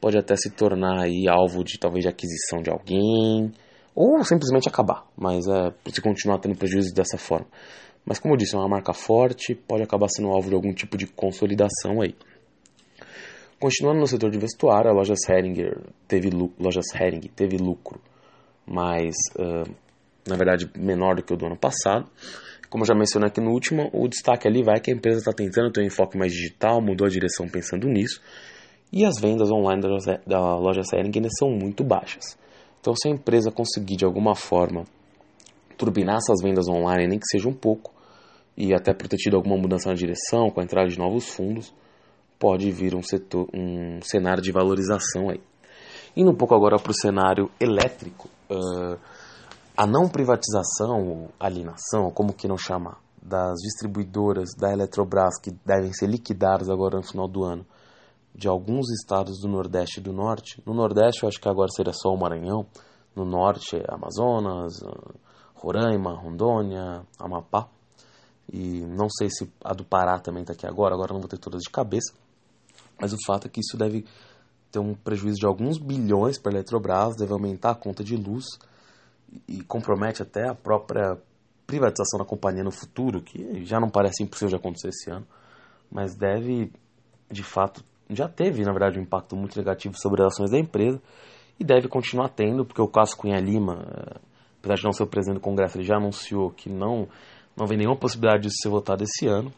pode 0.00 0.18
até 0.18 0.35
se 0.37 0.50
tornar 0.50 1.02
aí 1.02 1.28
alvo 1.28 1.62
de 1.62 1.78
talvez 1.78 2.04
de 2.04 2.09
aquisição 2.09 2.62
de 2.62 2.70
alguém, 2.70 3.52
ou 3.94 4.22
simplesmente 4.24 4.68
acabar, 4.68 5.07
mas 5.16 5.46
é 5.46 5.72
se 5.90 6.00
continuar 6.00 6.38
tendo 6.38 6.57
prejuízo 6.57 6.94
dessa 6.94 7.18
forma. 7.18 7.46
Mas 8.04 8.18
como 8.18 8.35
eu 8.35 8.38
disse, 8.38 8.54
é 8.54 8.59
uma 8.59 8.68
marca 8.68 8.94
forte, 8.94 9.54
pode 9.54 9.83
acabar 9.83 10.09
sendo 10.09 10.28
alvo 10.28 10.48
de 10.48 10.54
algum 10.54 10.72
tipo 10.72 10.96
de 10.96 11.07
consolidação 11.07 12.00
aí. 12.00 12.14
Continuando 13.61 13.98
no 13.98 14.07
setor 14.07 14.31
de 14.31 14.38
vestuário, 14.38 14.88
a 14.88 14.94
Lojas 14.94 15.18
Heringer 15.28 15.83
teve, 16.07 16.31
Lojas 16.31 16.87
Hering 16.94 17.20
teve 17.35 17.57
lucro, 17.57 18.00
mas 18.64 19.14
uh, 19.37 19.68
na 20.26 20.37
verdade 20.37 20.70
menor 20.76 21.16
do 21.16 21.22
que 21.22 21.35
o 21.35 21.37
do 21.37 21.46
ano 21.46 21.57
passado. 21.57 22.09
Como 22.70 22.85
já 22.85 22.94
mencionei 22.94 23.28
aqui 23.28 23.40
no 23.40 23.50
último, 23.50 23.88
o 23.92 24.07
destaque 24.09 24.46
ali 24.46 24.62
vai 24.62 24.81
que 24.81 24.90
a 24.90 24.94
empresa 24.94 25.18
está 25.18 25.33
tentando 25.33 25.72
ter 25.72 25.81
um 25.81 25.87
enfoque 25.87 26.18
mais 26.18 26.33
digital, 26.33 26.83
mudou 26.83 27.07
a 27.07 27.11
direção 27.11 27.48
pensando 27.48 27.88
nisso, 27.88 28.20
e 28.92 29.04
as 29.04 29.18
vendas 29.20 29.50
online 29.50 29.83
da 30.26 30.57
loja 30.57 30.83
Sering 30.83 31.11
ainda 31.14 31.28
são 31.38 31.50
muito 31.50 31.83
baixas. 31.83 32.38
Então, 32.81 32.94
se 32.94 33.09
a 33.09 33.11
empresa 33.11 33.50
conseguir 33.50 33.96
de 33.96 34.04
alguma 34.04 34.35
forma 34.35 34.85
turbinar 35.76 36.16
essas 36.16 36.42
vendas 36.42 36.68
online, 36.68 37.07
nem 37.07 37.18
que 37.18 37.26
seja 37.26 37.49
um 37.49 37.55
pouco, 37.55 37.92
e 38.57 38.74
até 38.74 38.92
por 38.92 39.09
ter 39.09 39.16
tido 39.16 39.36
alguma 39.36 39.57
mudança 39.57 39.88
na 39.88 39.95
direção, 39.95 40.51
com 40.51 40.61
a 40.61 40.64
entrada 40.64 40.88
de 40.88 40.99
novos 40.99 41.28
fundos, 41.28 41.72
pode 42.38 42.70
vir 42.70 42.95
um, 42.95 43.03
setor, 43.03 43.49
um 43.55 44.01
cenário 44.03 44.42
de 44.42 44.53
valorização 44.53 45.30
aí. 45.30 45.40
Indo 46.16 46.30
um 46.30 46.34
pouco 46.34 46.55
agora 46.55 46.78
para 46.78 46.90
o 46.90 46.95
cenário 46.95 47.51
elétrico, 47.61 48.28
uh, 48.51 48.99
a 49.79 49.87
não 49.87 50.09
privatização, 50.09 51.09
ou 51.09 51.29
alienação, 51.39 52.11
como 52.11 52.35
que 52.35 52.49
não 52.49 52.59
chamar, 52.59 52.99
das 53.22 53.61
distribuidoras 53.62 54.49
da 54.59 54.72
Eletrobras 54.72 55.39
que 55.41 55.53
devem 55.64 55.93
ser 55.93 56.09
liquidadas 56.09 56.68
agora 56.68 56.97
no 56.97 57.05
final 57.05 57.29
do 57.29 57.45
ano, 57.45 57.64
de 58.35 58.49
alguns 58.49 58.91
estados 58.91 59.41
do 59.41 59.47
Nordeste 59.47 60.01
e 60.01 60.03
do 60.03 60.12
Norte. 60.12 60.61
No 60.66 60.74
Nordeste 60.74 61.22
eu 61.22 61.29
acho 61.29 61.41
que 61.41 61.49
agora 61.49 61.68
seria 61.70 61.93
só 61.93 62.09
o 62.09 62.18
Maranhão, 62.18 62.66
no 63.14 63.24
Norte 63.24 63.76
é 63.76 63.85
Amazonas, 63.89 64.81
Roraima, 65.55 66.12
Rondônia, 66.12 67.07
Amapá. 67.16 67.68
E 68.53 68.81
não 68.81 69.07
sei 69.09 69.31
se 69.31 69.49
a 69.62 69.72
do 69.74 69.85
Pará 69.85 70.18
também 70.18 70.43
está 70.43 70.55
aqui 70.55 70.66
agora, 70.66 70.93
agora 70.93 71.12
não 71.12 71.20
vou 71.20 71.29
ter 71.29 71.39
todas 71.39 71.62
de 71.62 71.70
cabeça. 71.70 72.12
Mas 73.01 73.12
o 73.12 73.16
fato 73.24 73.47
é 73.47 73.49
que 73.49 73.61
isso 73.61 73.76
deve 73.76 74.05
ter 74.72 74.81
um 74.81 74.95
prejuízo 74.95 75.39
de 75.39 75.47
alguns 75.47 75.79
bilhões 75.79 76.37
para 76.37 76.51
a 76.51 76.55
Eletrobras, 76.57 77.14
deve 77.14 77.33
aumentar 77.33 77.70
a 77.70 77.76
conta 77.76 78.03
de 78.03 78.16
luz 78.16 78.45
e 79.47 79.62
compromete 79.62 80.22
até 80.22 80.49
a 80.49 80.55
própria 80.55 81.18
privatização 81.66 82.18
da 82.18 82.24
companhia 82.24 82.64
no 82.64 82.70
futuro, 82.70 83.20
que 83.20 83.64
já 83.64 83.79
não 83.79 83.91
parece 83.91 84.22
impossível 84.22 84.49
de 84.49 84.57
acontecer 84.57 84.89
esse 84.89 85.11
ano, 85.11 85.26
mas 85.91 86.14
deve, 86.14 86.72
de 87.31 87.43
fato, 87.43 87.85
já 88.11 88.29
teve, 88.29 88.64
na 88.64 88.72
verdade, 88.72 88.99
um 88.99 89.03
impacto 89.03 89.37
muito 89.37 89.57
negativo 89.59 89.95
sobre 89.99 90.22
as 90.22 90.33
ações 90.33 90.51
da 90.51 90.59
empresa 90.59 91.01
e 91.61 91.64
deve 91.64 91.89
continuar 91.89 92.31
tendo, 92.31 92.64
porque 92.64 92.81
o 92.81 92.89
Cássio 92.89 93.16
Cunha 93.16 93.39
Lima, 93.39 93.85
eh, 93.87 94.20
apesar 94.59 94.76
de 94.76 94.85
não 94.85 94.93
ser 94.93 95.03
o 95.03 95.07
presidente 95.07 95.41
do 95.41 95.43
Congresso, 95.43 95.76
ele 95.76 95.85
já 95.85 95.97
anunciou 95.97 96.51
que 96.51 96.70
não, 96.70 97.09
não 97.57 97.66
vem 97.66 97.76
nenhuma 97.76 97.97
possibilidade 97.97 98.45
de 98.45 98.62
ser 98.62 98.68
votado 98.68 99.03
esse 99.03 99.26
ano. 99.26 99.53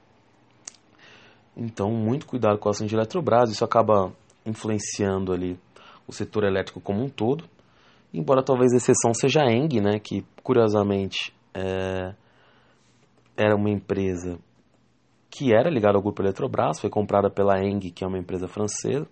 Então, 1.57 1.91
muito 1.91 2.27
cuidado 2.27 2.59
com 2.59 2.69
a 2.69 2.73
ação 2.73 2.87
de 2.87 2.95
Eletrobras, 2.95 3.51
isso 3.51 3.65
acaba 3.65 4.13
influenciando 4.45 5.33
ali 5.33 5.59
o 6.07 6.13
setor 6.13 6.45
elétrico 6.45 6.81
como 6.81 7.05
um 7.05 7.09
todo. 7.09 7.45
Embora 8.13 8.43
talvez 8.43 8.73
a 8.73 8.77
exceção 8.77 9.15
seja 9.15 9.43
a 9.43 9.53
Eng, 9.53 9.81
né, 9.81 9.99
que 9.99 10.25
curiosamente 10.43 11.33
é, 11.55 12.15
era 13.37 13.55
uma 13.55 13.71
empresa 13.71 14.39
que 15.31 15.53
era 15.55 15.71
ligada 15.71 15.97
ao 15.97 16.03
grupo 16.03 16.21
Eletrobras, 16.21 16.81
foi 16.81 16.91
comprada 16.91 17.31
pela 17.31 17.63
Eng, 17.63 17.91
que 17.91 18.03
é 18.03 18.07
uma 18.07 18.19
empresa 18.19 18.49
francesa, 18.49 19.07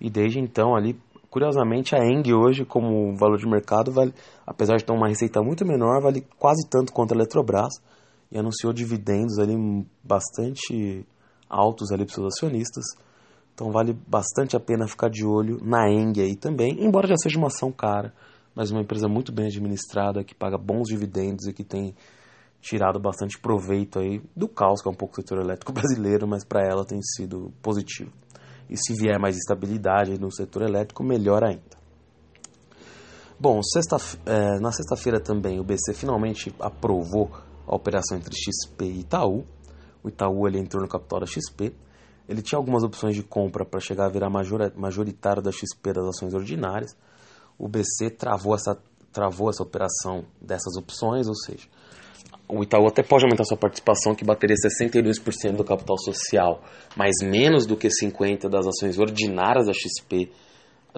e 0.00 0.08
desde 0.08 0.38
então 0.38 0.76
ali, 0.76 0.96
curiosamente, 1.28 1.96
a 1.96 1.98
Eng 1.98 2.32
hoje, 2.32 2.64
como 2.64 3.16
valor 3.16 3.38
de 3.38 3.48
mercado, 3.48 3.90
vale, 3.90 4.14
apesar 4.46 4.76
de 4.76 4.84
ter 4.84 4.92
uma 4.92 5.08
receita 5.08 5.42
muito 5.42 5.66
menor, 5.66 6.00
vale 6.00 6.24
quase 6.38 6.68
tanto 6.68 6.92
quanto 6.92 7.12
a 7.12 7.16
Eletrobras, 7.16 7.74
e 8.30 8.38
anunciou 8.38 8.72
dividendos 8.72 9.38
ali 9.38 9.54
bastante 10.02 11.04
altos 11.50 11.90
ali 11.90 12.06
para 12.06 12.20
os 12.20 12.26
acionistas. 12.34 12.84
Então 13.62 13.70
vale 13.70 13.92
bastante 14.08 14.56
a 14.56 14.60
pena 14.60 14.88
ficar 14.88 15.08
de 15.08 15.24
olho 15.24 15.60
na 15.62 15.88
Eng 15.88 16.20
aí 16.20 16.34
também, 16.34 16.84
embora 16.84 17.06
já 17.06 17.14
seja 17.16 17.38
uma 17.38 17.46
ação 17.46 17.70
cara, 17.70 18.12
mas 18.56 18.72
uma 18.72 18.80
empresa 18.80 19.06
muito 19.06 19.30
bem 19.30 19.46
administrada, 19.46 20.24
que 20.24 20.34
paga 20.34 20.58
bons 20.58 20.88
dividendos 20.88 21.46
e 21.46 21.52
que 21.52 21.62
tem 21.62 21.94
tirado 22.60 22.98
bastante 22.98 23.38
proveito 23.38 24.00
aí 24.00 24.20
do 24.34 24.48
caos 24.48 24.82
que 24.82 24.88
é 24.88 24.90
um 24.90 24.96
pouco 24.96 25.14
o 25.14 25.22
setor 25.22 25.38
elétrico 25.38 25.70
brasileiro, 25.72 26.26
mas 26.26 26.44
para 26.44 26.66
ela 26.66 26.84
tem 26.84 27.00
sido 27.00 27.52
positivo. 27.62 28.10
E 28.68 28.76
se 28.76 28.94
vier 28.94 29.16
mais 29.20 29.36
estabilidade 29.36 30.18
no 30.18 30.32
setor 30.32 30.62
elétrico, 30.62 31.04
melhor 31.04 31.44
ainda. 31.44 31.78
Bom, 33.38 33.62
sexta, 33.62 33.96
é, 34.26 34.58
na 34.58 34.72
sexta-feira 34.72 35.20
também 35.20 35.60
o 35.60 35.64
BC 35.64 35.94
finalmente 35.94 36.52
aprovou 36.58 37.30
a 37.64 37.76
operação 37.76 38.18
entre 38.18 38.34
XP 38.34 38.84
e 38.86 39.00
Itaú. 39.02 39.44
O 40.02 40.08
Itaú 40.08 40.48
ele 40.48 40.58
entrou 40.58 40.82
no 40.82 40.88
capital 40.88 41.20
da 41.20 41.26
XP 41.26 41.72
ele 42.32 42.40
tinha 42.40 42.58
algumas 42.58 42.82
opções 42.82 43.14
de 43.14 43.22
compra 43.22 43.62
para 43.64 43.78
chegar 43.78 44.06
a 44.06 44.08
virar 44.08 44.30
majoritário 44.30 45.42
da 45.42 45.52
XP 45.52 45.92
das 45.92 46.06
ações 46.06 46.32
ordinárias. 46.32 46.96
O 47.58 47.68
BC 47.68 48.10
travou 48.16 48.54
essa, 48.54 48.76
travou 49.12 49.50
essa 49.50 49.62
operação 49.62 50.24
dessas 50.40 50.74
opções, 50.76 51.28
ou 51.28 51.34
seja, 51.34 51.68
o 52.48 52.62
Itaú 52.62 52.86
até 52.86 53.02
pode 53.02 53.24
aumentar 53.24 53.44
sua 53.44 53.58
participação, 53.58 54.14
que 54.14 54.24
bateria 54.24 54.56
62% 54.56 55.56
do 55.56 55.64
capital 55.64 55.98
social, 55.98 56.62
mas 56.96 57.12
menos 57.22 57.66
do 57.66 57.76
que 57.76 57.88
50% 57.88 58.48
das 58.48 58.66
ações 58.66 58.98
ordinárias 58.98 59.66
da 59.66 59.72
XP 59.72 60.30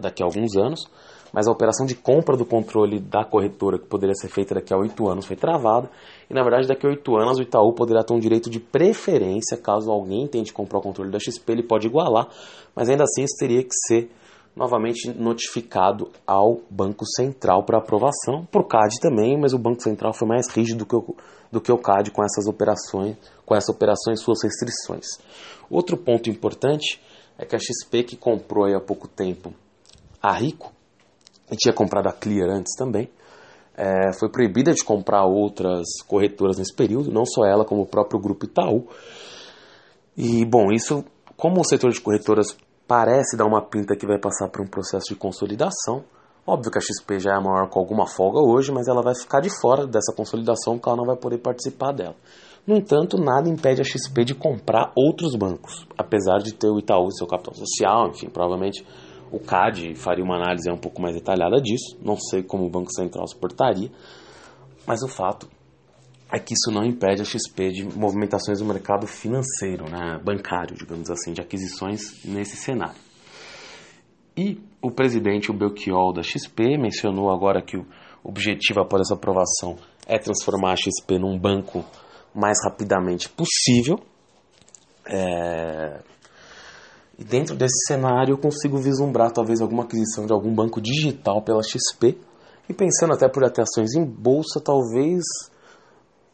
daqui 0.01 0.22
a 0.22 0.26
alguns 0.26 0.57
anos 0.57 0.89
mas 1.35 1.49
a 1.49 1.51
operação 1.51 1.85
de 1.85 1.97
compra 1.97 2.37
do 2.37 2.47
controle 2.47 3.01
da 3.01 3.24
corretora, 3.24 3.76
que 3.76 3.87
poderia 3.87 4.14
ser 4.14 4.28
feita 4.28 4.55
daqui 4.55 4.72
a 4.72 4.78
oito 4.78 5.09
anos, 5.09 5.26
foi 5.26 5.35
travada. 5.35 5.91
E 6.30 6.32
na 6.32 6.45
verdade, 6.45 6.68
daqui 6.68 6.87
a 6.87 6.91
oito 6.91 7.16
anos, 7.16 7.41
o 7.41 7.43
Itaú 7.43 7.72
poderá 7.72 8.05
ter 8.05 8.14
um 8.14 8.20
direito 8.20 8.49
de 8.49 8.61
preferência, 8.61 9.57
caso 9.57 9.91
alguém 9.91 10.28
tente 10.28 10.53
comprar 10.53 10.78
o 10.78 10.82
controle 10.82 11.11
da 11.11 11.18
XP, 11.18 11.53
ele 11.53 11.64
pode 11.64 11.89
igualar, 11.89 12.28
mas 12.72 12.89
ainda 12.89 13.03
assim 13.03 13.24
isso 13.24 13.37
teria 13.37 13.64
que 13.64 13.74
ser 13.89 14.09
novamente 14.55 15.09
notificado 15.09 16.12
ao 16.24 16.61
Banco 16.70 17.05
Central 17.05 17.64
para 17.64 17.78
aprovação, 17.78 18.47
por 18.53 18.68
CAD 18.68 19.01
também, 19.01 19.37
mas 19.37 19.53
o 19.53 19.59
Banco 19.59 19.82
Central 19.82 20.12
foi 20.12 20.28
mais 20.28 20.49
rígido 20.49 20.78
do 20.78 20.87
que 20.87 20.95
o, 20.95 21.16
do 21.51 21.61
que 21.61 21.72
o 21.72 21.78
CAD 21.78 22.12
com 22.12 22.22
essas 22.22 22.47
operações, 22.47 23.16
com 23.45 23.57
essa 23.57 23.72
operação 23.72 24.12
e 24.12 24.16
suas 24.16 24.41
restrições. 24.45 25.07
Outro 25.68 25.97
ponto 25.97 26.30
importante 26.30 27.03
é 27.37 27.45
que 27.45 27.57
a 27.57 27.59
XP 27.59 28.05
que 28.05 28.16
comprou 28.16 28.72
há 28.72 28.80
pouco 28.80 29.09
tempo 29.09 29.53
a 30.22 30.32
Rico, 30.32 30.72
e 31.51 31.57
tinha 31.57 31.74
comprado 31.74 32.09
a 32.09 32.12
Clear 32.12 32.51
antes 32.51 32.74
também, 32.76 33.11
é, 33.76 34.12
foi 34.18 34.28
proibida 34.30 34.72
de 34.72 34.84
comprar 34.84 35.24
outras 35.24 35.84
corretoras 36.07 36.59
nesse 36.59 36.74
período, 36.74 37.11
não 37.11 37.24
só 37.26 37.45
ela, 37.45 37.64
como 37.64 37.82
o 37.82 37.86
próprio 37.86 38.20
grupo 38.20 38.45
Itaú. 38.45 38.86
E, 40.16 40.45
bom, 40.45 40.70
isso, 40.72 41.05
como 41.36 41.61
o 41.61 41.64
setor 41.64 41.90
de 41.90 42.01
corretoras 42.01 42.57
parece 42.86 43.36
dar 43.36 43.47
uma 43.47 43.62
pinta 43.62 43.97
que 43.97 44.07
vai 44.07 44.18
passar 44.18 44.49
por 44.49 44.61
um 44.61 44.66
processo 44.66 45.07
de 45.09 45.16
consolidação, 45.16 46.05
óbvio 46.47 46.70
que 46.70 46.78
a 46.78 46.80
XP 46.80 47.18
já 47.18 47.32
é 47.32 47.40
maior 47.40 47.68
com 47.68 47.80
alguma 47.80 48.07
folga 48.07 48.38
hoje, 48.38 48.70
mas 48.70 48.86
ela 48.86 49.03
vai 49.03 49.14
ficar 49.14 49.40
de 49.40 49.51
fora 49.61 49.86
dessa 49.86 50.14
consolidação 50.14 50.74
porque 50.74 50.88
ela 50.88 50.99
não 50.99 51.07
vai 51.07 51.16
poder 51.16 51.38
participar 51.38 51.92
dela. 51.92 52.14
No 52.66 52.76
entanto, 52.76 53.18
nada 53.18 53.49
impede 53.49 53.82
a 53.82 53.84
XP 53.84 54.24
de 54.24 54.34
comprar 54.34 54.92
outros 54.97 55.34
bancos, 55.36 55.86
apesar 55.99 56.38
de 56.38 56.55
ter 56.55 56.68
o 56.68 56.78
Itaú 56.78 57.11
seu 57.12 57.26
capital 57.26 57.55
social, 57.55 58.09
enfim, 58.09 58.28
provavelmente 58.28 58.86
o 59.35 59.41
CAD 59.41 59.97
faria 59.97 60.24
uma 60.24 60.37
análise 60.37 60.70
um 60.70 60.78
pouco 60.78 61.03
mais 61.03 61.14
detalhada 61.14 61.61
disso, 61.61 61.99
não 62.01 62.16
sei 62.16 62.43
como 62.43 62.64
o 62.64 62.70
Banco 62.70 62.93
Central 62.93 63.26
suportaria, 63.26 63.91
mas 64.87 65.03
o 65.03 65.09
fato 65.09 65.49
é 66.32 66.39
que 66.39 66.55
isso 66.55 66.70
não 66.70 66.85
impede 66.85 67.22
a 67.22 67.24
XP 67.24 67.70
de 67.70 67.85
movimentações 67.99 68.61
do 68.61 68.64
mercado 68.64 69.07
financeiro, 69.07 69.91
né, 69.91 70.20
bancário, 70.22 70.76
digamos 70.76 71.11
assim, 71.11 71.32
de 71.32 71.41
aquisições 71.41 72.24
nesse 72.24 72.57
cenário. 72.57 73.01
E 74.37 74.61
o 74.80 74.91
presidente, 74.91 75.51
o 75.51 75.55
Belchior 75.55 76.12
da 76.12 76.22
XP, 76.22 76.76
mencionou 76.78 77.30
agora 77.30 77.62
que 77.62 77.76
o 77.76 77.87
objetivo 78.22 78.80
após 78.80 79.03
essa 79.03 79.14
aprovação 79.14 79.76
é 80.07 80.18
transformar 80.18 80.72
a 80.72 80.76
XP 80.76 81.18
num 81.18 81.39
banco 81.39 81.85
mais 82.35 82.59
rapidamente 82.64 83.28
possível. 83.28 84.01
É, 85.07 86.03
e 87.18 87.24
dentro 87.24 87.54
desse 87.54 87.86
cenário 87.86 88.32
eu 88.32 88.38
consigo 88.38 88.78
vislumbrar 88.78 89.30
talvez 89.30 89.60
alguma 89.60 89.84
aquisição 89.84 90.26
de 90.26 90.32
algum 90.32 90.52
banco 90.54 90.80
digital 90.80 91.42
pela 91.42 91.62
XP. 91.62 92.18
E 92.68 92.72
pensando 92.72 93.12
até 93.12 93.28
por 93.28 93.44
ações 93.44 93.94
em 93.94 94.04
bolsa, 94.04 94.60
talvez 94.60 95.22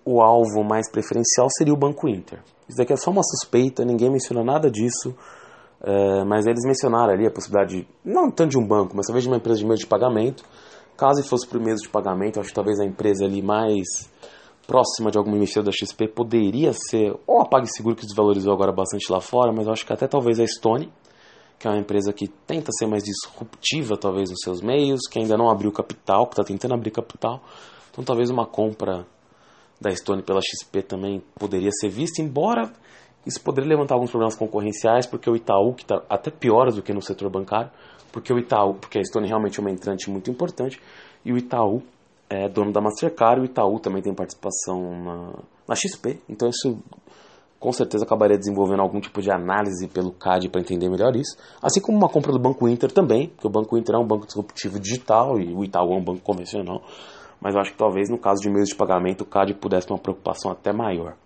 o 0.04 0.22
alvo 0.22 0.64
mais 0.64 0.90
preferencial 0.90 1.48
seria 1.56 1.74
o 1.74 1.76
Banco 1.76 2.08
Inter. 2.08 2.38
Isso 2.68 2.78
daqui 2.78 2.92
é 2.92 2.96
só 2.96 3.10
uma 3.10 3.22
suspeita, 3.22 3.84
ninguém 3.84 4.10
menciona 4.10 4.42
nada 4.42 4.70
disso, 4.70 5.14
é, 5.82 6.24
mas 6.24 6.46
eles 6.46 6.64
mencionaram 6.64 7.12
ali 7.12 7.26
a 7.26 7.30
possibilidade, 7.30 7.80
de, 7.80 7.88
não 8.04 8.30
tanto 8.30 8.50
de 8.50 8.58
um 8.58 8.66
banco, 8.66 8.96
mas 8.96 9.06
talvez 9.06 9.24
de 9.24 9.30
uma 9.30 9.36
empresa 9.36 9.58
de 9.58 9.66
meio 9.66 9.78
de 9.78 9.86
pagamento. 9.86 10.44
Caso 10.96 11.22
fosse 11.24 11.46
por 11.46 11.60
meio 11.60 11.76
de 11.76 11.88
pagamento, 11.88 12.38
acho 12.38 12.50
que 12.50 12.54
talvez 12.54 12.78
a 12.78 12.84
empresa 12.84 13.24
ali 13.24 13.42
mais 13.42 13.86
próxima 14.70 15.10
de 15.10 15.18
alguma 15.18 15.36
emissão 15.36 15.64
da 15.64 15.72
XP 15.72 16.06
poderia 16.06 16.72
ser 16.72 17.12
ou 17.26 17.40
a 17.40 17.44
PagSeguro 17.44 17.96
que 17.96 18.06
desvalorizou 18.06 18.52
agora 18.52 18.70
bastante 18.70 19.10
lá 19.10 19.20
fora, 19.20 19.52
mas 19.52 19.66
eu 19.66 19.72
acho 19.72 19.84
que 19.84 19.92
até 19.92 20.06
talvez 20.06 20.38
a 20.38 20.46
Stone, 20.46 20.88
que 21.58 21.66
é 21.66 21.70
uma 21.72 21.80
empresa 21.80 22.12
que 22.12 22.28
tenta 22.46 22.70
ser 22.78 22.86
mais 22.86 23.02
disruptiva 23.02 23.96
talvez 23.96 24.30
nos 24.30 24.38
seus 24.44 24.62
meios, 24.62 25.00
que 25.10 25.18
ainda 25.18 25.36
não 25.36 25.50
abriu 25.50 25.72
capital, 25.72 26.24
que 26.28 26.34
está 26.34 26.44
tentando 26.44 26.74
abrir 26.74 26.92
capital. 26.92 27.42
Então 27.90 28.04
talvez 28.04 28.30
uma 28.30 28.46
compra 28.46 29.04
da 29.80 29.90
Stone 29.90 30.22
pela 30.22 30.40
XP 30.40 30.82
também 30.82 31.20
poderia 31.36 31.70
ser 31.72 31.88
vista, 31.88 32.22
embora 32.22 32.72
isso 33.26 33.42
poderia 33.42 33.70
levantar 33.70 33.96
alguns 33.96 34.10
problemas 34.10 34.36
concorrenciais, 34.36 35.04
porque 35.04 35.28
o 35.28 35.34
Itaú, 35.34 35.74
que 35.74 35.82
está 35.82 36.00
até 36.08 36.30
pior 36.30 36.70
do 36.70 36.80
que 36.80 36.92
no 36.92 37.02
setor 37.02 37.28
bancário, 37.28 37.72
porque 38.12 38.32
o 38.32 38.38
Itaú, 38.38 38.74
porque 38.74 39.00
a 39.00 39.02
Stone 39.02 39.26
realmente 39.26 39.58
é 39.58 39.60
uma 39.60 39.70
entrante 39.72 40.08
muito 40.08 40.30
importante, 40.30 40.80
e 41.24 41.32
o 41.32 41.36
Itaú 41.36 41.82
é 42.30 42.48
dono 42.48 42.72
da 42.72 42.80
Mastercard, 42.80 43.40
o 43.40 43.44
Itaú 43.44 43.80
também 43.80 44.00
tem 44.00 44.14
participação 44.14 44.80
na, 45.02 45.32
na 45.68 45.74
XP, 45.74 46.20
então 46.28 46.48
isso 46.48 46.78
com 47.58 47.72
certeza 47.72 48.04
acabaria 48.04 48.38
desenvolvendo 48.38 48.80
algum 48.80 49.00
tipo 49.00 49.20
de 49.20 49.30
análise 49.30 49.86
pelo 49.88 50.12
CAD 50.12 50.48
para 50.48 50.60
entender 50.60 50.88
melhor 50.88 51.14
isso, 51.16 51.36
assim 51.60 51.80
como 51.80 51.98
uma 51.98 52.08
compra 52.08 52.32
do 52.32 52.38
Banco 52.38 52.68
Inter 52.68 52.90
também, 52.92 53.28
porque 53.28 53.48
o 53.48 53.50
Banco 53.50 53.76
Inter 53.76 53.96
é 53.96 53.98
um 53.98 54.06
banco 54.06 54.26
disruptivo 54.26 54.78
digital 54.78 55.40
e 55.40 55.52
o 55.52 55.64
Itaú 55.64 55.92
é 55.92 55.96
um 55.96 56.04
banco 56.04 56.20
convencional, 56.20 56.82
mas 57.40 57.54
eu 57.54 57.60
acho 57.60 57.72
que 57.72 57.76
talvez 57.76 58.08
no 58.08 58.16
caso 58.16 58.40
de 58.40 58.48
meios 58.48 58.68
de 58.68 58.76
pagamento 58.76 59.22
o 59.22 59.26
CAD 59.26 59.54
pudesse 59.54 59.88
ter 59.88 59.92
uma 59.92 59.98
preocupação 59.98 60.52
até 60.52 60.72
maior. 60.72 61.16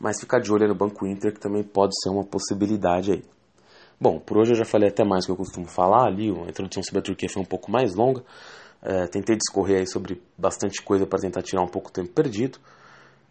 Mas 0.00 0.20
ficar 0.20 0.40
de 0.40 0.52
olho 0.52 0.68
no 0.68 0.74
Banco 0.74 1.06
Inter 1.06 1.32
que 1.32 1.40
também 1.40 1.62
pode 1.62 1.92
ser 2.02 2.10
uma 2.10 2.24
possibilidade 2.24 3.12
aí. 3.12 3.22
Bom, 4.00 4.20
por 4.20 4.38
hoje 4.38 4.52
eu 4.52 4.56
já 4.56 4.64
falei 4.64 4.88
até 4.88 5.04
mais 5.04 5.24
do 5.24 5.26
que 5.26 5.32
eu 5.32 5.36
costumo 5.36 5.66
falar 5.66 6.06
ali, 6.06 6.30
a 6.30 6.48
introdução 6.48 6.82
sobre 6.82 7.00
a 7.00 7.02
Turquia 7.02 7.28
foi 7.28 7.42
um 7.42 7.46
pouco 7.46 7.70
mais 7.70 7.94
longa, 7.94 8.22
é, 8.82 9.06
tentei 9.06 9.36
discorrer 9.36 9.78
aí 9.78 9.86
sobre 9.86 10.22
bastante 10.36 10.82
coisa 10.82 11.06
para 11.06 11.20
tentar 11.20 11.42
tirar 11.42 11.62
um 11.62 11.68
pouco 11.68 11.88
o 11.88 11.92
tempo 11.92 12.10
perdido. 12.12 12.58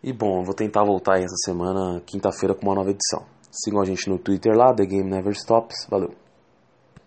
E 0.03 0.13
bom, 0.13 0.43
vou 0.43 0.53
tentar 0.53 0.83
voltar 0.83 1.15
aí 1.15 1.23
essa 1.23 1.37
semana, 1.43 2.01
quinta-feira, 2.05 2.53
com 2.53 2.65
uma 2.67 2.75
nova 2.75 2.91
edição. 2.91 3.25
Sigam 3.51 3.81
a 3.81 3.85
gente 3.85 4.09
no 4.09 4.19
Twitter 4.19 4.55
lá, 4.55 4.73
The 4.73 4.85
Game 4.85 5.09
Never 5.09 5.33
Stops. 5.33 5.87
Valeu! 5.89 6.26